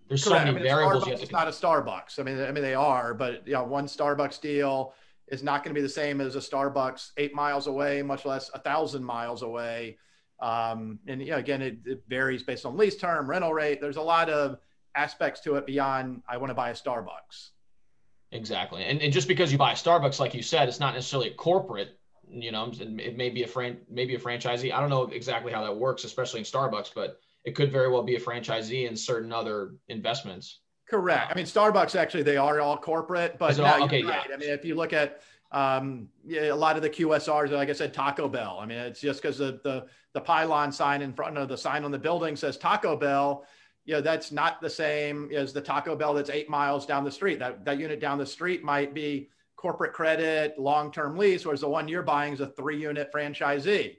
there's 0.07 0.23
Correct. 0.23 0.39
so 0.41 0.45
many 0.45 0.49
I 0.49 0.53
mean, 0.53 0.63
variables. 0.63 1.03
Starbucks 1.03 1.23
is 1.23 1.31
not 1.31 1.47
a 1.47 1.51
Starbucks. 1.51 2.19
I 2.19 2.23
mean, 2.23 2.39
I 2.39 2.51
mean 2.51 2.63
they 2.63 2.73
are, 2.73 3.13
but 3.13 3.45
you 3.45 3.53
know, 3.53 3.63
one 3.63 3.85
Starbucks 3.85 4.39
deal 4.39 4.93
is 5.27 5.43
not 5.43 5.63
going 5.63 5.73
to 5.73 5.79
be 5.79 5.83
the 5.83 5.89
same 5.89 6.21
as 6.21 6.35
a 6.35 6.39
Starbucks 6.39 7.11
eight 7.17 7.35
miles 7.35 7.67
away, 7.67 8.01
much 8.01 8.25
less 8.25 8.49
a 8.53 8.59
thousand 8.59 9.03
miles 9.03 9.41
away. 9.41 9.97
Um, 10.39 10.99
and 11.07 11.21
you 11.21 11.31
know, 11.31 11.37
again, 11.37 11.61
it, 11.61 11.79
it 11.85 12.03
varies 12.07 12.43
based 12.43 12.65
on 12.65 12.77
lease 12.77 12.95
term, 12.95 13.29
rental 13.29 13.53
rate. 13.53 13.81
There's 13.81 13.97
a 13.97 14.01
lot 14.01 14.29
of 14.29 14.59
aspects 14.95 15.41
to 15.41 15.55
it 15.55 15.65
beyond 15.65 16.21
I 16.27 16.37
want 16.37 16.51
to 16.51 16.55
buy 16.55 16.69
a 16.69 16.73
Starbucks. 16.73 17.49
Exactly, 18.31 18.83
and, 18.83 19.01
and 19.01 19.13
just 19.13 19.27
because 19.27 19.51
you 19.51 19.57
buy 19.57 19.71
a 19.71 19.75
Starbucks, 19.75 20.19
like 20.19 20.33
you 20.33 20.43
said, 20.43 20.67
it's 20.67 20.79
not 20.79 20.93
necessarily 20.93 21.29
a 21.29 21.33
corporate. 21.33 21.97
You 22.29 22.51
know, 22.51 22.71
it 22.77 23.15
may 23.15 23.29
be 23.29 23.43
a 23.43 23.47
fran- 23.47 23.79
maybe 23.89 24.15
a 24.15 24.19
franchisee. 24.19 24.73
I 24.73 24.81
don't 24.81 24.89
know 24.89 25.03
exactly 25.03 25.53
how 25.53 25.63
that 25.63 25.75
works, 25.75 26.03
especially 26.03 26.41
in 26.41 26.45
Starbucks, 26.45 26.91
but 26.93 27.19
it 27.45 27.55
could 27.55 27.71
very 27.71 27.89
well 27.89 28.03
be 28.03 28.15
a 28.15 28.19
franchisee 28.19 28.89
in 28.89 28.97
certain 28.97 29.31
other 29.31 29.75
investments. 29.87 30.59
Correct. 30.89 31.31
I 31.31 31.35
mean, 31.35 31.45
Starbucks 31.45 31.95
actually 31.95 32.23
they 32.23 32.35
are 32.37 32.59
all 32.59 32.77
corporate, 32.77 33.37
but 33.39 33.57
all, 33.59 33.83
okay, 33.83 34.03
right. 34.03 34.25
yeah. 34.27 34.35
I 34.35 34.37
mean, 34.37 34.49
if 34.49 34.65
you 34.65 34.75
look 34.75 34.91
at 34.91 35.21
um, 35.51 36.09
yeah, 36.25 36.51
a 36.51 36.55
lot 36.55 36.75
of 36.75 36.81
the 36.81 36.89
QSRs, 36.89 37.51
like 37.51 37.69
I 37.69 37.73
said, 37.73 37.93
Taco 37.93 38.27
Bell. 38.27 38.59
I 38.61 38.65
mean, 38.65 38.77
it's 38.77 38.99
just 38.99 39.21
because 39.21 39.37
the, 39.37 39.59
the 39.63 39.85
the 40.13 40.21
pylon 40.21 40.71
sign 40.71 41.01
in 41.01 41.13
front 41.13 41.37
of 41.37 41.47
the 41.47 41.57
sign 41.57 41.83
on 41.83 41.91
the 41.91 41.99
building 41.99 42.35
says 42.35 42.57
Taco 42.57 42.95
Bell. 42.95 43.45
You 43.87 43.93
know, 43.93 44.01
that's 44.01 44.33
not 44.33 44.59
the 44.59 44.69
same 44.69 45.31
as 45.33 45.53
the 45.53 45.61
Taco 45.61 45.95
Bell 45.95 46.13
that's 46.13 46.29
eight 46.29 46.49
miles 46.49 46.85
down 46.85 47.05
the 47.05 47.11
street. 47.11 47.39
That 47.39 47.63
that 47.63 47.79
unit 47.79 48.01
down 48.01 48.17
the 48.17 48.25
street 48.25 48.61
might 48.61 48.93
be 48.93 49.29
corporate 49.55 49.93
credit, 49.93 50.59
long-term 50.59 51.17
lease, 51.17 51.45
whereas 51.45 51.61
the 51.61 51.69
one 51.69 51.87
you're 51.87 52.03
buying 52.03 52.33
is 52.33 52.41
a 52.41 52.47
three-unit 52.47 53.11
franchisee. 53.13 53.95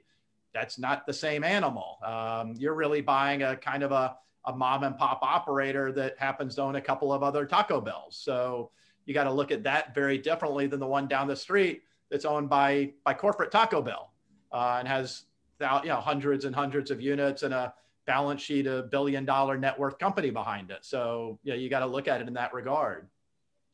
That's 0.53 0.77
not 0.77 1.07
the 1.07 1.13
same 1.13 1.43
animal. 1.43 1.97
Um, 2.05 2.53
you're 2.57 2.75
really 2.75 3.01
buying 3.01 3.41
a 3.41 3.55
kind 3.57 3.81
of 3.81 3.91
a, 3.91 4.15
a 4.45 4.55
mom 4.55 4.83
and 4.83 4.95
pop 4.95 5.19
operator 5.23 5.91
that 5.93 6.19
happens 6.19 6.55
to 6.55 6.61
own 6.61 6.75
a 6.75 6.81
couple 6.81 7.11
of 7.11 7.23
other 7.23 7.47
Taco 7.47 7.81
Bells. 7.81 8.15
So 8.15 8.69
you 9.05 9.15
got 9.15 9.23
to 9.23 9.33
look 9.33 9.51
at 9.51 9.63
that 9.63 9.95
very 9.95 10.19
differently 10.19 10.67
than 10.67 10.79
the 10.79 10.87
one 10.87 11.07
down 11.07 11.27
the 11.27 11.35
street 11.35 11.81
that's 12.11 12.25
owned 12.25 12.47
by 12.47 12.93
by 13.03 13.15
corporate 13.15 13.51
Taco 13.51 13.81
Bell 13.81 14.13
uh, 14.51 14.77
and 14.77 14.87
has 14.87 15.23
you 15.59 15.89
know 15.89 15.99
hundreds 15.99 16.45
and 16.45 16.55
hundreds 16.55 16.91
of 16.91 17.01
units 17.01 17.41
and 17.41 17.55
a 17.55 17.73
balance 18.09 18.41
sheet 18.41 18.65
a 18.65 18.81
billion 18.81 19.23
dollar 19.23 19.55
net 19.55 19.77
worth 19.77 19.99
company 19.99 20.31
behind 20.31 20.71
it. 20.71 20.79
So 20.81 21.37
yeah, 21.43 21.53
you 21.53 21.69
got 21.69 21.81
to 21.81 21.85
look 21.85 22.07
at 22.07 22.21
it 22.21 22.27
in 22.27 22.33
that 22.33 22.55
regard. 22.55 23.07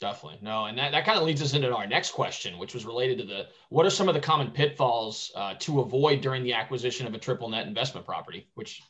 Definitely. 0.02 0.40
No, 0.42 0.66
and 0.66 0.78
that, 0.78 0.92
that 0.92 1.06
kind 1.06 1.18
of 1.18 1.24
leads 1.24 1.42
us 1.42 1.54
into 1.54 1.74
our 1.74 1.88
next 1.88 2.12
question, 2.12 2.58
which 2.58 2.74
was 2.74 2.86
related 2.86 3.18
to 3.20 3.24
the 3.24 3.48
what 3.70 3.86
are 3.86 3.90
some 3.90 4.10
of 4.10 4.14
the 4.14 4.20
common 4.20 4.52
pitfalls 4.52 5.32
uh, 5.36 5.54
to 5.60 5.80
avoid 5.80 6.20
during 6.20 6.44
the 6.44 6.52
acquisition 6.52 7.08
of 7.08 7.14
a 7.14 7.18
triple 7.18 7.48
net 7.48 7.66
investment 7.66 8.06
property, 8.06 8.50
which 8.56 8.82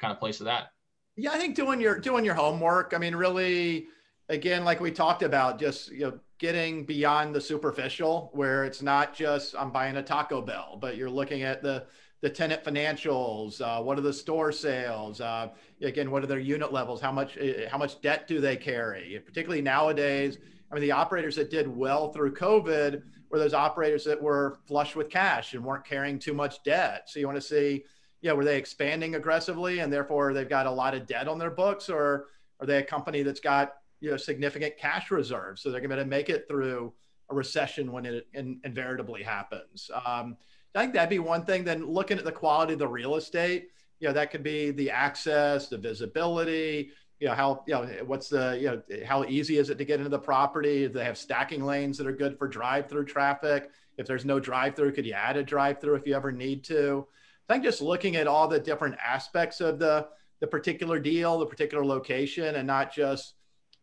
kind 0.00 0.10
of 0.10 0.18
plays 0.18 0.38
to 0.38 0.44
that. 0.44 0.68
Yeah, 1.16 1.32
I 1.32 1.38
think 1.38 1.54
doing 1.54 1.82
your 1.82 1.98
doing 1.98 2.24
your 2.24 2.34
homework. 2.34 2.94
I 2.94 2.98
mean, 2.98 3.14
really, 3.14 3.88
again, 4.30 4.64
like 4.64 4.80
we 4.80 4.90
talked 4.90 5.22
about, 5.22 5.60
just 5.60 5.92
you 5.92 6.00
know, 6.00 6.18
getting 6.38 6.86
beyond 6.86 7.34
the 7.34 7.42
superficial, 7.42 8.30
where 8.32 8.64
it's 8.64 8.80
not 8.80 9.14
just 9.14 9.54
I'm 9.58 9.70
buying 9.70 9.96
a 9.98 10.02
Taco 10.02 10.40
Bell, 10.40 10.78
but 10.80 10.96
you're 10.96 11.10
looking 11.10 11.42
at 11.42 11.62
the 11.62 11.84
the 12.24 12.30
tenant 12.30 12.64
financials. 12.64 13.60
Uh, 13.60 13.82
what 13.82 13.98
are 13.98 14.00
the 14.00 14.12
store 14.12 14.50
sales? 14.50 15.20
Uh, 15.20 15.48
again, 15.82 16.10
what 16.10 16.24
are 16.24 16.26
their 16.26 16.38
unit 16.38 16.72
levels? 16.72 16.98
How 16.98 17.12
much 17.12 17.36
eh, 17.38 17.68
how 17.68 17.76
much 17.76 18.00
debt 18.00 18.26
do 18.26 18.40
they 18.40 18.56
carry? 18.56 19.22
Particularly 19.24 19.60
nowadays 19.60 20.38
I 20.70 20.74
mean, 20.74 20.82
the 20.82 20.92
operators 20.92 21.36
that 21.36 21.50
did 21.50 21.68
well 21.68 22.12
through 22.12 22.34
COVID 22.34 23.02
were 23.30 23.38
those 23.38 23.54
operators 23.54 24.04
that 24.06 24.20
were 24.20 24.58
flush 24.66 24.96
with 24.96 25.08
cash 25.08 25.54
and 25.54 25.64
weren't 25.64 25.84
carrying 25.84 26.18
too 26.18 26.34
much 26.34 26.64
debt. 26.64 27.08
So 27.08 27.20
you 27.20 27.26
want 27.26 27.36
to 27.36 27.46
see, 27.46 27.84
yeah, 28.22 28.32
were 28.32 28.44
they 28.44 28.58
expanding 28.58 29.14
aggressively 29.14 29.78
and 29.78 29.92
therefore 29.92 30.32
they've 30.32 30.48
got 30.48 30.66
a 30.66 30.70
lot 30.70 30.94
of 30.94 31.06
debt 31.06 31.28
on 31.28 31.38
their 31.38 31.50
books, 31.50 31.88
or 31.88 32.26
are 32.58 32.66
they 32.66 32.78
a 32.78 32.82
company 32.82 33.22
that's 33.22 33.40
got 33.40 33.74
you 34.00 34.10
know 34.10 34.16
significant 34.16 34.76
cash 34.76 35.10
reserves 35.12 35.62
so 35.62 35.70
they're 35.70 35.80
going 35.80 35.96
to 35.96 36.04
make 36.04 36.28
it 36.28 36.48
through 36.48 36.92
a 37.30 37.34
recession 37.34 37.92
when 37.92 38.04
it 38.06 38.26
in, 38.32 38.60
invariably 38.64 39.22
happens? 39.22 39.90
Um, 40.06 40.36
I 40.74 40.80
think 40.80 40.94
that'd 40.94 41.10
be 41.10 41.18
one 41.18 41.44
thing. 41.44 41.64
Then 41.64 41.86
looking 41.86 42.18
at 42.18 42.24
the 42.24 42.32
quality 42.32 42.72
of 42.72 42.78
the 42.78 42.88
real 42.88 43.16
estate, 43.16 43.68
you 44.00 44.08
know, 44.08 44.14
that 44.14 44.30
could 44.30 44.42
be 44.42 44.70
the 44.72 44.90
access, 44.90 45.68
the 45.68 45.78
visibility, 45.78 46.90
you 47.20 47.28
know 47.28 47.34
how 47.34 47.64
you 47.66 47.74
know 47.74 47.86
what's 48.04 48.28
the 48.28 48.58
you 48.60 48.66
know 48.66 48.82
how 49.06 49.24
easy 49.24 49.56
is 49.56 49.70
it 49.70 49.78
to 49.78 49.84
get 49.84 49.98
into 49.98 50.10
the 50.10 50.18
property? 50.18 50.86
Do 50.86 50.94
they 50.94 51.04
have 51.04 51.16
stacking 51.16 51.64
lanes 51.64 51.96
that 51.98 52.06
are 52.06 52.12
good 52.12 52.38
for 52.38 52.48
drive 52.48 52.88
through 52.88 53.06
traffic? 53.06 53.70
If 53.96 54.06
there's 54.06 54.24
no 54.24 54.40
drive 54.40 54.74
through 54.76 54.92
could 54.92 55.06
you 55.06 55.12
add 55.12 55.36
a 55.36 55.42
drive 55.42 55.80
through 55.80 55.94
if 55.94 56.06
you 56.06 56.14
ever 56.14 56.32
need 56.32 56.64
to? 56.64 57.06
I 57.48 57.54
think 57.54 57.64
just 57.64 57.80
looking 57.80 58.16
at 58.16 58.26
all 58.26 58.48
the 58.48 58.58
different 58.58 58.96
aspects 59.04 59.60
of 59.60 59.78
the 59.78 60.08
the 60.40 60.46
particular 60.46 60.98
deal 60.98 61.38
the 61.38 61.46
particular 61.46 61.84
location 61.84 62.56
and 62.56 62.66
not 62.66 62.92
just 62.92 63.34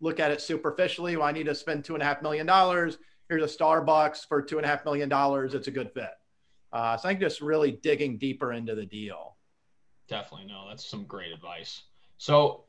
look 0.01 0.19
at 0.19 0.31
it 0.31 0.41
superficially 0.41 1.15
well 1.15 1.27
i 1.27 1.31
need 1.31 1.45
to 1.45 1.55
spend 1.55 1.83
two 1.83 1.93
and 1.93 2.03
a 2.03 2.05
half 2.05 2.21
million 2.21 2.45
dollars. 2.45 2.97
Here's 3.29 3.41
a 3.43 3.57
starbucks 3.57 4.27
for 4.27 4.41
two 4.41 4.57
and 4.57 4.65
a 4.65 4.69
half 4.69 4.83
million 4.83 5.07
dollars. 5.07 5.53
It's 5.53 5.67
a 5.67 5.71
good 5.71 5.91
fit 5.93 6.11
uh, 6.73 6.97
so 6.97 7.07
i 7.07 7.11
think 7.11 7.19
just 7.19 7.41
really 7.41 7.71
digging 7.71 8.17
deeper 8.17 8.53
into 8.53 8.75
the 8.75 8.85
deal 8.85 9.35
definitely 10.07 10.47
no 10.47 10.67
that's 10.67 10.85
some 10.85 11.05
great 11.05 11.31
advice 11.31 11.83
so 12.17 12.65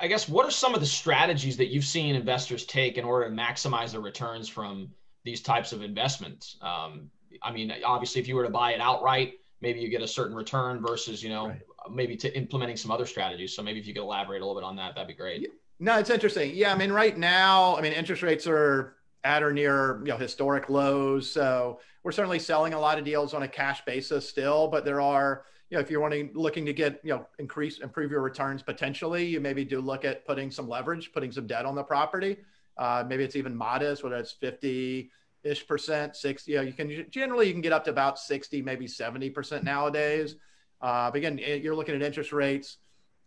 I 0.00 0.08
guess 0.08 0.28
what 0.28 0.46
are 0.46 0.50
some 0.50 0.74
of 0.74 0.80
the 0.80 0.86
strategies 0.86 1.58
that 1.58 1.66
you've 1.66 1.84
seen 1.84 2.14
investors 2.14 2.64
take 2.64 2.96
in 2.96 3.04
order 3.04 3.28
to 3.28 3.34
maximize 3.34 3.92
their 3.92 4.00
returns 4.00 4.48
from 4.48 4.90
these 5.24 5.42
types 5.42 5.72
of 5.72 5.82
investments? 5.82 6.56
Um, 6.62 7.10
I 7.42 7.52
mean, 7.52 7.72
obviously, 7.84 8.20
if 8.20 8.26
you 8.26 8.34
were 8.34 8.44
to 8.44 8.50
buy 8.50 8.72
it 8.72 8.80
outright, 8.80 9.34
maybe 9.60 9.80
you 9.80 9.90
get 9.90 10.00
a 10.00 10.08
certain 10.08 10.34
return 10.34 10.80
versus, 10.80 11.22
you 11.22 11.28
know, 11.28 11.48
right. 11.48 11.60
maybe 11.90 12.16
to 12.16 12.34
implementing 12.34 12.78
some 12.78 12.90
other 12.90 13.04
strategies. 13.04 13.54
So 13.54 13.62
maybe 13.62 13.78
if 13.78 13.86
you 13.86 13.92
could 13.92 14.02
elaborate 14.02 14.40
a 14.40 14.46
little 14.46 14.58
bit 14.58 14.64
on 14.64 14.74
that, 14.76 14.94
that'd 14.94 15.06
be 15.06 15.14
great. 15.14 15.48
No, 15.78 15.98
it's 15.98 16.10
interesting. 16.10 16.52
Yeah, 16.54 16.72
I 16.72 16.76
mean, 16.76 16.92
right 16.92 17.16
now, 17.16 17.76
I 17.76 17.82
mean, 17.82 17.92
interest 17.92 18.22
rates 18.22 18.46
are 18.46 18.96
at 19.22 19.42
or 19.42 19.52
near 19.52 19.98
you 19.98 20.12
know 20.12 20.16
historic 20.16 20.70
lows. 20.70 21.30
So 21.30 21.80
we're 22.02 22.12
certainly 22.12 22.38
selling 22.38 22.74
a 22.74 22.80
lot 22.80 22.98
of 22.98 23.04
deals 23.04 23.34
on 23.34 23.42
a 23.42 23.48
cash 23.48 23.84
basis 23.84 24.28
still, 24.28 24.68
but 24.68 24.84
there 24.84 25.00
are 25.00 25.44
you 25.70 25.76
know, 25.76 25.80
if 25.80 25.90
you're 25.90 26.00
wanting 26.00 26.30
looking 26.34 26.66
to 26.66 26.72
get, 26.72 27.00
you 27.04 27.10
know, 27.10 27.26
increase, 27.38 27.78
improve 27.78 28.10
your 28.10 28.22
returns 28.22 28.62
potentially, 28.62 29.24
you 29.24 29.40
maybe 29.40 29.64
do 29.64 29.80
look 29.80 30.04
at 30.04 30.26
putting 30.26 30.50
some 30.50 30.68
leverage, 30.68 31.12
putting 31.12 31.30
some 31.30 31.46
debt 31.46 31.64
on 31.64 31.76
the 31.76 31.82
property. 31.82 32.38
Uh, 32.76 33.04
maybe 33.06 33.22
it's 33.22 33.36
even 33.36 33.54
modest, 33.54 34.02
whether 34.02 34.16
it's 34.16 34.32
50 34.32 35.10
ish 35.44 35.66
percent, 35.66 36.16
60, 36.16 36.50
you 36.50 36.58
know, 36.58 36.62
you 36.62 36.72
can 36.72 37.06
generally, 37.10 37.46
you 37.46 37.52
can 37.52 37.62
get 37.62 37.72
up 37.72 37.84
to 37.84 37.90
about 37.90 38.18
60, 38.18 38.62
maybe 38.62 38.86
70% 38.86 39.62
nowadays. 39.62 40.34
Uh, 40.80 41.10
but 41.10 41.18
again, 41.18 41.38
eh, 41.40 41.54
you're 41.54 41.74
looking 41.74 41.94
at 41.94 42.02
interest 42.02 42.32
rates, 42.32 42.78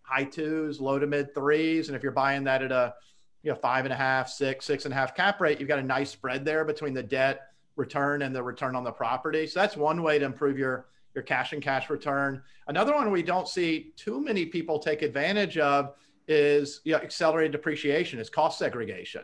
high 0.01 0.25
twos, 0.25 0.81
low 0.81 0.99
to 0.99 1.07
mid 1.07 1.33
threes. 1.33 1.87
And 1.87 1.95
if 1.95 2.03
you're 2.03 2.11
buying 2.11 2.43
that 2.43 2.61
at 2.61 2.71
a, 2.73 2.93
you 3.41 3.51
know, 3.51 3.57
five 3.57 3.85
and 3.85 3.93
a 3.93 3.97
half, 3.97 4.27
six, 4.27 4.65
six 4.65 4.83
and 4.83 4.93
a 4.93 4.97
half 4.97 5.15
cap 5.15 5.39
rate, 5.39 5.59
you've 5.59 5.69
got 5.69 5.79
a 5.79 5.83
nice 5.83 6.09
spread 6.09 6.43
there 6.43 6.65
between 6.65 6.93
the 6.93 7.03
debt 7.03 7.52
return 7.75 8.21
and 8.21 8.35
the 8.35 8.43
return 8.43 8.75
on 8.75 8.83
the 8.83 8.91
property. 8.91 9.47
So 9.47 9.59
that's 9.59 9.75
one 9.75 10.03
way 10.03 10.19
to 10.19 10.25
improve 10.25 10.57
your 10.57 10.87
your 11.13 11.23
cash 11.23 11.53
and 11.53 11.61
cash 11.61 11.89
return. 11.89 12.41
Another 12.67 12.93
one 12.93 13.11
we 13.11 13.21
don't 13.21 13.47
see 13.47 13.93
too 13.95 14.19
many 14.19 14.45
people 14.45 14.79
take 14.79 15.03
advantage 15.03 15.57
of 15.57 15.93
is 16.27 16.81
you 16.85 16.93
know, 16.93 16.99
accelerated 16.99 17.51
depreciation, 17.51 18.19
is 18.19 18.29
cost 18.29 18.57
segregation. 18.57 19.23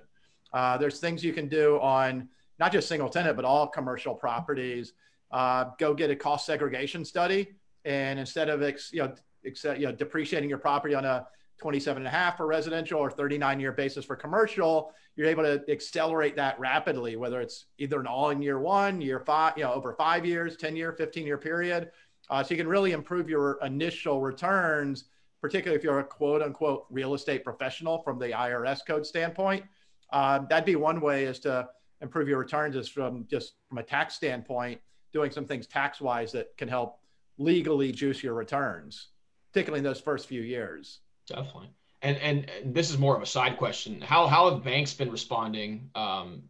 Uh, 0.54 0.78
there's 0.78 1.00
things 1.00 1.24
you 1.24 1.34
can 1.34 1.48
do 1.48 1.80
on 1.80 2.28
not 2.60 2.72
just 2.72 2.88
single 2.88 3.10
tenant, 3.10 3.36
but 3.36 3.46
all 3.46 3.68
commercial 3.68 4.14
properties. 4.14 4.94
Uh, 5.32 5.66
go 5.78 5.94
get 5.94 6.10
a 6.10 6.16
cost 6.16 6.46
segregation 6.46 7.06
study, 7.06 7.48
and 7.86 8.20
instead 8.20 8.50
of 8.50 8.62
ex, 8.62 8.92
you 8.92 9.00
know, 9.00 9.14
ex, 9.46 9.64
you 9.64 9.86
know 9.86 9.92
depreciating 9.92 10.50
your 10.50 10.58
property 10.58 10.94
on 10.94 11.06
a 11.06 11.26
27 11.60 12.02
and 12.02 12.08
a 12.08 12.10
half 12.10 12.38
for 12.38 12.48
residential 12.48 13.00
or 13.00 13.12
39 13.12 13.60
year 13.60 13.72
basis 13.72 14.06
for 14.06 14.16
commercial, 14.16 14.92
you're 15.16 15.28
able 15.28 15.44
to 15.44 15.62
accelerate 15.70 16.36
that 16.36 16.60
rapidly, 16.60 17.16
whether 17.16 17.42
it's 17.42 17.66
either 17.78 18.00
an 18.00 18.08
all 18.08 18.30
in 18.30 18.42
year 18.42 18.60
one, 18.60 19.02
year 19.02 19.20
five, 19.20 19.54
you 19.58 19.64
know, 19.64 19.74
over 19.74 19.94
five 19.94 20.26
years, 20.26 20.56
10 20.58 20.76
year, 20.76 20.94
15 20.94 21.26
year 21.26 21.38
period. 21.38 21.92
Uh, 22.30 22.44
so 22.44 22.52
you 22.52 22.58
can 22.58 22.68
really 22.68 22.92
improve 22.92 23.30
your 23.30 23.60
initial 23.64 24.22
returns, 24.22 25.06
particularly 25.42 25.78
if 25.78 25.84
you're 25.84 26.00
a 26.00 26.04
quote 26.04 26.42
unquote 26.42 26.86
real 26.90 27.14
estate 27.14 27.44
professional 27.44 28.02
from 28.02 28.18
the 28.18 28.30
IRS 28.30 28.80
code 28.86 29.06
standpoint. 29.06 29.64
Uh, 30.12 30.40
that'd 30.50 30.66
be 30.66 30.76
one 30.76 31.02
way 31.02 31.26
is 31.26 31.40
to 31.40 31.68
improve 32.02 32.28
your 32.28 32.40
returns 32.40 32.76
is 32.76 32.88
from 32.88 33.26
just 33.30 33.56
from 33.68 33.78
a 33.78 33.84
tax 33.84 34.16
standpoint, 34.16 34.80
doing 35.12 35.32
some 35.32 35.46
things 35.46 35.68
tax 35.68 36.00
wise 36.00 36.32
that 36.32 36.56
can 36.58 36.68
help 36.68 37.00
legally 37.38 37.92
juice 37.92 38.24
your 38.24 38.34
returns, 38.34 39.08
particularly 39.52 39.80
in 39.80 39.84
those 39.84 40.00
first 40.00 40.28
few 40.28 40.42
years. 40.42 41.00
Definitely. 41.30 41.70
And, 42.02 42.18
and, 42.18 42.74
this 42.74 42.90
is 42.90 42.98
more 42.98 43.16
of 43.16 43.22
a 43.22 43.26
side 43.26 43.58
question. 43.58 44.00
How 44.00 44.28
how 44.28 44.50
have 44.50 44.64
banks 44.64 44.94
been 44.94 45.12
responding? 45.12 45.90
Um, 45.96 46.44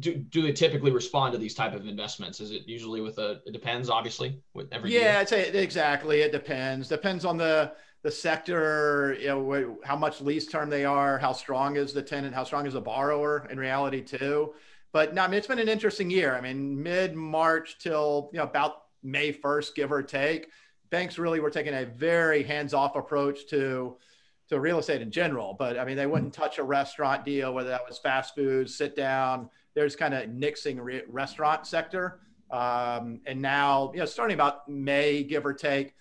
do, 0.00 0.14
do 0.14 0.42
they 0.42 0.52
typically 0.52 0.90
respond 0.90 1.32
to 1.32 1.38
these 1.38 1.54
type 1.54 1.74
of 1.74 1.86
investments? 1.86 2.40
Is 2.40 2.50
it 2.50 2.66
usually 2.66 3.00
with 3.00 3.18
a? 3.18 3.40
It 3.46 3.52
depends, 3.52 3.90
obviously, 3.90 4.40
with 4.54 4.72
every. 4.72 4.92
Yeah, 4.92 5.18
I'd 5.20 5.28
say 5.28 5.50
exactly. 5.50 6.20
It 6.22 6.32
depends. 6.32 6.88
Depends 6.88 7.24
on 7.24 7.36
the 7.36 7.72
the 8.02 8.10
sector. 8.10 9.16
You 9.20 9.28
know, 9.28 9.78
how 9.84 9.96
much 9.96 10.20
lease 10.20 10.46
term 10.46 10.70
they 10.70 10.84
are, 10.84 11.18
how 11.18 11.32
strong 11.32 11.76
is 11.76 11.92
the 11.92 12.02
tenant, 12.02 12.34
how 12.34 12.44
strong 12.44 12.66
is 12.66 12.74
the 12.74 12.80
borrower 12.80 13.46
in 13.50 13.58
reality 13.58 14.02
too. 14.02 14.54
But 14.92 15.14
no, 15.14 15.22
I 15.22 15.28
mean, 15.28 15.38
it's 15.38 15.46
been 15.46 15.58
an 15.58 15.68
interesting 15.68 16.10
year. 16.10 16.34
I 16.34 16.40
mean, 16.40 16.82
mid 16.82 17.14
March 17.14 17.78
till 17.78 18.30
you 18.32 18.38
know 18.38 18.44
about 18.44 18.84
May 19.02 19.32
first, 19.32 19.74
give 19.74 19.92
or 19.92 20.02
take 20.02 20.48
banks 20.92 21.18
really 21.18 21.40
were 21.40 21.50
taking 21.50 21.74
a 21.74 21.86
very 21.86 22.44
hands-off 22.44 22.94
approach 22.94 23.46
to 23.48 23.96
to 24.48 24.60
real 24.60 24.78
estate 24.78 25.00
in 25.00 25.10
general. 25.10 25.56
But 25.58 25.78
I 25.78 25.84
mean, 25.84 25.96
they 25.96 26.06
wouldn't 26.06 26.34
touch 26.34 26.58
a 26.58 26.62
restaurant 26.62 27.24
deal, 27.24 27.54
whether 27.54 27.70
that 27.70 27.80
was 27.88 27.98
fast 27.98 28.34
food, 28.34 28.68
sit 28.68 28.94
down. 28.94 29.48
There's 29.74 29.96
kind 29.96 30.12
of 30.12 30.28
nixing 30.28 30.78
re- 30.78 31.02
restaurant 31.08 31.66
sector. 31.66 32.20
Um, 32.50 33.20
and 33.24 33.40
now, 33.40 33.90
you 33.94 34.00
know, 34.00 34.04
starting 34.04 34.34
about 34.34 34.68
May, 34.68 35.22
give 35.22 35.46
or 35.46 35.54
take, 35.54 35.94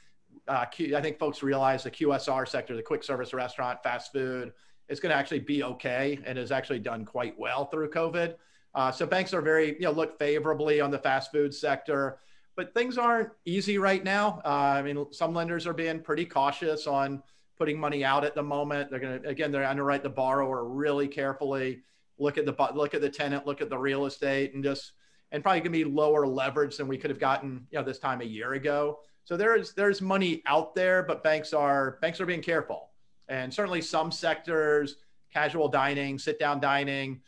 uh, 0.50 0.66
Q, 0.66 0.98
I 0.98 1.02
think 1.02 1.18
folks 1.18 1.42
realize 1.42 1.84
the 1.84 1.92
QSR 1.92 2.46
sector, 2.46 2.76
the 2.76 2.84
quick 2.84 3.04
service 3.04 3.34
restaurant, 3.34 3.82
fast 3.84 4.12
food, 4.12 4.52
is 4.90 5.00
going 5.00 5.12
to 5.12 5.16
actually 5.16 5.40
be 5.40 5.64
okay 5.64 6.20
and 6.26 6.38
has 6.38 6.52
actually 6.52 6.80
done 6.80 7.06
quite 7.06 7.40
well 7.40 7.68
through 7.68 7.90
COVID. 7.92 8.36
Uh, 8.76 8.92
so 8.92 9.06
banks 9.06 9.34
are 9.34 9.42
very, 9.42 9.76
you 9.76 9.86
know, 9.86 9.92
look 9.92 10.20
favorably 10.20 10.82
on 10.82 10.92
the 10.92 11.00
fast 11.00 11.32
food 11.32 11.54
sector. 11.54 12.18
But 12.56 12.74
things 12.74 12.98
aren't 12.98 13.30
easy 13.46 13.78
right 13.78 14.04
now. 14.04 14.42
Uh, 14.46 14.50
I 14.50 14.82
mean, 14.82 15.06
some 15.12 15.34
lenders 15.34 15.66
are 15.68 15.74
being 15.74 16.02
pretty 16.02 16.26
cautious 16.26 16.88
on 16.88 17.24
putting 17.58 17.80
money 17.80 18.04
out 18.04 18.24
at 18.24 18.36
the 18.36 18.44
moment. 18.44 18.90
They're 18.90 19.00
going 19.00 19.22
to 19.22 19.30
again, 19.30 19.52
they're 19.52 19.66
underwrite 19.66 20.04
the 20.04 20.10
borrower 20.10 20.68
really 20.68 21.08
carefully. 21.08 21.82
Look 22.18 22.38
at 22.38 22.46
the 22.46 22.56
look 22.74 22.94
at 22.94 23.02
the 23.02 23.10
tenant, 23.10 23.48
look 23.48 23.62
at 23.62 23.70
the 23.70 23.78
real 23.78 24.06
estate, 24.06 24.54
and 24.54 24.64
just 24.64 24.94
and 25.32 25.42
probably 25.42 25.60
going 25.60 25.72
to 25.74 25.86
be 25.86 25.86
lower 25.86 26.28
leverage 26.28 26.78
than 26.78 26.88
we 26.88 26.98
could 26.98 27.10
have 27.10 27.20
gotten 27.20 27.66
you 27.72 27.80
know 27.80 27.86
this 27.86 28.00
time 28.00 28.22
a 28.22 28.26
year 28.26 28.54
ago. 28.54 29.00
So 29.24 29.38
there's 29.38 29.74
there's 29.74 30.02
money 30.02 30.42
out 30.46 30.76
there, 30.76 31.04
but 31.04 31.24
banks 31.24 31.54
are 31.54 31.98
banks 32.02 32.20
are 32.20 32.26
being 32.26 32.42
careful, 32.42 32.90
and 33.28 33.54
certainly 33.54 33.82
some 33.82 34.12
sectors, 34.12 34.98
casual 35.32 35.68
dining, 35.68 36.20
sit 36.20 36.40
down 36.40 36.60
dining, 36.60 37.22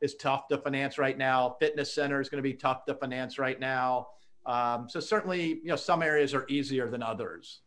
is 0.00 0.14
tough 0.14 0.48
to 0.48 0.58
finance 0.58 0.98
right 0.98 1.18
now. 1.18 1.56
Fitness 1.60 1.92
center 1.92 2.20
is 2.20 2.28
going 2.28 2.42
to 2.42 2.48
be 2.48 2.54
tough 2.54 2.84
to 2.86 2.94
finance 2.94 3.38
right 3.38 3.60
now. 3.60 4.08
Um, 4.46 4.88
so 4.88 5.00
certainly, 5.00 5.60
you 5.62 5.68
know, 5.68 5.76
some 5.76 6.02
areas 6.02 6.34
are 6.34 6.46
easier 6.48 6.88
than 6.88 7.02
others. 7.02 7.60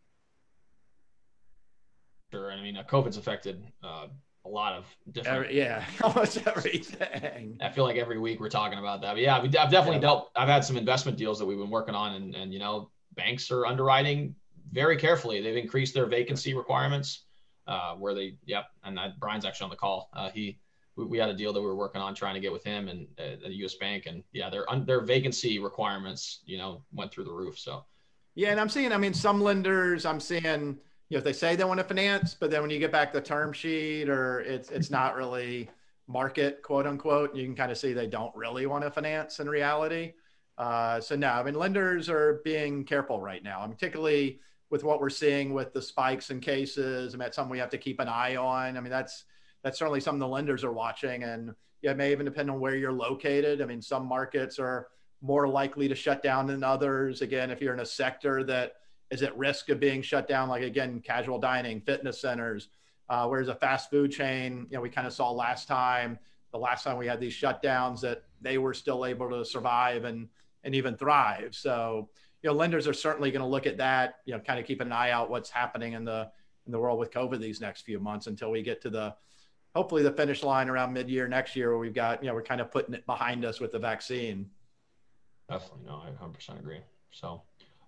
Sure, 2.32 2.50
and 2.50 2.60
I 2.60 2.64
mean, 2.64 2.78
uh, 2.78 2.84
COVID's 2.84 3.18
affected 3.18 3.64
uh, 3.84 4.08
a 4.46 4.50
lot 4.50 4.74
of 4.74 4.86
different. 5.12 5.46
Every, 5.46 5.58
yeah, 5.58 5.86
almost 6.04 6.46
everything. 6.48 7.60
I 7.62 7.70
feel 7.70 7.84
like 7.84 7.98
every 7.98 8.20
week 8.20 8.40
we're 8.40 8.50
talking 8.50 8.80
about 8.80 9.02
that. 9.02 9.14
But 9.14 9.22
yeah, 9.22 9.38
I've 9.38 9.52
definitely 9.52 9.96
yeah. 9.96 10.00
dealt. 10.00 10.32
I've 10.36 10.50
had 10.50 10.66
some 10.66 10.76
investment 10.76 11.18
deals 11.18 11.38
that 11.40 11.46
we've 11.46 11.60
been 11.60 11.70
working 11.70 11.96
on, 11.96 12.16
and 12.16 12.36
and 12.36 12.52
you 12.52 12.60
know, 12.60 12.90
banks 13.16 13.52
are 13.52 13.66
underwriting 13.66 14.36
very 14.72 14.98
carefully. 14.98 15.42
They've 15.42 15.56
increased 15.56 15.94
their 15.94 16.08
vacancy 16.08 16.54
requirements. 16.54 17.26
Uh, 17.66 17.94
where 17.94 18.14
they, 18.14 18.36
yep, 18.44 18.66
and 18.84 18.98
that, 18.98 19.18
Brian's 19.22 19.46
actually 19.46 19.64
on 19.64 19.70
the 19.70 19.78
call. 19.78 20.10
Uh, 20.12 20.30
he 20.30 20.60
we, 20.96 21.06
we, 21.06 21.18
had 21.18 21.30
a 21.30 21.34
deal 21.34 21.54
that 21.54 21.60
we 21.60 21.66
were 21.66 21.76
working 21.76 22.02
on 22.02 22.14
trying 22.14 22.36
to 22.36 22.40
get 22.40 22.52
with 22.52 22.64
him 22.64 22.88
and 22.88 23.08
uh, 23.20 23.36
the 23.44 23.54
U.S. 23.58 23.76
Bank, 23.76 24.06
and 24.06 24.24
yeah, 24.32 24.50
their 24.50 24.66
their 24.86 25.02
vacancy 25.02 25.60
requirements, 25.60 26.40
you 26.46 26.58
know, 26.58 26.84
went 26.94 27.12
through 27.12 27.26
the 27.26 27.32
roof. 27.32 27.58
So, 27.58 27.84
yeah, 28.36 28.52
and 28.52 28.60
I'm 28.60 28.70
seeing, 28.70 28.92
I 28.92 28.98
mean, 28.98 29.14
some 29.14 29.42
lenders, 29.42 30.06
I'm 30.06 30.20
seeing, 30.20 30.44
you 30.44 31.16
know, 31.16 31.18
if 31.18 31.24
they 31.24 31.34
say 31.34 31.56
they 31.56 31.64
want 31.64 31.80
to 31.80 31.84
finance, 31.84 32.36
but 32.40 32.52
then 32.52 32.62
when 32.62 32.70
you 32.70 32.80
get 32.80 32.92
back 32.92 33.14
the 33.14 33.22
term 33.22 33.54
sheet, 33.54 34.10
or 34.10 34.42
it's 34.42 34.70
it's 34.70 34.90
not 34.90 35.16
really 35.16 35.70
market, 36.08 36.62
quote 36.64 36.86
unquote, 36.86 37.36
you 37.36 37.46
can 37.46 37.56
kind 37.56 37.72
of 37.72 37.78
see 37.78 37.94
they 37.94 38.08
don't 38.08 38.36
really 38.36 38.66
want 38.66 38.84
to 38.84 38.92
finance 38.92 39.40
in 39.40 39.50
reality. 39.50 40.14
Uh, 40.58 41.00
so 41.00 41.16
no, 41.16 41.30
I 41.30 41.44
mean, 41.44 41.56
lenders 41.56 42.10
are 42.10 42.42
being 42.44 42.84
careful 42.84 43.20
right 43.20 43.44
now, 43.44 43.62
I 43.62 43.66
mean, 43.66 43.74
particularly 43.74 44.40
with 44.70 44.84
what 44.84 45.00
we're 45.00 45.10
seeing 45.10 45.54
with 45.54 45.74
the 45.74 45.82
spikes 45.82 46.30
in 46.30 46.40
cases. 46.40 47.14
I 47.14 47.18
mean, 47.18 47.26
that's 47.26 47.36
something 47.36 47.52
we 47.52 47.60
have 47.60 47.70
to 47.72 47.78
keep 47.78 48.00
an 48.00 48.08
eye 48.08 48.36
on. 48.36 48.76
I 48.76 48.82
mean, 48.82 48.92
that's 48.92 49.26
that's 49.64 49.80
certainly 49.80 50.00
something 50.00 50.20
the 50.20 50.28
lenders 50.28 50.64
are 50.64 50.74
watching. 50.74 51.24
And 51.24 51.54
yeah, 51.82 51.92
it 51.92 51.98
may 51.98 52.12
even 52.12 52.26
depend 52.26 52.50
on 52.50 52.60
where 52.60 52.76
you're 52.76 52.94
located. 52.94 53.62
I 53.62 53.66
mean, 53.66 53.82
some 53.82 54.06
markets 54.06 54.60
are 54.60 54.88
more 55.22 55.48
likely 55.48 55.88
to 55.88 55.96
shut 55.96 56.22
down 56.22 56.48
than 56.48 56.64
others. 56.64 57.22
Again, 57.22 57.50
if 57.50 57.62
you're 57.62 57.74
in 57.74 57.80
a 57.80 57.86
sector 57.86 58.44
that 58.44 58.74
is 59.10 59.24
at 59.24 59.38
risk 59.38 59.70
of 59.70 59.80
being 59.80 60.02
shut 60.02 60.28
down, 60.28 60.50
like 60.50 60.64
again, 60.64 61.00
casual 61.00 61.40
dining, 61.40 61.82
fitness 61.82 62.20
centers, 62.20 62.70
uh, 63.10 63.28
whereas 63.28 63.48
a 63.48 63.56
fast 63.56 63.90
food 63.90 64.12
chain, 64.12 64.68
you 64.70 64.78
know, 64.78 64.82
we 64.82 64.90
kind 64.90 65.08
of 65.08 65.14
saw 65.14 65.32
last 65.32 65.68
time, 65.68 66.20
the 66.52 66.58
last 66.58 66.84
time 66.84 66.98
we 66.98 67.08
had 67.08 67.20
these 67.20 67.34
shutdowns 67.34 68.02
that 68.02 68.24
they 68.42 68.58
were 68.58 68.74
still 68.74 69.06
able 69.06 69.30
to 69.30 69.44
survive 69.46 70.04
and 70.04 70.28
and 70.64 70.76
even 70.76 70.96
thrive. 70.96 71.54
So, 71.56 72.10
you 72.42 72.50
know, 72.50 72.56
lenders 72.56 72.88
are 72.88 72.94
certainly 72.94 73.32
going 73.32 73.42
to 73.42 73.48
look 73.48 73.68
at 73.68 73.78
that, 73.78 74.20
you 74.26 74.34
know, 74.34 74.40
kind 74.40 74.60
of 74.60 74.66
keep 74.66 74.80
an 74.80 74.92
eye 74.92 75.12
out 75.12 75.30
what's 75.30 75.50
happening 75.50 75.94
in 75.94 76.06
the 76.06 76.30
in 76.66 76.72
the 76.72 76.80
world 76.80 77.00
with 77.00 77.12
COVID 77.12 77.40
these 77.40 77.60
next 77.60 77.82
few 77.82 78.00
months 78.00 78.28
until 78.28 78.50
we 78.52 78.62
get 78.62 78.82
to 78.82 78.90
the 78.90 79.16
hopefully 79.76 80.04
the 80.04 80.12
finish 80.12 80.44
line 80.44 80.70
around 80.70 80.94
mid-year 80.94 81.28
next 81.28 81.56
year 81.56 81.70
where 81.70 81.80
we've 81.80 81.94
got 81.94 82.22
you 82.24 82.30
know 82.30 82.36
we're 82.36 82.44
kind 82.44 82.62
of 82.62 82.72
putting 82.72 82.94
it 82.94 83.06
behind 83.06 83.46
us 83.46 83.60
with 83.60 83.72
the 83.72 83.80
vaccine. 83.80 84.50
Definitely. 85.50 85.86
No 85.86 86.02
i 86.06 86.24
100% 86.24 86.60
agree. 86.60 86.80
So 87.12 87.42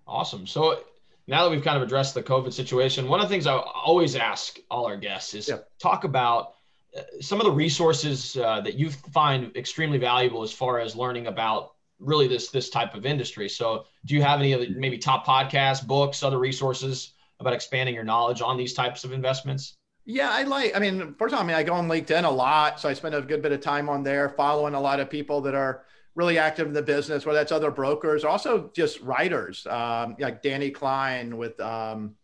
awesome. 0.06 0.46
So 0.46 0.80
now 1.26 1.44
that 1.44 1.50
we've 1.50 1.64
kind 1.64 1.76
of 1.76 1.82
addressed 1.82 2.14
the 2.14 2.22
covid 2.22 2.52
situation 2.52 3.08
one 3.08 3.18
of 3.18 3.26
the 3.26 3.32
things 3.32 3.48
i 3.48 3.56
always 3.56 4.14
ask 4.14 4.58
all 4.70 4.86
our 4.86 4.96
guests 4.96 5.34
is 5.34 5.48
yep. 5.48 5.68
talk 5.80 6.04
about 6.04 6.54
uh, 6.96 7.02
some 7.20 7.40
of 7.40 7.46
the 7.46 7.52
resources 7.52 8.36
uh, 8.36 8.60
that 8.60 8.74
you 8.74 8.90
find 8.90 9.54
extremely 9.56 9.98
valuable 9.98 10.42
as 10.42 10.52
far 10.52 10.78
as 10.78 10.94
learning 10.94 11.26
about 11.26 11.72
really 11.98 12.28
this 12.28 12.50
this 12.50 12.70
type 12.70 12.94
of 12.94 13.06
industry. 13.06 13.48
So 13.48 13.86
do 14.04 14.14
you 14.14 14.22
have 14.22 14.40
any 14.40 14.52
of 14.52 14.60
the 14.60 14.68
maybe 14.70 14.98
top 14.98 15.26
podcasts 15.26 15.86
books 15.86 16.22
other 16.22 16.38
resources 16.38 17.12
about 17.40 17.52
expanding 17.52 17.94
your 17.94 18.04
knowledge 18.04 18.40
on 18.40 18.56
these 18.56 18.74
types 18.74 19.04
of 19.04 19.12
investments 19.12 19.76
yeah, 20.06 20.30
I 20.30 20.44
like. 20.44 20.74
I 20.74 20.78
mean, 20.78 21.14
first 21.18 21.32
of 21.32 21.38
all, 21.38 21.44
I 21.44 21.46
mean, 21.46 21.56
I 21.56 21.64
go 21.64 21.74
on 21.74 21.88
LinkedIn 21.88 22.24
a 22.24 22.30
lot, 22.30 22.78
so 22.78 22.88
I 22.88 22.94
spend 22.94 23.16
a 23.16 23.20
good 23.20 23.42
bit 23.42 23.50
of 23.50 23.60
time 23.60 23.88
on 23.88 24.04
there, 24.04 24.28
following 24.28 24.74
a 24.74 24.80
lot 24.80 25.00
of 25.00 25.10
people 25.10 25.40
that 25.42 25.54
are 25.54 25.82
really 26.14 26.38
active 26.38 26.68
in 26.68 26.72
the 26.72 26.82
business, 26.82 27.26
whether 27.26 27.38
that's 27.40 27.50
other 27.50 27.72
brokers, 27.72 28.24
also 28.24 28.70
just 28.72 29.00
writers, 29.00 29.66
um, 29.66 30.16
like 30.20 30.42
Danny 30.42 30.70
Klein 30.70 31.36
with 31.36 31.58
um, 31.60 32.14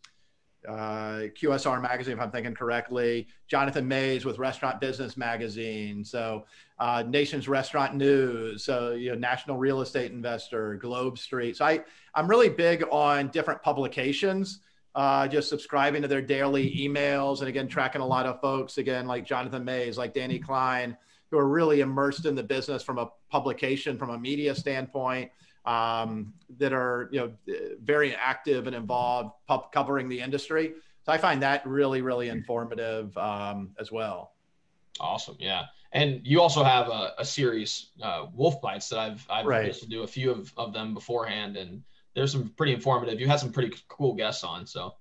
uh, 0.67 1.27
QSR 1.35 1.83
Magazine, 1.83 2.15
if 2.15 2.21
I'm 2.21 2.31
thinking 2.31 2.55
correctly, 2.55 3.27
Jonathan 3.49 3.87
Maze 3.87 4.25
with 4.25 4.39
Restaurant 4.39 4.81
Business 4.81 5.17
Magazine, 5.17 6.05
so 6.05 6.47
uh, 6.79 7.03
Nation's 7.07 7.49
Restaurant 7.49 7.97
News, 7.97 8.65
so 8.65 8.93
you 8.93 9.11
know, 9.11 9.19
National 9.19 9.57
Real 9.57 9.81
Estate 9.81 10.13
Investor, 10.13 10.77
Globe 10.77 11.19
Street. 11.19 11.57
So 11.57 11.65
I, 11.65 11.81
I'm 12.15 12.29
really 12.29 12.49
big 12.49 12.85
on 12.93 13.29
different 13.29 13.61
publications 13.61 14.61
uh, 14.95 15.27
just 15.27 15.49
subscribing 15.49 16.03
to 16.03 16.09
their 16.09 16.23
daily 16.23 16.75
emails 16.77 17.41
and 17.41 17.49
again 17.49 17.67
tracking 17.67 18.01
a 18.01 18.07
lot 18.07 18.27
of 18.27 18.41
folks 18.41 18.79
again 18.79 19.07
like 19.07 19.25
jonathan 19.25 19.65
maze 19.65 19.97
like 19.97 20.13
danny 20.13 20.39
klein 20.39 20.97
who 21.31 21.39
are 21.39 21.49
really 21.49 21.81
immersed 21.81 22.27
in 22.27 22.35
the 22.35 22.43
business 22.43 22.83
from 22.83 22.99
a 22.99 23.11
publication 23.31 23.97
from 23.97 24.11
a 24.11 24.19
media 24.19 24.55
standpoint 24.55 25.31
um, 25.65 26.33
that 26.59 26.73
are 26.73 27.09
you 27.13 27.21
know 27.21 27.33
very 27.83 28.15
active 28.15 28.67
and 28.67 28.77
involved 28.77 29.33
pub- 29.47 29.73
covering 29.73 30.09
the 30.09 30.21
industry. 30.21 30.75
So 31.05 31.13
i 31.13 31.19
find 31.19 31.43
that 31.43 31.67
really 31.67 32.03
really 32.03 32.29
informative 32.29 33.17
um, 33.17 33.71
as 33.79 33.91
well. 33.91 34.33
Awesome. 35.01 35.37
Yeah. 35.39 35.65
And 35.93 36.21
you 36.25 36.41
also 36.41 36.63
have 36.65 36.89
a, 36.89 37.15
a 37.19 37.25
series 37.25 37.91
uh, 38.03 38.27
wolf 38.35 38.61
bites 38.61 38.89
that 38.91 38.99
i've 38.99 39.27
i've 39.31 39.47
right. 39.47 39.67
used 39.67 39.83
to 39.83 39.89
do 39.89 40.03
a 40.03 40.07
few 40.07 40.31
of, 40.31 40.53
of 40.57 40.73
them 40.73 40.95
beforehand 40.95 41.57
and 41.57 41.83
there's 42.15 42.33
some 42.33 42.53
pretty 42.57 42.73
informative. 42.73 43.21
You 43.21 43.29
had 43.29 43.41
some 43.41 43.53
pretty 43.53 43.75
cool 43.89 44.15
guests 44.15 44.45
on, 44.45 44.67
so. 44.67 44.95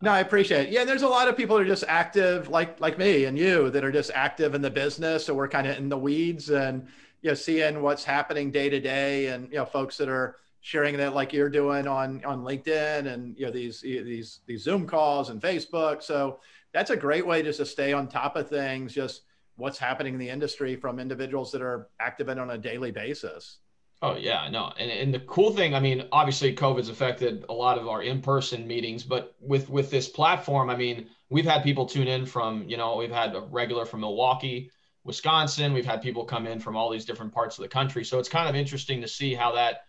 No, 0.00 0.10
I 0.10 0.20
appreciate 0.20 0.68
it. 0.68 0.72
Yeah, 0.72 0.84
there's 0.84 1.02
a 1.02 1.08
lot 1.08 1.28
of 1.28 1.36
people 1.36 1.56
that 1.56 1.62
are 1.62 1.66
just 1.66 1.84
active, 1.88 2.48
like 2.48 2.80
like 2.80 2.98
me 2.98 3.24
and 3.24 3.38
you, 3.38 3.70
that 3.70 3.84
are 3.84 3.92
just 3.92 4.10
active 4.14 4.54
in 4.54 4.60
the 4.60 4.70
business. 4.70 5.24
So 5.24 5.34
we're 5.34 5.48
kind 5.48 5.66
of 5.66 5.78
in 5.78 5.88
the 5.88 5.96
weeds 5.96 6.50
and 6.50 6.86
you 7.22 7.30
know 7.30 7.34
seeing 7.34 7.80
what's 7.80 8.04
happening 8.04 8.50
day 8.50 8.68
to 8.68 8.80
day, 8.80 9.28
and 9.28 9.50
you 9.50 9.56
know 9.56 9.64
folks 9.64 9.96
that 9.98 10.08
are 10.08 10.36
sharing 10.60 10.96
that 10.96 11.14
like 11.14 11.32
you're 11.32 11.48
doing 11.48 11.86
on 11.86 12.24
on 12.24 12.42
LinkedIn 12.42 13.12
and 13.12 13.36
you 13.38 13.46
know 13.46 13.52
these 13.52 13.80
these 13.80 14.40
these 14.46 14.62
Zoom 14.62 14.86
calls 14.86 15.30
and 15.30 15.40
Facebook. 15.40 16.02
So 16.02 16.40
that's 16.72 16.90
a 16.90 16.96
great 16.96 17.26
way 17.26 17.42
just 17.42 17.60
to 17.60 17.66
stay 17.66 17.92
on 17.92 18.08
top 18.08 18.36
of 18.36 18.48
things. 18.48 18.92
Just 18.92 19.22
what's 19.56 19.78
happening 19.78 20.14
in 20.14 20.20
the 20.20 20.28
industry 20.28 20.76
from 20.76 20.98
individuals 20.98 21.52
that 21.52 21.62
are 21.62 21.88
active 22.00 22.28
in 22.28 22.38
on 22.38 22.50
a 22.50 22.58
daily 22.58 22.90
basis. 22.90 23.58
Oh 24.02 24.16
yeah, 24.16 24.48
no, 24.50 24.72
and 24.78 24.90
and 24.90 25.14
the 25.14 25.20
cool 25.20 25.50
thing, 25.50 25.74
I 25.74 25.80
mean, 25.80 26.06
obviously 26.12 26.54
COVID's 26.54 26.90
affected 26.90 27.46
a 27.48 27.52
lot 27.52 27.78
of 27.78 27.88
our 27.88 28.02
in-person 28.02 28.66
meetings, 28.66 29.02
but 29.02 29.34
with 29.40 29.70
with 29.70 29.90
this 29.90 30.08
platform, 30.08 30.68
I 30.68 30.76
mean, 30.76 31.08
we've 31.30 31.46
had 31.46 31.62
people 31.62 31.86
tune 31.86 32.06
in 32.06 32.26
from, 32.26 32.68
you 32.68 32.76
know, 32.76 32.96
we've 32.96 33.10
had 33.10 33.34
a 33.34 33.40
regular 33.40 33.86
from 33.86 34.00
Milwaukee, 34.00 34.70
Wisconsin, 35.04 35.72
we've 35.72 35.86
had 35.86 36.02
people 36.02 36.24
come 36.24 36.46
in 36.46 36.60
from 36.60 36.76
all 36.76 36.90
these 36.90 37.06
different 37.06 37.32
parts 37.32 37.56
of 37.56 37.62
the 37.62 37.68
country, 37.68 38.04
so 38.04 38.18
it's 38.18 38.28
kind 38.28 38.48
of 38.48 38.54
interesting 38.54 39.00
to 39.00 39.08
see 39.08 39.32
how 39.34 39.52
that 39.52 39.84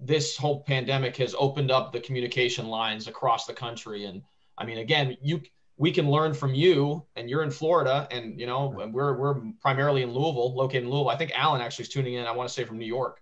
this 0.00 0.36
whole 0.38 0.62
pandemic 0.62 1.16
has 1.18 1.34
opened 1.38 1.70
up 1.70 1.92
the 1.92 2.00
communication 2.00 2.66
lines 2.68 3.08
across 3.08 3.44
the 3.44 3.52
country, 3.52 4.06
and 4.06 4.22
I 4.56 4.64
mean, 4.64 4.78
again, 4.78 5.18
you 5.20 5.42
we 5.76 5.90
can 5.92 6.10
learn 6.10 6.34
from 6.34 6.54
you, 6.54 7.06
and 7.16 7.28
you're 7.28 7.42
in 7.42 7.50
Florida, 7.50 8.06
and 8.10 8.38
you 8.40 8.46
know, 8.46 8.68
we're 8.68 9.18
we're 9.18 9.34
primarily 9.60 10.02
in 10.02 10.12
Louisville, 10.12 10.54
located 10.54 10.84
in 10.84 10.90
Louisville. 10.90 11.10
I 11.10 11.16
think 11.16 11.32
Alan 11.34 11.60
actually 11.60 11.84
is 11.84 11.88
tuning 11.88 12.14
in. 12.14 12.26
I 12.26 12.32
want 12.32 12.48
to 12.48 12.54
say 12.54 12.64
from 12.64 12.78
New 12.78 12.86
York. 12.86 13.20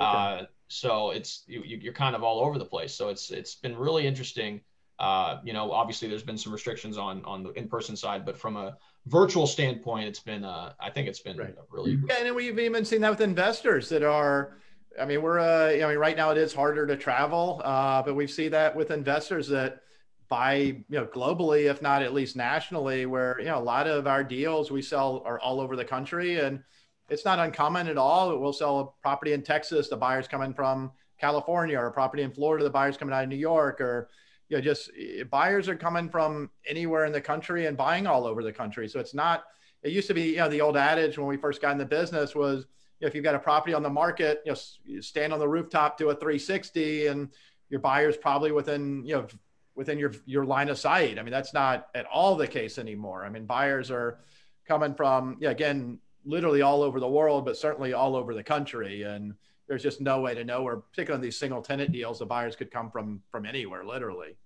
Okay. 0.00 0.42
Uh, 0.42 0.46
so 0.68 1.10
it's 1.10 1.42
you, 1.46 1.62
you're 1.64 1.92
kind 1.92 2.14
of 2.14 2.22
all 2.22 2.40
over 2.40 2.58
the 2.58 2.64
place. 2.64 2.94
So 2.94 3.08
it's 3.08 3.30
it's 3.30 3.56
been 3.56 3.76
really 3.76 4.06
interesting. 4.06 4.60
Uh, 4.98 5.38
you 5.44 5.52
know, 5.52 5.72
obviously 5.72 6.08
there's 6.08 6.22
been 6.22 6.38
some 6.38 6.52
restrictions 6.52 6.96
on 6.96 7.24
on 7.24 7.42
the 7.42 7.50
in-person 7.50 7.96
side, 7.96 8.24
but 8.24 8.36
from 8.36 8.56
a 8.56 8.76
virtual 9.06 9.46
standpoint, 9.46 10.08
it's 10.08 10.20
been 10.20 10.44
uh, 10.44 10.72
I 10.80 10.90
think 10.90 11.08
it's 11.08 11.20
been 11.20 11.36
right. 11.36 11.54
really 11.70 11.98
yeah, 12.06 12.24
and 12.24 12.34
we've 12.34 12.58
even 12.58 12.84
seen 12.84 13.00
that 13.02 13.10
with 13.10 13.20
investors 13.20 13.88
that 13.88 14.02
are. 14.02 14.56
I 15.00 15.04
mean, 15.04 15.22
we're 15.22 15.38
uh, 15.38 15.70
I 15.70 15.88
mean, 15.88 15.98
right 15.98 16.16
now 16.16 16.30
it 16.30 16.38
is 16.38 16.52
harder 16.52 16.86
to 16.86 16.96
travel, 16.96 17.60
uh, 17.64 18.02
but 18.02 18.14
we 18.14 18.26
see 18.26 18.48
that 18.48 18.74
with 18.74 18.90
investors 18.90 19.48
that 19.48 19.82
buy 20.28 20.54
you 20.54 20.84
know 20.88 21.06
globally, 21.06 21.70
if 21.70 21.82
not 21.82 22.02
at 22.02 22.14
least 22.14 22.36
nationally, 22.36 23.06
where 23.06 23.38
you 23.38 23.46
know 23.46 23.58
a 23.58 23.60
lot 23.60 23.86
of 23.86 24.06
our 24.06 24.24
deals 24.24 24.70
we 24.70 24.82
sell 24.82 25.22
are 25.24 25.38
all 25.40 25.60
over 25.60 25.76
the 25.76 25.84
country 25.84 26.40
and 26.40 26.62
it's 27.10 27.24
not 27.24 27.38
uncommon 27.38 27.88
at 27.88 27.98
all. 27.98 28.38
We'll 28.38 28.52
sell 28.52 28.80
a 28.80 29.02
property 29.02 29.32
in 29.32 29.42
Texas, 29.42 29.88
the 29.88 29.96
buyer's 29.96 30.28
coming 30.28 30.54
from 30.54 30.92
California, 31.18 31.78
or 31.78 31.86
a 31.86 31.92
property 31.92 32.22
in 32.22 32.30
Florida, 32.30 32.64
the 32.64 32.70
buyer's 32.70 32.96
coming 32.96 33.14
out 33.14 33.24
of 33.24 33.28
New 33.28 33.36
York, 33.36 33.80
or 33.80 34.08
you 34.48 34.56
know, 34.56 34.62
just 34.62 34.90
eh, 34.98 35.24
buyers 35.24 35.68
are 35.68 35.76
coming 35.76 36.08
from 36.08 36.50
anywhere 36.66 37.04
in 37.04 37.12
the 37.12 37.20
country 37.20 37.66
and 37.66 37.76
buying 37.76 38.06
all 38.06 38.26
over 38.26 38.42
the 38.42 38.52
country. 38.52 38.88
So 38.88 39.00
it's 39.00 39.14
not. 39.14 39.44
It 39.82 39.92
used 39.92 40.08
to 40.08 40.14
be, 40.14 40.30
you 40.30 40.36
know, 40.36 40.48
the 40.48 40.60
old 40.60 40.76
adage 40.76 41.16
when 41.16 41.26
we 41.26 41.36
first 41.36 41.62
got 41.62 41.72
in 41.72 41.78
the 41.78 41.86
business 41.86 42.34
was 42.34 42.66
you 42.98 43.06
know, 43.06 43.08
if 43.08 43.14
you've 43.14 43.24
got 43.24 43.34
a 43.34 43.38
property 43.38 43.72
on 43.72 43.82
the 43.82 43.90
market, 43.90 44.42
you 44.44 44.52
know, 44.52 44.58
you 44.84 45.00
stand 45.00 45.32
on 45.32 45.38
the 45.38 45.48
rooftop, 45.48 45.96
do 45.96 46.10
a 46.10 46.14
360, 46.14 47.06
and 47.06 47.30
your 47.70 47.80
buyer's 47.80 48.16
probably 48.16 48.52
within, 48.52 49.04
you 49.06 49.14
know, 49.14 49.26
within 49.74 49.98
your 49.98 50.12
your 50.26 50.44
line 50.44 50.68
of 50.68 50.78
sight. 50.78 51.18
I 51.18 51.22
mean, 51.22 51.32
that's 51.32 51.54
not 51.54 51.88
at 51.94 52.04
all 52.06 52.36
the 52.36 52.46
case 52.46 52.76
anymore. 52.76 53.24
I 53.24 53.30
mean, 53.30 53.46
buyers 53.46 53.90
are 53.90 54.18
coming 54.66 54.94
from, 54.94 55.38
yeah, 55.40 55.50
again, 55.50 55.98
literally 56.24 56.62
all 56.62 56.82
over 56.82 57.00
the 57.00 57.08
world, 57.08 57.44
but 57.44 57.56
certainly 57.56 57.92
all 57.92 58.16
over 58.16 58.34
the 58.34 58.42
country, 58.42 59.02
and 59.02 59.34
there's 59.66 59.82
just 59.82 60.00
no 60.00 60.20
way 60.20 60.34
to 60.34 60.44
know 60.44 60.62
where, 60.62 60.76
particularly 60.76 61.18
on 61.18 61.22
these 61.22 61.38
single 61.38 61.62
tenant 61.62 61.92
deals, 61.92 62.18
the 62.18 62.26
buyers 62.26 62.56
could 62.56 62.70
come 62.70 62.90
from 62.90 63.22
from 63.30 63.46
anywhere, 63.46 63.84
literally. 63.84 64.36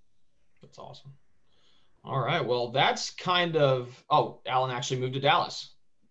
That's 0.61 0.79
awesome. 0.79 1.13
All 2.05 2.21
right. 2.21 2.45
Well, 2.45 2.69
that's 2.69 3.11
kind 3.11 3.57
of. 3.57 4.05
Oh, 4.11 4.41
Alan 4.47 4.71
actually 4.71 5.01
moved 5.01 5.15
to 5.15 5.21
Dallas. 5.21 5.71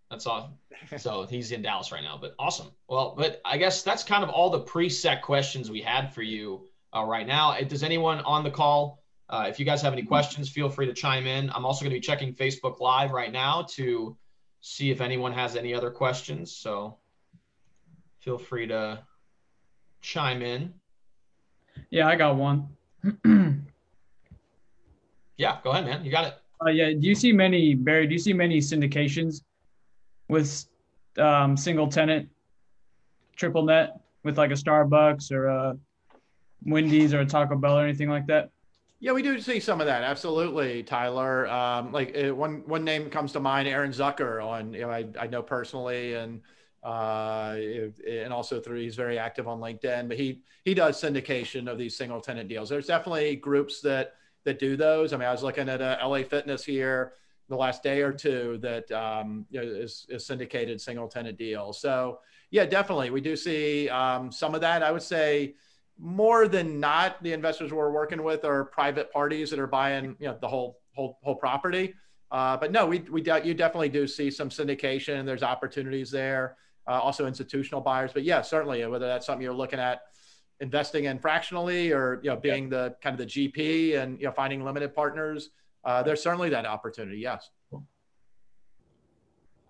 That's 0.09 0.27
all. 0.27 0.57
So 0.97 1.25
he's 1.25 1.53
in 1.53 1.61
Dallas 1.61 1.93
right 1.93 2.03
now. 2.03 2.17
But 2.19 2.35
awesome. 2.37 2.67
Well, 2.89 3.15
but 3.17 3.39
I 3.45 3.57
guess 3.57 3.83
that's 3.83 4.03
kind 4.03 4.21
of 4.23 4.29
all 4.29 4.49
the 4.49 4.59
preset 4.61 5.21
questions 5.21 5.71
we 5.71 5.81
had 5.81 6.13
for 6.13 6.21
you 6.21 6.67
uh, 6.93 7.03
right 7.03 7.25
now. 7.25 7.57
Does 7.61 7.83
anyone 7.83 8.19
on 8.19 8.43
the 8.43 8.51
call? 8.51 9.01
Uh, 9.29 9.45
if 9.47 9.59
you 9.59 9.65
guys 9.65 9.81
have 9.81 9.93
any 9.93 10.03
questions, 10.03 10.49
feel 10.49 10.69
free 10.69 10.85
to 10.85 10.93
chime 10.93 11.25
in. 11.25 11.49
I'm 11.51 11.65
also 11.65 11.85
going 11.85 11.91
to 11.91 11.95
be 11.95 12.01
checking 12.01 12.33
Facebook 12.33 12.81
Live 12.81 13.11
right 13.11 13.31
now 13.31 13.65
to 13.75 14.17
see 14.63 14.89
if 14.89 15.01
anyone 15.01 15.33
has 15.33 15.57
any 15.57 15.73
other 15.73 15.91
questions. 15.91 16.55
So 16.55 16.97
feel 18.21 18.37
free 18.37 18.65
to 18.67 19.03
chime 20.01 20.41
in. 20.41 20.73
Yeah, 21.91 22.07
I 22.07 22.15
got 22.15 22.37
one. 22.37 22.69
yeah, 25.37 25.57
go 25.63 25.71
ahead, 25.71 25.85
man. 25.85 26.05
You 26.05 26.11
got 26.11 26.27
it. 26.27 26.35
Uh, 26.65 26.69
yeah. 26.69 26.91
Do 26.91 27.05
you 27.07 27.13
see 27.13 27.33
many, 27.33 27.75
Barry? 27.75 28.07
Do 28.07 28.13
you 28.13 28.19
see 28.19 28.31
many 28.31 28.59
syndications 28.59 29.41
with 30.29 30.65
um, 31.17 31.57
single 31.57 31.87
tenant 31.87 32.29
triple 33.35 33.65
net 33.65 33.99
with 34.23 34.37
like 34.37 34.51
a 34.51 34.55
Starbucks 34.55 35.29
or 35.33 35.47
a 35.47 35.77
Wendy's 36.65 37.13
or 37.13 37.19
a 37.19 37.25
Taco 37.25 37.57
Bell 37.57 37.79
or 37.79 37.83
anything 37.83 38.09
like 38.09 38.27
that? 38.27 38.52
Yeah, 39.03 39.11
we 39.11 39.21
do 39.21 39.37
see 39.41 39.59
some 39.59 39.81
of 39.81 39.87
that. 39.87 40.03
Absolutely, 40.03 40.81
Tyler. 40.81 41.45
Um, 41.49 41.91
like 41.91 42.17
uh, 42.17 42.33
one 42.33 42.63
one 42.65 42.85
name 42.85 43.09
comes 43.09 43.33
to 43.33 43.41
mind, 43.41 43.67
Aaron 43.67 43.91
Zucker. 43.91 44.41
On 44.41 44.73
you 44.73 44.83
know, 44.83 44.91
I, 44.91 45.05
I 45.19 45.27
know 45.27 45.43
personally, 45.43 46.13
and 46.13 46.39
uh, 46.81 47.57
and 48.09 48.31
also 48.31 48.61
through 48.61 48.79
he's 48.79 48.95
very 48.95 49.19
active 49.19 49.45
on 49.45 49.59
LinkedIn. 49.59 50.07
But 50.07 50.17
he 50.17 50.43
he 50.63 50.73
does 50.73 51.01
syndication 51.01 51.69
of 51.69 51.77
these 51.77 51.97
single 51.97 52.21
tenant 52.21 52.47
deals. 52.47 52.69
There's 52.69 52.87
definitely 52.87 53.35
groups 53.35 53.81
that 53.81 54.13
that 54.45 54.57
do 54.57 54.77
those. 54.77 55.11
I 55.11 55.17
mean, 55.17 55.27
I 55.27 55.33
was 55.33 55.43
looking 55.43 55.67
at 55.67 55.81
a 55.81 55.99
LA 56.01 56.23
Fitness 56.23 56.63
here 56.63 57.11
the 57.49 57.57
last 57.57 57.83
day 57.83 58.03
or 58.03 58.13
two 58.13 58.57
that 58.61 58.89
um, 58.93 59.45
you 59.49 59.59
know, 59.59 59.67
is, 59.67 60.05
is 60.07 60.25
syndicated 60.25 60.79
single 60.79 61.09
tenant 61.09 61.37
deals. 61.37 61.77
So 61.81 62.19
yeah, 62.51 62.65
definitely 62.65 63.09
we 63.09 63.19
do 63.19 63.35
see 63.35 63.89
um, 63.89 64.31
some 64.31 64.55
of 64.55 64.61
that. 64.61 64.81
I 64.81 64.93
would 64.93 65.03
say 65.03 65.55
more 65.99 66.47
than 66.47 66.79
not, 66.79 67.21
the 67.23 67.33
investors 67.33 67.71
we're 67.71 67.91
working 67.91 68.23
with 68.23 68.45
are 68.45 68.65
private 68.65 69.11
parties 69.11 69.49
that 69.51 69.59
are 69.59 69.67
buying, 69.67 70.15
you 70.19 70.27
know, 70.27 70.37
the 70.41 70.47
whole 70.47 70.79
whole 70.95 71.19
whole 71.23 71.35
property. 71.35 71.93
Uh, 72.31 72.57
but 72.57 72.71
no, 72.71 72.85
we 72.85 72.99
we 72.99 73.21
de- 73.21 73.45
you 73.45 73.53
definitely 73.53 73.89
do 73.89 74.07
see 74.07 74.31
some 74.31 74.49
syndication. 74.49 75.19
and 75.19 75.27
There's 75.27 75.43
opportunities 75.43 76.09
there. 76.09 76.57
Uh, 76.85 76.99
also 76.99 77.27
institutional 77.27 77.79
buyers. 77.79 78.11
But 78.13 78.23
yeah, 78.23 78.41
certainly 78.41 78.85
whether 78.85 79.07
that's 79.07 79.25
something 79.25 79.41
you're 79.41 79.53
looking 79.53 79.79
at 79.79 80.01
investing 80.59 81.05
in 81.05 81.19
fractionally 81.19 81.91
or 81.91 82.19
you 82.23 82.29
know 82.29 82.35
being 82.35 82.63
yeah. 82.63 82.69
the 82.69 82.95
kind 83.01 83.19
of 83.19 83.19
the 83.19 83.25
GP 83.25 83.97
and 83.97 84.19
you 84.19 84.25
know 84.25 84.31
finding 84.31 84.63
limited 84.63 84.93
partners. 84.93 85.49
Uh, 85.85 86.01
there's 86.01 86.23
certainly 86.23 86.49
that 86.49 86.65
opportunity. 86.65 87.17
Yes. 87.17 87.49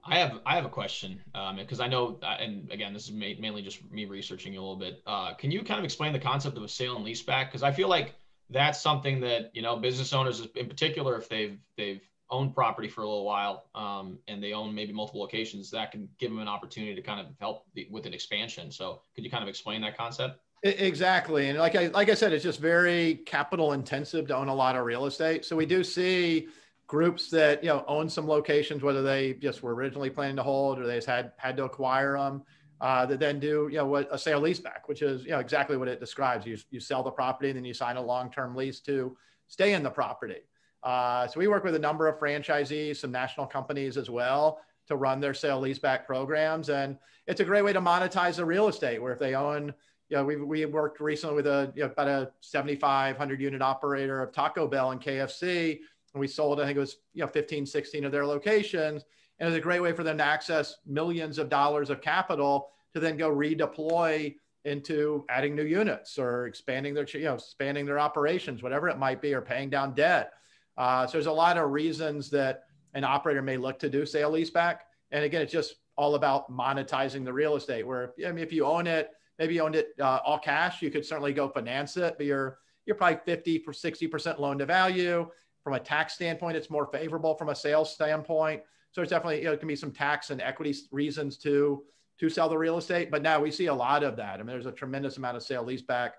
I 0.05 0.17
have 0.17 0.39
I 0.45 0.55
have 0.55 0.65
a 0.65 0.69
question 0.69 1.21
because 1.57 1.79
um, 1.79 1.85
I 1.85 1.87
know, 1.87 2.19
uh, 2.21 2.35
and 2.39 2.69
again, 2.71 2.93
this 2.93 3.05
is 3.05 3.11
ma- 3.11 3.39
mainly 3.39 3.61
just 3.61 3.89
me 3.89 4.05
researching 4.05 4.57
a 4.57 4.59
little 4.59 4.75
bit. 4.75 5.01
Uh, 5.07 5.33
can 5.33 5.49
you 5.49 5.63
kind 5.63 5.79
of 5.79 5.85
explain 5.85 6.11
the 6.11 6.19
concept 6.19 6.57
of 6.57 6.63
a 6.63 6.67
sale 6.67 6.97
and 6.97 7.05
leaseback? 7.05 7.45
Because 7.45 7.63
I 7.63 7.71
feel 7.71 7.87
like 7.87 8.15
that's 8.49 8.81
something 8.81 9.21
that 9.21 9.51
you 9.53 9.61
know 9.61 9.77
business 9.77 10.11
owners, 10.11 10.45
in 10.55 10.67
particular, 10.67 11.17
if 11.17 11.29
they've 11.29 11.57
they've 11.77 12.01
owned 12.29 12.53
property 12.53 12.87
for 12.87 13.01
a 13.01 13.07
little 13.07 13.25
while 13.25 13.69
um, 13.75 14.17
and 14.27 14.43
they 14.43 14.53
own 14.53 14.73
maybe 14.73 14.91
multiple 14.91 15.21
locations, 15.21 15.69
that 15.71 15.91
can 15.91 16.09
give 16.19 16.31
them 16.31 16.39
an 16.39 16.47
opportunity 16.47 16.95
to 16.95 17.01
kind 17.01 17.19
of 17.19 17.27
help 17.39 17.65
the, 17.73 17.87
with 17.91 18.05
an 18.05 18.13
expansion. 18.13 18.71
So, 18.71 19.01
could 19.15 19.23
you 19.23 19.31
kind 19.31 19.43
of 19.43 19.49
explain 19.49 19.81
that 19.81 19.97
concept? 19.97 20.39
Exactly, 20.63 21.49
and 21.49 21.59
like 21.59 21.75
I 21.75 21.87
like 21.87 22.09
I 22.09 22.13
said, 22.13 22.33
it's 22.33 22.43
just 22.43 22.59
very 22.59 23.15
capital 23.25 23.71
intensive 23.71 24.27
to 24.27 24.35
own 24.35 24.49
a 24.49 24.55
lot 24.55 24.75
of 24.75 24.85
real 24.85 25.05
estate. 25.05 25.45
So 25.45 25.55
we 25.55 25.65
do 25.65 25.83
see 25.83 26.47
groups 26.93 27.31
that 27.31 27.63
you 27.63 27.69
know 27.69 27.83
own 27.87 28.07
some 28.07 28.27
locations, 28.27 28.83
whether 28.83 29.01
they 29.01 29.33
just 29.33 29.63
were 29.63 29.73
originally 29.73 30.11
planning 30.11 30.35
to 30.35 30.43
hold 30.43 30.77
or 30.77 30.85
they 30.85 30.97
just 30.97 31.07
had 31.07 31.31
had 31.37 31.57
to 31.57 31.63
acquire 31.63 32.15
them, 32.15 32.43
uh, 32.81 33.03
that 33.03 33.19
then 33.19 33.39
do 33.39 33.67
you 33.71 33.77
know 33.77 33.87
what 33.87 34.07
a 34.11 34.17
sale 34.17 34.39
leaseback, 34.39 34.81
which 34.85 35.01
is 35.01 35.23
you 35.23 35.31
know 35.31 35.39
exactly 35.39 35.75
what 35.75 35.87
it 35.87 35.99
describes. 35.99 36.45
You 36.45 36.55
you 36.69 36.79
sell 36.79 37.01
the 37.01 37.09
property 37.09 37.49
and 37.49 37.57
then 37.57 37.65
you 37.65 37.73
sign 37.73 37.97
a 37.97 38.01
long 38.01 38.29
term 38.29 38.55
lease 38.55 38.79
to 38.81 39.17
stay 39.47 39.73
in 39.73 39.81
the 39.81 39.89
property. 39.89 40.41
Uh, 40.83 41.25
so 41.25 41.39
we 41.39 41.47
work 41.47 41.63
with 41.63 41.73
a 41.73 41.79
number 41.79 42.07
of 42.07 42.19
franchisees, 42.19 42.97
some 42.97 43.11
national 43.11 43.47
companies 43.47 43.97
as 43.97 44.11
well 44.11 44.59
to 44.85 44.95
run 44.95 45.19
their 45.19 45.33
sale 45.33 45.59
leaseback 45.59 46.05
programs, 46.05 46.69
and 46.69 46.95
it's 47.25 47.39
a 47.39 47.43
great 47.43 47.63
way 47.63 47.73
to 47.73 47.81
monetize 47.81 48.35
the 48.35 48.45
real 48.45 48.67
estate. 48.67 49.01
Where 49.01 49.13
if 49.13 49.17
they 49.17 49.33
own 49.33 49.73
you 50.09 50.17
know, 50.17 50.25
we 50.25 50.35
we 50.35 50.63
worked 50.65 50.99
recently 50.99 51.37
with 51.37 51.47
a 51.47 51.73
you 51.75 51.81
know, 51.81 51.89
about 51.89 52.07
a 52.07 52.31
7,500 52.41 53.41
unit 53.41 53.63
operator 53.63 54.21
of 54.21 54.31
Taco 54.31 54.67
Bell 54.67 54.91
and 54.91 55.01
KFC 55.01 55.79
and 56.13 56.21
we 56.21 56.27
sold, 56.27 56.61
I 56.61 56.65
think 56.65 56.77
it 56.77 56.81
was, 56.81 56.97
you 57.13 57.21
know, 57.21 57.27
15, 57.27 57.65
16 57.65 58.05
of 58.05 58.11
their 58.11 58.25
locations. 58.25 59.03
And 59.39 59.47
it 59.47 59.51
was 59.51 59.57
a 59.57 59.61
great 59.61 59.81
way 59.81 59.93
for 59.93 60.03
them 60.03 60.17
to 60.19 60.23
access 60.23 60.75
millions 60.85 61.37
of 61.37 61.49
dollars 61.49 61.89
of 61.89 62.01
capital 62.01 62.69
to 62.93 62.99
then 62.99 63.17
go 63.17 63.33
redeploy 63.33 64.35
into 64.65 65.25
adding 65.29 65.55
new 65.55 65.63
units 65.63 66.17
or 66.17 66.45
expanding 66.45 66.93
their, 66.93 67.05
you 67.13 67.23
know, 67.23 67.33
expanding 67.33 67.85
their 67.85 67.99
operations, 67.99 68.63
whatever 68.63 68.87
it 68.87 68.97
might 68.97 69.21
be, 69.21 69.33
or 69.33 69.41
paying 69.41 69.69
down 69.69 69.93
debt. 69.93 70.33
Uh, 70.77 71.05
so 71.05 71.13
there's 71.13 71.25
a 71.25 71.31
lot 71.31 71.57
of 71.57 71.71
reasons 71.71 72.29
that 72.29 72.63
an 72.93 73.03
operator 73.03 73.41
may 73.41 73.57
look 73.57 73.79
to 73.79 73.89
do 73.89 74.05
sale 74.05 74.31
leaseback. 74.31 74.79
And 75.11 75.25
again, 75.25 75.41
it's 75.41 75.51
just 75.51 75.75
all 75.97 76.15
about 76.15 76.51
monetizing 76.51 77.25
the 77.25 77.33
real 77.33 77.55
estate. 77.55 77.85
Where 77.85 78.13
I 78.25 78.31
mean, 78.31 78.43
if 78.43 78.53
you 78.53 78.65
own 78.65 78.87
it, 78.87 79.11
maybe 79.39 79.55
you 79.55 79.61
owned 79.61 79.75
it 79.75 79.89
uh, 79.99 80.19
all 80.25 80.39
cash, 80.39 80.81
you 80.81 80.89
could 80.89 81.05
certainly 81.05 81.33
go 81.33 81.49
finance 81.49 81.97
it, 81.97 82.15
but 82.17 82.25
you're 82.25 82.59
you're 82.85 82.95
probably 82.95 83.19
50 83.25 83.59
for 83.59 83.73
60 83.73 84.07
percent 84.07 84.39
loan 84.39 84.57
to 84.59 84.65
value. 84.65 85.29
From 85.63 85.73
a 85.73 85.79
tax 85.79 86.13
standpoint, 86.13 86.57
it's 86.57 86.69
more 86.69 86.87
favorable 86.87 87.35
from 87.35 87.49
a 87.49 87.55
sales 87.55 87.93
standpoint. 87.93 88.61
So 88.91 89.01
it's 89.01 89.09
definitely, 89.09 89.39
you 89.39 89.45
know, 89.45 89.53
it 89.53 89.59
can 89.59 89.67
be 89.67 89.75
some 89.75 89.91
tax 89.91 90.29
and 90.29 90.41
equity 90.41 90.75
reasons 90.91 91.37
to 91.39 91.83
to 92.19 92.29
sell 92.29 92.47
the 92.47 92.57
real 92.57 92.77
estate. 92.77 93.09
But 93.09 93.21
now 93.21 93.39
we 93.39 93.49
see 93.49 93.65
a 93.67 93.73
lot 93.73 94.03
of 94.03 94.15
that. 94.17 94.35
I 94.35 94.37
mean, 94.37 94.47
there's 94.47 94.65
a 94.65 94.71
tremendous 94.71 95.17
amount 95.17 95.35
of 95.35 95.43
sale 95.43 95.65
leaseback, 95.65 96.11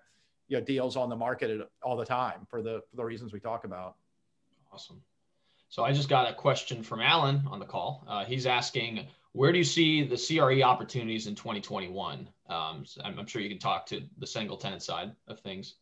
you 0.48 0.58
know, 0.58 0.64
deals 0.64 0.96
on 0.96 1.08
the 1.08 1.16
market 1.16 1.68
all 1.82 1.96
the 1.96 2.04
time 2.04 2.46
for 2.48 2.62
the 2.62 2.82
for 2.90 2.96
the 2.96 3.04
reasons 3.04 3.32
we 3.32 3.40
talk 3.40 3.64
about. 3.64 3.96
Awesome. 4.72 5.00
So 5.68 5.84
I 5.84 5.92
just 5.92 6.08
got 6.08 6.30
a 6.30 6.34
question 6.34 6.82
from 6.82 7.00
Alan 7.00 7.42
on 7.50 7.58
the 7.58 7.64
call. 7.64 8.04
Uh, 8.08 8.24
he's 8.24 8.46
asking, 8.46 9.06
where 9.32 9.50
do 9.50 9.58
you 9.58 9.64
see 9.64 10.04
the 10.04 10.16
CRE 10.16 10.62
opportunities 10.62 11.26
in 11.26 11.34
2021? 11.34 12.28
Um, 12.48 12.84
I'm, 13.02 13.18
I'm, 13.18 13.26
sure 13.26 13.42
you 13.42 13.48
can 13.48 13.58
talk 13.58 13.86
to 13.86 14.02
the 14.18 14.26
single 14.26 14.56
tenant 14.56 14.82
side 14.82 15.10
of 15.26 15.40
things. 15.40 15.74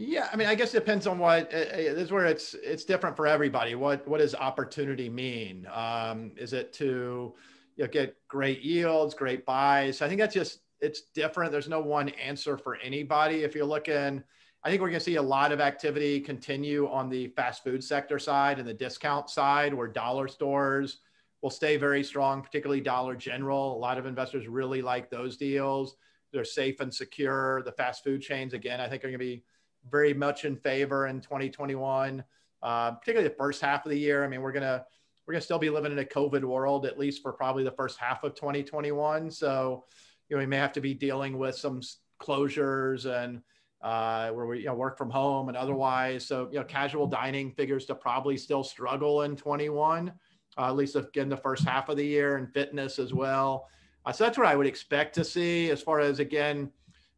Yeah, 0.00 0.28
I 0.32 0.36
mean, 0.36 0.48
I 0.48 0.54
guess 0.54 0.74
it 0.74 0.78
depends 0.78 1.06
on 1.06 1.18
what. 1.18 1.52
Uh, 1.52 1.58
uh, 1.58 1.76
this 1.76 2.04
is 2.04 2.12
where 2.12 2.24
it's 2.24 2.54
it's 2.54 2.84
different 2.84 3.16
for 3.16 3.26
everybody. 3.26 3.74
What 3.74 4.06
what 4.08 4.20
does 4.20 4.34
opportunity 4.34 5.10
mean? 5.10 5.68
Um, 5.72 6.32
is 6.36 6.54
it 6.54 6.72
to 6.74 7.34
you 7.76 7.84
know, 7.84 7.90
get 7.90 8.16
great 8.26 8.62
yields, 8.62 9.14
great 9.14 9.44
buys? 9.44 10.00
I 10.00 10.08
think 10.08 10.18
that's 10.18 10.34
just 10.34 10.60
it's 10.80 11.02
different. 11.14 11.52
There's 11.52 11.68
no 11.68 11.80
one 11.80 12.08
answer 12.10 12.56
for 12.56 12.76
anybody. 12.76 13.42
If 13.42 13.54
you're 13.54 13.66
looking, 13.66 14.22
I 14.64 14.70
think 14.70 14.80
we're 14.80 14.88
going 14.88 15.00
to 15.00 15.04
see 15.04 15.16
a 15.16 15.22
lot 15.22 15.52
of 15.52 15.60
activity 15.60 16.18
continue 16.18 16.88
on 16.88 17.10
the 17.10 17.28
fast 17.28 17.62
food 17.62 17.84
sector 17.84 18.18
side 18.18 18.58
and 18.58 18.66
the 18.66 18.72
discount 18.72 19.28
side, 19.28 19.74
where 19.74 19.88
dollar 19.88 20.28
stores 20.28 21.00
will 21.42 21.50
stay 21.50 21.76
very 21.76 22.02
strong, 22.02 22.40
particularly 22.40 22.80
Dollar 22.80 23.16
General. 23.16 23.76
A 23.76 23.78
lot 23.78 23.98
of 23.98 24.06
investors 24.06 24.48
really 24.48 24.80
like 24.80 25.10
those 25.10 25.36
deals. 25.36 25.96
They're 26.32 26.44
safe 26.44 26.80
and 26.80 26.94
secure. 26.94 27.62
The 27.64 27.72
fast 27.72 28.02
food 28.02 28.22
chains, 28.22 28.54
again, 28.54 28.80
I 28.80 28.88
think 28.88 29.04
are 29.04 29.08
going 29.08 29.12
to 29.12 29.18
be 29.18 29.44
very 29.88 30.14
much 30.14 30.44
in 30.44 30.56
favor 30.56 31.06
in 31.06 31.20
2021, 31.20 32.22
uh, 32.62 32.90
particularly 32.92 33.28
the 33.28 33.34
first 33.34 33.60
half 33.60 33.84
of 33.86 33.90
the 33.90 33.98
year. 33.98 34.24
I 34.24 34.28
mean, 34.28 34.42
we're 34.42 34.52
gonna 34.52 34.84
we're 35.26 35.34
gonna 35.34 35.42
still 35.42 35.58
be 35.58 35.70
living 35.70 35.92
in 35.92 35.98
a 35.98 36.04
COVID 36.04 36.42
world 36.42 36.86
at 36.86 36.98
least 36.98 37.22
for 37.22 37.32
probably 37.32 37.64
the 37.64 37.70
first 37.70 37.98
half 37.98 38.24
of 38.24 38.34
2021. 38.34 39.30
So, 39.30 39.84
you 40.28 40.36
know, 40.36 40.40
we 40.40 40.46
may 40.46 40.56
have 40.56 40.72
to 40.72 40.80
be 40.80 40.94
dealing 40.94 41.38
with 41.38 41.56
some 41.56 41.80
closures 42.20 43.06
and 43.06 43.40
uh, 43.82 44.30
where 44.30 44.46
we 44.46 44.60
you 44.60 44.66
know 44.66 44.74
work 44.74 44.98
from 44.98 45.10
home 45.10 45.48
and 45.48 45.56
otherwise. 45.56 46.26
So, 46.26 46.48
you 46.52 46.58
know, 46.58 46.64
casual 46.64 47.06
dining 47.06 47.52
figures 47.52 47.86
to 47.86 47.94
probably 47.94 48.36
still 48.36 48.62
struggle 48.62 49.22
in 49.22 49.36
21, 49.36 50.12
uh, 50.58 50.66
at 50.66 50.76
least 50.76 50.96
again 50.96 51.28
the 51.28 51.36
first 51.36 51.64
half 51.64 51.88
of 51.88 51.96
the 51.96 52.04
year, 52.04 52.36
and 52.36 52.52
fitness 52.52 52.98
as 52.98 53.14
well. 53.14 53.68
Uh, 54.04 54.12
so 54.12 54.24
that's 54.24 54.38
what 54.38 54.46
I 54.46 54.56
would 54.56 54.66
expect 54.66 55.14
to 55.14 55.24
see 55.24 55.70
as 55.70 55.82
far 55.82 56.00
as 56.00 56.18
again 56.18 56.70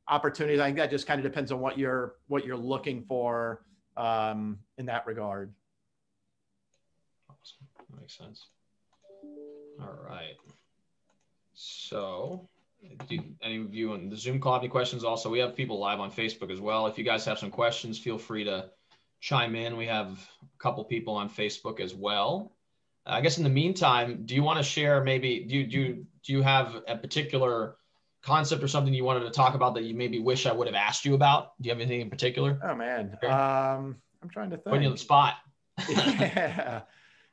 opportunities. 0.08 0.60
I 0.60 0.66
think 0.66 0.78
that 0.78 0.90
just 0.90 1.06
kind 1.06 1.18
of 1.18 1.24
depends 1.24 1.52
on 1.52 1.60
what 1.60 1.78
you're 1.78 2.16
what 2.28 2.44
you're 2.44 2.56
looking 2.56 3.02
for 3.02 3.62
um, 3.96 4.58
in 4.78 4.86
that 4.86 5.06
regard. 5.06 5.52
Awesome. 7.28 7.66
That 7.90 8.00
makes 8.00 8.16
sense. 8.16 8.46
All 9.80 9.98
right. 10.08 10.36
So 11.54 12.48
do 13.08 13.18
any 13.42 13.58
of 13.58 13.74
you 13.74 13.92
on 13.92 14.08
the 14.08 14.16
Zoom 14.16 14.40
call 14.40 14.54
have 14.54 14.62
any 14.62 14.68
questions? 14.68 15.04
Also, 15.04 15.30
we 15.30 15.38
have 15.38 15.56
people 15.56 15.78
live 15.78 16.00
on 16.00 16.10
Facebook 16.10 16.50
as 16.50 16.60
well. 16.60 16.86
If 16.86 16.98
you 16.98 17.04
guys 17.04 17.24
have 17.24 17.38
some 17.38 17.50
questions, 17.50 17.98
feel 17.98 18.18
free 18.18 18.44
to 18.44 18.70
chime 19.20 19.54
in. 19.54 19.76
We 19.76 19.86
have 19.86 20.08
a 20.42 20.58
couple 20.58 20.84
people 20.84 21.14
on 21.14 21.30
Facebook 21.30 21.80
as 21.80 21.94
well. 21.94 22.52
I 23.06 23.20
guess 23.20 23.38
in 23.38 23.44
the 23.44 23.50
meantime, 23.50 24.22
do 24.24 24.34
you 24.34 24.42
want 24.42 24.58
to 24.58 24.62
share 24.62 25.02
maybe 25.02 25.40
do 25.40 25.56
you 25.56 25.66
do 25.66 25.80
you, 25.80 26.06
do 26.24 26.32
you 26.32 26.42
have 26.42 26.82
a 26.86 26.96
particular 26.96 27.76
concept 28.22 28.62
or 28.62 28.68
something 28.68 28.94
you 28.94 29.04
wanted 29.04 29.20
to 29.20 29.30
talk 29.30 29.54
about 29.54 29.74
that 29.74 29.82
you 29.82 29.94
maybe 29.94 30.18
wish 30.18 30.46
I 30.46 30.52
would 30.52 30.66
have 30.66 30.76
asked 30.76 31.04
you 31.04 31.14
about? 31.14 31.52
Do 31.60 31.68
you 31.68 31.74
have 31.74 31.80
anything 31.80 32.00
in 32.00 32.10
particular? 32.10 32.58
Oh 32.64 32.74
man, 32.74 33.18
um, 33.24 33.96
I'm 34.22 34.28
trying 34.30 34.50
to 34.50 34.56
think. 34.56 34.66
Putting 34.66 34.82
you 34.82 34.88
on 34.88 34.94
the 34.94 34.98
spot. 34.98 35.34
yeah. 35.88 36.82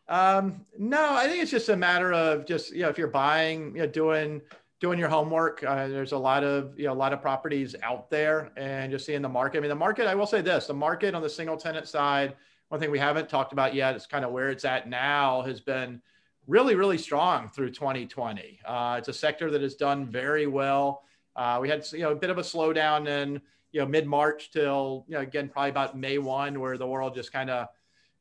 Um, 0.08 0.66
no, 0.78 1.14
I 1.14 1.28
think 1.28 1.44
it's 1.44 1.52
just 1.52 1.70
a 1.70 1.76
matter 1.76 2.12
of 2.12 2.46
just 2.46 2.74
you 2.74 2.82
know 2.82 2.90
if 2.90 2.98
you're 2.98 3.08
buying, 3.08 3.76
you 3.76 3.82
know, 3.82 3.88
doing 3.88 4.42
doing 4.80 4.98
your 4.98 5.10
homework. 5.10 5.64
Uh, 5.64 5.88
there's 5.88 6.14
a 6.14 6.18
lot 6.18 6.44
of 6.44 6.78
you 6.78 6.86
know 6.86 6.94
a 6.94 6.96
lot 6.96 7.14
of 7.14 7.22
properties 7.22 7.76
out 7.84 8.10
there, 8.10 8.52
and 8.58 8.92
just 8.92 9.06
seeing 9.06 9.22
the 9.22 9.30
market. 9.30 9.60
I 9.60 9.62
mean, 9.62 9.70
the 9.70 9.76
market. 9.76 10.08
I 10.08 10.16
will 10.16 10.26
say 10.26 10.42
this: 10.42 10.68
the 10.68 10.74
market 10.74 11.14
on 11.14 11.22
the 11.22 11.30
single 11.30 11.58
tenant 11.58 11.88
side. 11.88 12.36
One 12.70 12.80
thing 12.80 12.92
we 12.92 13.00
haven't 13.00 13.30
talked 13.30 13.52
about 13.52 13.74
yet 13.74 13.96
is 13.96 14.06
kind 14.06 14.24
of 14.24 14.32
where 14.32 14.50
it's 14.50 14.66
at 14.66 14.90
now. 14.90 15.42
Has 15.44 15.60
been 15.60 16.02
really, 16.50 16.74
really 16.74 16.97
strong 16.97 17.47
through 17.50 17.70
2020. 17.70 18.60
Uh, 18.66 18.95
it's 18.97 19.08
a 19.08 19.14
sector 19.14 19.52
that 19.52 19.62
has 19.62 19.76
done 19.76 20.08
very 20.08 20.47
well. 20.47 21.04
Uh, 21.36 21.60
we 21.62 21.70
had 21.70 21.86
you 21.93 22.00
know 22.00 22.12
a 22.12 22.16
bit 22.16 22.32
of 22.32 22.39
a 22.39 22.41
slowdown 22.41 23.08
in 23.08 23.39
you 23.72 23.80
know 23.80 23.86
mid 23.86 24.08
March 24.08 24.52
till 24.52 25.06
you 25.08 25.14
know 25.14 25.22
again 25.22 25.47
probably 25.47 25.70
about 25.70 25.97
May 25.97 26.18
one, 26.18 26.60
where 26.60 26.78
the 26.78 26.88
world 26.88 27.14
just 27.14 27.32
kind 27.32 27.50
of 27.50 27.68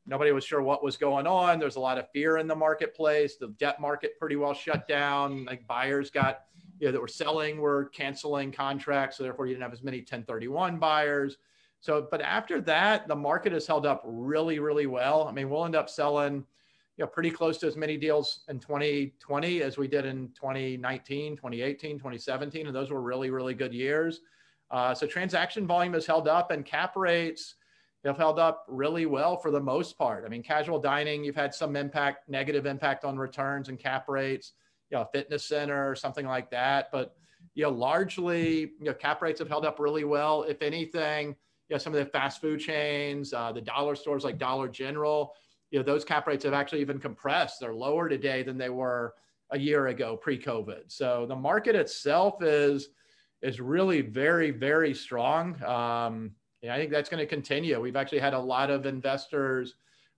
nobody 0.05 0.31
was 0.31 0.43
sure 0.43 0.61
what 0.61 0.83
was 0.83 0.95
going 0.95 1.27
on. 1.27 1.59
There's 1.59 1.75
a 1.75 1.79
lot 1.79 1.97
of 1.97 2.09
fear 2.11 2.37
in 2.37 2.47
the 2.47 2.55
marketplace. 2.55 3.35
The 3.35 3.47
debt 3.59 3.81
market 3.81 4.17
pretty 4.19 4.35
well 4.35 4.53
shut 4.53 4.87
down. 4.87 5.45
Like 5.45 5.65
buyers 5.67 6.09
got, 6.09 6.41
you 6.79 6.87
know, 6.87 6.91
that 6.91 7.01
were 7.01 7.07
selling 7.07 7.59
were 7.59 7.85
canceling 7.85 8.51
contracts. 8.51 9.17
So 9.17 9.23
therefore 9.23 9.47
you 9.47 9.53
didn't 9.53 9.63
have 9.63 9.73
as 9.73 9.83
many 9.83 9.97
1031 9.97 10.77
buyers. 10.77 11.37
So, 11.81 12.07
but 12.09 12.21
after 12.21 12.59
that, 12.61 13.07
the 13.07 13.15
market 13.15 13.53
has 13.53 13.65
held 13.65 13.85
up 13.85 14.01
really, 14.05 14.59
really 14.59 14.87
well. 14.87 15.27
I 15.27 15.31
mean, 15.31 15.49
we'll 15.49 15.65
end 15.65 15.75
up 15.75 15.89
selling, 15.89 16.45
you 16.99 17.05
know, 17.05 17.07
pretty 17.09 17.31
close 17.31 17.57
to 17.57 17.65
as 17.65 17.77
many 17.77 17.95
deals 17.95 18.41
in 18.49 18.59
2020 18.59 19.61
as 19.61 19.77
we 19.77 19.87
did 19.87 20.05
in 20.05 20.27
2019, 20.35 21.37
2018, 21.37 21.97
2017. 21.97 22.67
And 22.67 22.75
those 22.75 22.91
were 22.91 23.01
really, 23.01 23.29
really 23.29 23.53
good 23.53 23.73
years. 23.73 24.19
Uh, 24.69 24.93
so 24.93 25.07
transaction 25.07 25.65
volume 25.65 25.93
has 25.93 26.05
held 26.05 26.27
up 26.27 26.51
and 26.51 26.65
cap 26.65 26.97
rates, 26.97 27.55
have 28.03 28.17
held 28.17 28.37
up 28.37 28.65
really 28.67 29.05
well 29.05 29.37
for 29.37 29.49
the 29.49 29.61
most 29.61 29.97
part. 29.97 30.25
I 30.25 30.27
mean, 30.27 30.43
casual 30.43 30.77
dining, 30.77 31.23
you've 31.23 31.37
had 31.37 31.53
some 31.53 31.77
impact, 31.77 32.27
negative 32.27 32.65
impact 32.65 33.05
on 33.05 33.17
returns 33.17 33.69
and 33.69 33.79
cap 33.79 34.09
rates, 34.09 34.51
you 34.91 34.97
know, 34.97 35.07
fitness 35.13 35.45
center 35.45 35.89
or 35.89 35.95
something 35.95 36.27
like 36.27 36.51
that. 36.51 36.89
But, 36.91 37.15
you 37.55 37.63
know, 37.63 37.69
largely, 37.69 38.73
you 38.77 38.85
know, 38.85 38.93
cap 38.93 39.21
rates 39.21 39.39
have 39.39 39.47
held 39.47 39.65
up 39.65 39.79
really 39.79 40.03
well. 40.03 40.43
If 40.43 40.61
anything, 40.61 41.29
you 41.69 41.75
know, 41.75 41.77
some 41.77 41.93
of 41.93 41.99
the 41.99 42.11
fast 42.11 42.41
food 42.41 42.59
chains, 42.59 43.33
uh, 43.33 43.53
the 43.53 43.61
dollar 43.61 43.95
stores 43.95 44.25
like 44.25 44.37
Dollar 44.37 44.67
General, 44.67 45.33
you 45.71 45.79
know, 45.79 45.83
those 45.83 46.03
cap 46.03 46.27
rates 46.27 46.43
have 46.43 46.53
actually 46.53 46.81
even 46.81 46.99
compressed. 46.99 47.59
They're 47.59 47.73
lower 47.73 48.09
today 48.09 48.43
than 48.43 48.57
they 48.57 48.69
were 48.69 49.13
a 49.51 49.59
year 49.59 49.87
ago 49.87 50.17
pre-COVID. 50.17 50.83
So 50.87 51.25
the 51.27 51.35
market 51.35 51.75
itself 51.75 52.41
is 52.41 52.89
is 53.41 53.61
really 53.61 54.01
very, 54.01 54.51
very 54.51 54.93
strong. 54.93 55.61
Um, 55.63 56.31
yeah, 56.61 56.75
I 56.75 56.77
think 56.77 56.91
that's 56.91 57.09
going 57.09 57.21
to 57.21 57.25
continue. 57.25 57.79
We've 57.79 57.95
actually 57.95 58.19
had 58.19 58.33
a 58.33 58.39
lot 58.39 58.69
of 58.69 58.85
investors 58.85 59.75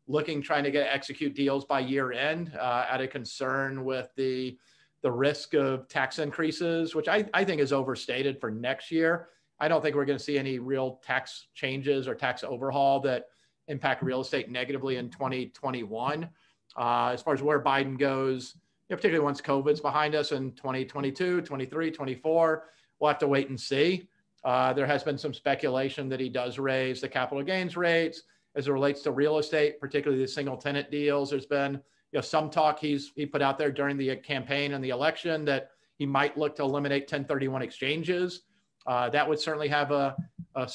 looking, 0.08 0.42
trying 0.42 0.64
to 0.64 0.72
get 0.72 0.88
execute 0.92 1.36
deals 1.36 1.66
by 1.66 1.82
year 1.82 2.12
end 2.12 2.52
uh, 2.60 2.86
out 2.90 3.02
of 3.02 3.10
concern 3.12 3.84
with 3.84 4.10
the 4.16 4.58
the 5.04 5.12
risk 5.12 5.56
of 5.56 5.88
tax 5.88 6.20
increases, 6.20 6.94
which 6.94 7.08
I, 7.08 7.26
I 7.34 7.44
think 7.44 7.60
is 7.60 7.74
overstated 7.74 8.40
for 8.40 8.52
next 8.52 8.92
year. 8.92 9.30
I 9.60 9.68
don't 9.68 9.82
think 9.82 9.96
we're 9.96 10.06
going 10.06 10.18
to 10.18 10.24
see 10.24 10.38
any 10.38 10.60
real 10.60 11.02
tax 11.04 11.48
changes 11.56 12.08
or 12.08 12.14
tax 12.14 12.44
overhaul 12.44 13.00
that 13.02 13.26
impact 13.72 14.04
real 14.04 14.22
estate 14.22 14.52
negatively 14.52 14.98
in 14.98 15.10
2021. 15.10 16.30
Uh, 16.78 17.10
as 17.14 17.22
far 17.22 17.34
as 17.34 17.42
where 17.42 17.62
Biden 17.62 17.98
goes, 17.98 18.56
you 18.88 18.94
know, 18.94 18.98
particularly 18.98 19.24
once 19.24 19.42
COVID's 19.42 19.80
behind 19.80 20.14
us 20.14 20.32
in 20.32 20.52
2022, 20.52 21.42
23, 21.42 21.92
24, 21.92 22.64
we'll 23.00 23.08
have 23.08 23.18
to 23.20 23.28
wait 23.28 23.50
and 23.50 23.60
see. 23.60 24.08
Uh, 24.44 24.74
there 24.74 24.86
has 24.86 25.04
been 25.04 25.18
some 25.18 25.34
speculation 25.34 26.10
that 26.10 26.20
he 26.20 26.30
does 26.30 26.60
raise 26.60 27.02
the 27.02 27.10
capital 27.10 27.44
gains 27.44 27.78
rates 27.78 28.24
as 28.56 28.68
it 28.68 28.72
relates 28.72 29.02
to 29.02 29.12
real 29.12 29.38
estate, 29.38 29.80
particularly 29.80 30.22
the 30.22 30.28
single 30.28 30.58
tenant 30.58 30.92
deals. 30.92 31.30
There's 31.30 31.46
been 31.46 31.74
you 32.12 32.18
know 32.18 32.22
some 32.22 32.50
talk 32.50 32.80
he's 32.80 33.12
he 33.16 33.26
put 33.26 33.42
out 33.42 33.58
there 33.58 33.72
during 33.72 33.98
the 33.98 34.16
campaign 34.18 34.74
and 34.74 34.84
the 34.84 34.90
election 34.90 35.46
that 35.46 35.72
he 35.98 36.06
might 36.06 36.38
look 36.38 36.56
to 36.56 36.64
eliminate 36.64 37.04
1031 37.04 37.62
exchanges. 37.62 38.42
Uh, 38.88 39.10
that 39.10 39.28
would 39.28 39.40
certainly 39.40 39.68
have 39.68 39.92
a, 39.92 40.16
a, 40.56 40.70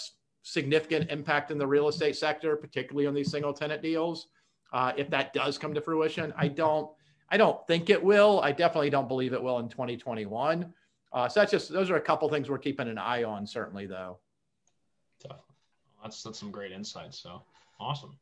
significant 0.47 1.11
impact 1.11 1.51
in 1.51 1.59
the 1.59 1.67
real 1.67 1.89
estate 1.89 2.15
sector, 2.15 2.55
particularly 2.55 3.09
on 3.09 3.15
these 3.15 3.31
single 3.33 3.53
tenant 3.53 3.83
deals. 3.83 4.29
Uh, 4.73 4.93
if 4.97 5.11
that 5.11 5.33
does 5.33 5.59
come 5.59 5.75
to 5.75 5.81
fruition, 5.81 6.33
I 6.37 6.47
don't 6.47 6.89
I 7.29 7.37
don't 7.37 7.67
think 7.67 7.91
it 7.91 8.03
will. 8.03 8.41
I 8.41 8.53
definitely 8.53 8.91
don't 8.91 9.09
believe 9.09 9.33
it 9.33 9.43
will 9.43 9.59
in 9.59 9.69
2021. 9.69 10.73
Uh, 11.13 11.29
so 11.29 11.41
that's 11.41 11.51
just 11.51 11.73
those 11.73 11.91
are 11.91 11.97
a 11.97 12.01
couple 12.01 12.29
things 12.29 12.49
we're 12.49 12.59
keeping 12.59 12.87
an 12.89 12.97
eye 12.97 13.25
on, 13.25 13.45
certainly 13.45 13.87
though. 13.87 14.19
Definitely. 15.21 15.43
That's 16.03 16.23
that's 16.23 16.39
some 16.39 16.53
great 16.53 16.71
insights. 16.71 17.19
So 17.19 17.43
awesome. 17.81 18.17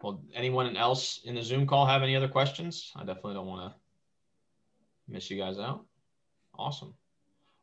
Well, 0.00 0.22
anyone 0.32 0.76
else 0.76 1.20
in 1.24 1.34
the 1.34 1.42
Zoom 1.42 1.66
call 1.66 1.84
have 1.84 2.02
any 2.02 2.14
other 2.14 2.28
questions? 2.28 2.92
I 2.94 3.00
definitely 3.00 3.34
don't 3.34 3.46
want 3.46 3.72
to 3.72 5.12
miss 5.12 5.28
you 5.30 5.36
guys 5.36 5.58
out. 5.58 5.84
Awesome. 6.56 6.94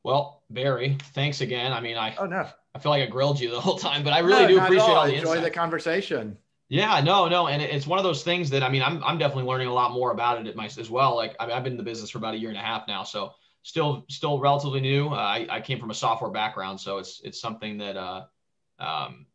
Well, 0.07 0.41
Barry, 0.49 0.95
thanks 1.13 1.41
again. 1.41 1.73
I 1.73 1.81
mean, 1.81 1.97
I 1.97 2.15
oh 2.15 2.25
no, 2.25 2.47
I 2.73 2.79
feel 2.79 2.91
like 2.91 3.03
I 3.03 3.07
grilled 3.07 3.41
you 3.41 3.51
the 3.51 3.59
whole 3.59 3.77
time, 3.77 4.05
but 4.05 4.13
I 4.13 4.19
really 4.19 4.43
no, 4.43 4.47
do 4.47 4.59
appreciate 4.61 4.89
all. 4.89 4.95
all 4.95 5.05
the 5.05 5.15
enjoy 5.15 5.31
insight. 5.31 5.43
the 5.43 5.51
conversation. 5.51 6.37
Yeah, 6.69 7.01
no, 7.01 7.27
no, 7.27 7.47
and 7.49 7.61
it's 7.61 7.85
one 7.85 7.99
of 7.99 8.05
those 8.05 8.23
things 8.23 8.49
that 8.51 8.63
I 8.63 8.69
mean, 8.69 8.81
I'm 8.81 9.03
I'm 9.03 9.17
definitely 9.17 9.43
learning 9.43 9.67
a 9.67 9.73
lot 9.73 9.91
more 9.91 10.11
about 10.11 10.47
it 10.47 10.57
as 10.77 10.89
well. 10.89 11.13
Like 11.13 11.35
I 11.41 11.45
mean, 11.45 11.57
I've 11.57 11.63
been 11.65 11.73
in 11.73 11.77
the 11.77 11.83
business 11.83 12.09
for 12.09 12.19
about 12.19 12.35
a 12.35 12.37
year 12.37 12.47
and 12.47 12.57
a 12.57 12.61
half 12.61 12.87
now, 12.87 13.03
so 13.03 13.33
still 13.63 14.05
still 14.09 14.39
relatively 14.39 14.79
new. 14.79 15.09
Uh, 15.09 15.15
I, 15.15 15.45
I 15.49 15.59
came 15.59 15.77
from 15.77 15.91
a 15.91 15.93
software 15.93 16.31
background, 16.31 16.79
so 16.79 16.99
it's 16.99 17.19
it's 17.25 17.41
something 17.41 17.77
that 17.79 17.97
uh, 17.97 18.23
um, 18.79 19.25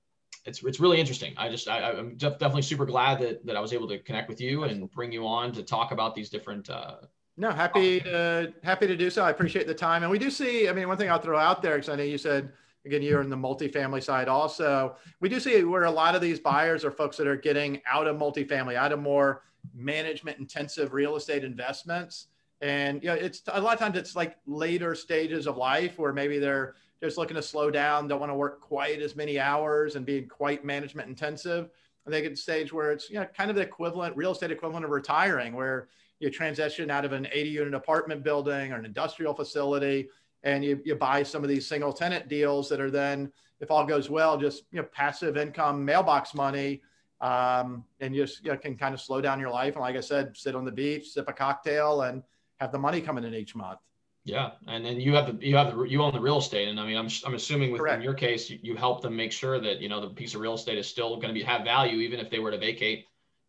it's 0.47 0.63
it's 0.65 0.81
really 0.81 0.99
interesting. 0.99 1.35
I 1.37 1.51
just 1.51 1.69
I, 1.69 1.91
am 1.91 2.17
definitely 2.17 2.63
super 2.63 2.87
glad 2.87 3.21
that 3.21 3.45
that 3.45 3.57
I 3.57 3.61
was 3.61 3.75
able 3.75 3.89
to 3.89 3.99
connect 3.99 4.27
with 4.27 4.41
you 4.41 4.65
and 4.65 4.91
bring 4.91 5.13
you 5.13 5.27
on 5.27 5.53
to 5.53 5.63
talk 5.63 5.93
about 5.93 6.15
these 6.15 6.31
different. 6.31 6.71
Uh, 6.71 6.95
no, 7.37 7.51
happy 7.51 8.01
to 8.01 8.53
happy 8.63 8.87
to 8.87 8.97
do 8.97 9.11
so. 9.11 9.25
I 9.25 9.31
appreciate 9.31 9.67
the 9.67 9.75
time, 9.75 10.03
and 10.03 10.11
we 10.11 10.19
do 10.19 10.31
see. 10.31 10.69
I 10.69 10.73
mean, 10.73 10.89
one 10.89 10.97
thing 10.97 11.11
I'll 11.11 11.19
throw 11.19 11.39
out 11.39 11.63
there 11.63 11.77
because 11.77 11.89
I 11.89 11.97
know 11.97 12.03
you 12.03 12.19
said 12.19 12.53
again 12.85 13.03
you're 13.03 13.23
in 13.23 13.31
the 13.31 13.37
multifamily 13.37 14.03
side 14.03 14.29
also. 14.29 14.97
We 15.21 15.29
do 15.29 15.41
see 15.41 15.65
where 15.65 15.85
a 15.85 15.91
lot 15.91 16.15
of 16.15 16.21
these 16.21 16.41
buyers 16.41 16.85
are 16.85 16.91
folks 16.91 17.17
that 17.17 17.27
are 17.27 17.37
getting 17.37 17.81
out 17.91 18.07
of 18.07 18.17
multifamily, 18.17 18.75
out 18.75 18.93
of 18.93 19.01
more 19.01 19.43
management 19.75 20.39
intensive 20.39 20.93
real 20.93 21.17
estate 21.17 21.45
investments 21.45 22.27
and 22.63 23.03
you 23.03 23.09
know, 23.09 23.15
it's 23.15 23.43
a 23.53 23.61
lot 23.61 23.75
of 23.75 23.81
times 23.81 23.99
it's 23.99 24.15
like 24.15 24.37
later 24.47 24.95
stages 24.95 25.49
of 25.49 25.57
life 25.57 25.99
where 25.99 26.13
maybe 26.13 26.39
they're 26.39 26.77
just 27.03 27.19
looking 27.19 27.35
to 27.35 27.43
slow 27.43 27.73
down, 27.73 28.07
don't 28.07 28.21
want 28.21 28.31
to 28.31 28.37
work 28.37 28.61
quite 28.61 29.03
as 29.03 29.17
many 29.17 29.41
hours 29.41 29.97
and 29.97 30.07
being 30.07 30.29
quite 30.29 30.65
management 30.65 31.09
intensive. 31.09 31.69
And 32.05 32.15
they 32.15 32.23
get 32.23 32.31
to 32.31 32.37
stage 32.37 32.73
where 32.73 32.93
it's 32.93 33.11
you 33.11 33.17
know 33.17 33.27
kind 33.37 33.51
of 33.51 33.57
the 33.57 33.63
equivalent, 33.63 34.17
real 34.17 34.31
estate 34.31 34.53
equivalent 34.53 34.85
of 34.85 34.93
retiring, 34.93 35.55
where 35.55 35.89
you 36.23 36.31
transition 36.31 36.91
out 36.91 37.05
of 37.05 37.13
an 37.13 37.27
80 37.33 37.51
unit 37.51 37.75
apartment 37.75 38.23
building 38.23 38.73
or 38.73 38.77
an 38.77 38.85
industrial 38.85 39.35
facility 39.35 40.09
and 40.45 40.65
you, 40.65 40.81
you 40.85 40.95
buy 40.95 41.23
some 41.23 41.43
of 41.43 41.49
these 41.49 41.67
single 41.67 41.93
tenant 41.93 42.29
deals 42.29 42.69
that 42.69 42.81
are 42.81 42.91
then, 42.91 43.31
if 43.61 43.71
all 43.71 43.85
goes 43.85 44.11
well, 44.11 44.37
just 44.37 44.65
you 44.73 44.81
know 44.81 44.89
passive 44.93 45.37
income 45.37 45.85
mailbox 45.85 46.35
money 46.35 46.83
um, 47.21 47.85
and 48.01 48.15
you 48.15 48.25
just 48.25 48.45
you 48.45 48.51
know, 48.51 48.57
can 48.57 48.77
kind 48.77 48.95
of 48.95 49.01
slow 49.01 49.21
down 49.21 49.39
your 49.39 49.51
life. 49.51 49.75
And 49.75 49.83
like 49.83 49.97
I 49.97 50.01
said, 50.01 50.37
sit 50.37 50.57
on 50.57 50.65
the 50.65 50.73
beach, 50.73 51.11
sip 51.11 51.29
a 51.29 51.33
cocktail, 51.33 52.03
and 52.03 52.23
have 52.59 52.73
the 52.73 52.79
money 52.79 53.01
coming 53.01 53.25
in 53.25 53.35
each 53.35 53.55
month. 53.55 53.79
Yeah, 54.25 54.53
and 54.69 54.85
then 54.85 55.01
you 55.01 55.15
have 55.15 55.39
the 55.39 55.47
you 55.47 55.57
have 55.57 55.77
the 55.77 55.83
you 55.85 56.03
own 56.03 56.13
the 56.13 56.21
real 56.21 56.39
estate, 56.39 56.69
and 56.69 56.79
I 56.79 56.87
mean, 56.87 56.97
I'm 56.97 57.09
I'm 57.25 57.35
assuming 57.35 57.73
with 57.73 57.87
in 57.89 58.03
your 58.03 58.15
case, 58.15 58.51
you, 58.51 58.59
you 58.63 58.77
help 58.77 59.03
them 59.03 59.17
make 59.17 59.33
sure 59.33 59.61
that 59.61 59.81
you 59.81 59.89
know 59.89 60.01
the 60.01 60.09
piece 60.09 60.35
of 60.35 60.41
real 60.41 60.55
estate 60.55 60.79
is 60.79 60.89
still 60.89 61.17
going 61.17 61.29
to 61.29 61.35
be 61.35 61.43
have 61.43 61.63
value 61.63 61.99
even 61.99 62.21
if 62.21 62.31
they 62.31 62.39
were 62.39 62.51
to 62.51 62.59
vacate 62.59 63.07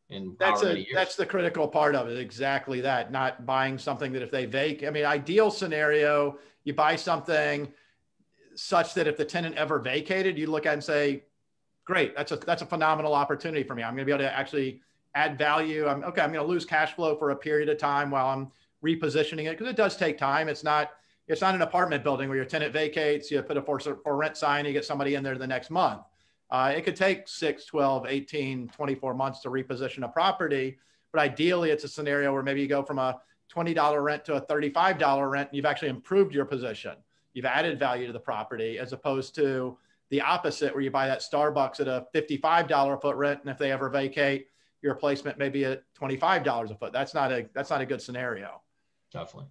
in 0.09 0.35
that's 0.39 0.63
a 0.63 0.85
that's 0.93 1.15
the 1.15 1.25
critical 1.25 1.67
part 1.67 1.95
of 1.95 2.07
it. 2.07 2.19
Exactly 2.19 2.81
that. 2.81 3.11
Not 3.11 3.45
buying 3.45 3.77
something 3.77 4.11
that 4.13 4.21
if 4.21 4.31
they 4.31 4.45
vacate, 4.45 4.87
I 4.87 4.91
mean, 4.91 5.05
ideal 5.05 5.49
scenario, 5.49 6.37
you 6.63 6.73
buy 6.73 6.95
something 6.95 7.71
such 8.55 8.93
that 8.93 9.07
if 9.07 9.17
the 9.17 9.25
tenant 9.25 9.55
ever 9.55 9.79
vacated, 9.79 10.37
you 10.37 10.47
look 10.47 10.65
at 10.65 10.73
and 10.73 10.83
say, 10.83 11.23
great, 11.85 12.15
that's 12.15 12.31
a 12.31 12.37
that's 12.37 12.61
a 12.61 12.65
phenomenal 12.65 13.13
opportunity 13.13 13.63
for 13.63 13.75
me. 13.75 13.83
I'm 13.83 13.95
going 13.95 14.05
to 14.05 14.05
be 14.05 14.11
able 14.11 14.23
to 14.23 14.35
actually 14.35 14.81
add 15.15 15.37
value. 15.37 15.87
I'm 15.87 16.03
okay. 16.03 16.21
I'm 16.21 16.31
going 16.31 16.45
to 16.45 16.51
lose 16.51 16.65
cash 16.65 16.93
flow 16.93 17.15
for 17.15 17.31
a 17.31 17.35
period 17.35 17.69
of 17.69 17.77
time 17.77 18.11
while 18.11 18.27
I'm 18.27 18.51
repositioning 18.83 19.45
it 19.45 19.57
because 19.57 19.67
it 19.67 19.77
does 19.77 19.95
take 19.95 20.17
time. 20.17 20.49
It's 20.49 20.63
not 20.63 20.91
it's 21.27 21.41
not 21.41 21.55
an 21.55 21.61
apartment 21.61 22.03
building 22.03 22.27
where 22.27 22.35
your 22.35 22.45
tenant 22.45 22.73
vacates, 22.73 23.31
you 23.31 23.41
put 23.41 23.57
a 23.57 23.61
for, 23.61 23.79
for 23.79 24.15
rent 24.15 24.37
sign, 24.37 24.65
you 24.65 24.73
get 24.73 24.85
somebody 24.85 25.15
in 25.15 25.23
there 25.23 25.37
the 25.37 25.47
next 25.47 25.69
month. 25.69 26.01
Uh, 26.53 26.71
it 26.75 26.85
could 26.85 26.95
take 26.95 27.27
6, 27.27 27.65
12, 27.65 28.05
18, 28.07 28.67
24 28.69 29.13
months 29.15 29.39
to 29.41 29.49
reposition 29.49 30.03
a 30.03 30.07
property. 30.07 30.77
But 31.11 31.21
ideally, 31.21 31.71
it's 31.71 31.83
a 31.83 31.87
scenario 31.87 32.31
where 32.31 32.43
maybe 32.43 32.61
you 32.61 32.67
go 32.67 32.83
from 32.83 32.99
a 32.99 33.19
$20 33.51 34.03
rent 34.03 34.23
to 34.25 34.35
a 34.35 34.41
$35 34.41 35.31
rent 35.31 35.49
and 35.49 35.57
you've 35.57 35.65
actually 35.65 35.89
improved 35.89 36.33
your 36.33 36.45
position. 36.45 36.93
You've 37.33 37.45
added 37.45 37.79
value 37.79 38.05
to 38.05 38.13
the 38.13 38.19
property 38.19 38.77
as 38.77 38.93
opposed 38.93 39.33
to 39.35 39.75
the 40.11 40.21
opposite 40.21 40.75
where 40.75 40.83
you 40.83 40.91
buy 40.91 41.07
that 41.07 41.21
Starbucks 41.21 41.79
at 41.79 41.87
a 41.87 42.05
$55 42.13 42.93
a 42.93 43.01
foot 43.01 43.15
rent. 43.15 43.39
And 43.41 43.49
if 43.49 43.57
they 43.57 43.71
ever 43.71 43.89
vacate, 43.89 44.47
your 44.83 44.93
replacement 44.93 45.39
may 45.39 45.49
be 45.49 45.65
at 45.65 45.81
$25 45.99 46.69
a 46.69 46.75
foot. 46.75 46.93
That's 46.93 47.15
not 47.15 47.31
a, 47.31 47.49
that's 47.55 47.71
not 47.71 47.81
a 47.81 47.85
good 47.85 48.01
scenario. 48.01 48.61
Definitely. 49.11 49.49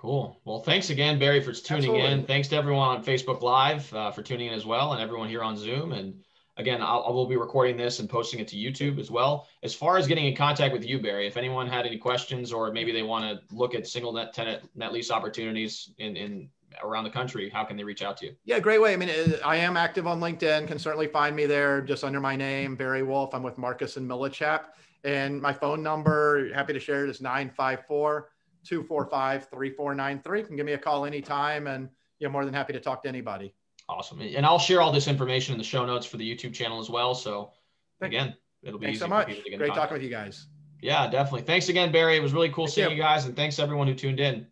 Cool. 0.00 0.40
Well, 0.46 0.60
thanks 0.60 0.88
again, 0.88 1.18
Barry, 1.18 1.42
for 1.42 1.52
tuning 1.52 1.90
Absolutely. 1.90 2.10
in. 2.10 2.24
Thanks 2.24 2.48
to 2.48 2.56
everyone 2.56 2.88
on 2.88 3.04
Facebook 3.04 3.42
Live 3.42 3.92
uh, 3.92 4.10
for 4.10 4.22
tuning 4.22 4.46
in 4.46 4.54
as 4.54 4.64
well, 4.64 4.94
and 4.94 5.02
everyone 5.02 5.28
here 5.28 5.42
on 5.42 5.58
Zoom. 5.58 5.92
And 5.92 6.14
again, 6.56 6.80
I'll, 6.80 7.04
I 7.06 7.10
will 7.10 7.26
be 7.26 7.36
recording 7.36 7.76
this 7.76 7.98
and 7.98 8.08
posting 8.08 8.40
it 8.40 8.48
to 8.48 8.56
YouTube 8.56 8.98
as 8.98 9.10
well. 9.10 9.46
As 9.62 9.74
far 9.74 9.98
as 9.98 10.06
getting 10.06 10.24
in 10.24 10.34
contact 10.34 10.72
with 10.72 10.86
you, 10.86 11.00
Barry, 11.02 11.26
if 11.26 11.36
anyone 11.36 11.66
had 11.66 11.84
any 11.84 11.98
questions 11.98 12.50
or 12.50 12.72
maybe 12.72 12.92
they 12.92 13.02
want 13.02 13.26
to 13.26 13.54
look 13.54 13.74
at 13.74 13.86
single 13.86 14.10
net 14.10 14.32
tenant 14.32 14.62
net 14.74 14.90
lease 14.90 15.10
opportunities 15.10 15.90
in, 15.98 16.16
in 16.16 16.48
around 16.82 17.04
the 17.04 17.10
country, 17.10 17.50
how 17.50 17.62
can 17.64 17.76
they 17.76 17.84
reach 17.84 18.00
out 18.00 18.16
to 18.16 18.24
you? 18.24 18.34
Yeah, 18.46 18.58
great 18.58 18.80
way. 18.80 18.94
I 18.94 18.96
mean, 18.96 19.10
uh, 19.10 19.36
I 19.44 19.56
am 19.56 19.76
active 19.76 20.06
on 20.06 20.18
LinkedIn. 20.18 20.66
Can 20.66 20.78
certainly 20.78 21.08
find 21.08 21.36
me 21.36 21.44
there 21.44 21.82
just 21.82 22.04
under 22.04 22.20
my 22.20 22.36
name, 22.36 22.74
Barry 22.74 23.02
Wolf. 23.02 23.34
I'm 23.34 23.42
with 23.42 23.58
Marcus 23.58 23.98
and 23.98 24.08
Millichap. 24.08 24.62
And 25.04 25.42
my 25.42 25.52
phone 25.52 25.82
number, 25.82 26.50
happy 26.54 26.72
to 26.72 26.80
share 26.80 27.04
it, 27.04 27.10
is 27.10 27.20
954 27.20 28.30
245 28.64 29.48
3493. 29.48 30.42
Can 30.44 30.56
give 30.56 30.66
me 30.66 30.72
a 30.72 30.78
call 30.78 31.04
anytime. 31.06 31.66
And 31.66 31.88
you're 32.18 32.30
more 32.30 32.44
than 32.44 32.54
happy 32.54 32.72
to 32.72 32.80
talk 32.80 33.02
to 33.02 33.08
anybody. 33.08 33.54
Awesome. 33.88 34.20
And 34.20 34.46
I'll 34.46 34.58
share 34.58 34.80
all 34.80 34.92
this 34.92 35.08
information 35.08 35.52
in 35.52 35.58
the 35.58 35.64
show 35.64 35.84
notes 35.84 36.06
for 36.06 36.16
the 36.16 36.28
YouTube 36.36 36.54
channel 36.54 36.78
as 36.78 36.88
well. 36.90 37.14
So 37.14 37.52
Thank- 38.00 38.12
again, 38.12 38.36
it'll 38.62 38.78
be 38.78 38.86
Thanks 38.86 38.96
easy 38.96 39.00
so 39.00 39.06
for 39.06 39.10
much. 39.14 39.26
people 39.28 39.42
to 39.42 39.50
get 39.50 39.56
Great 39.58 39.68
contact. 39.68 39.82
talking 39.88 39.94
with 39.94 40.02
you 40.04 40.10
guys. 40.10 40.46
Yeah, 40.82 41.10
definitely. 41.10 41.42
Thanks 41.42 41.68
again, 41.68 41.90
Barry. 41.92 42.16
It 42.16 42.22
was 42.22 42.32
really 42.32 42.50
cool 42.50 42.66
Thank 42.66 42.74
seeing 42.74 42.90
you. 42.90 42.96
you 42.96 43.02
guys, 43.02 43.26
and 43.26 43.36
thanks 43.36 43.58
everyone 43.58 43.86
who 43.86 43.94
tuned 43.94 44.20
in. 44.20 44.46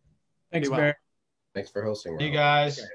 Thanks, 0.53 0.69
well. 0.69 0.79
Barry. 0.79 0.95
Thanks 1.55 1.71
for 1.71 1.83
hosting. 1.83 2.19
See 2.19 2.27
you 2.27 2.33
guys. 2.33 2.79
Okay. 2.79 2.89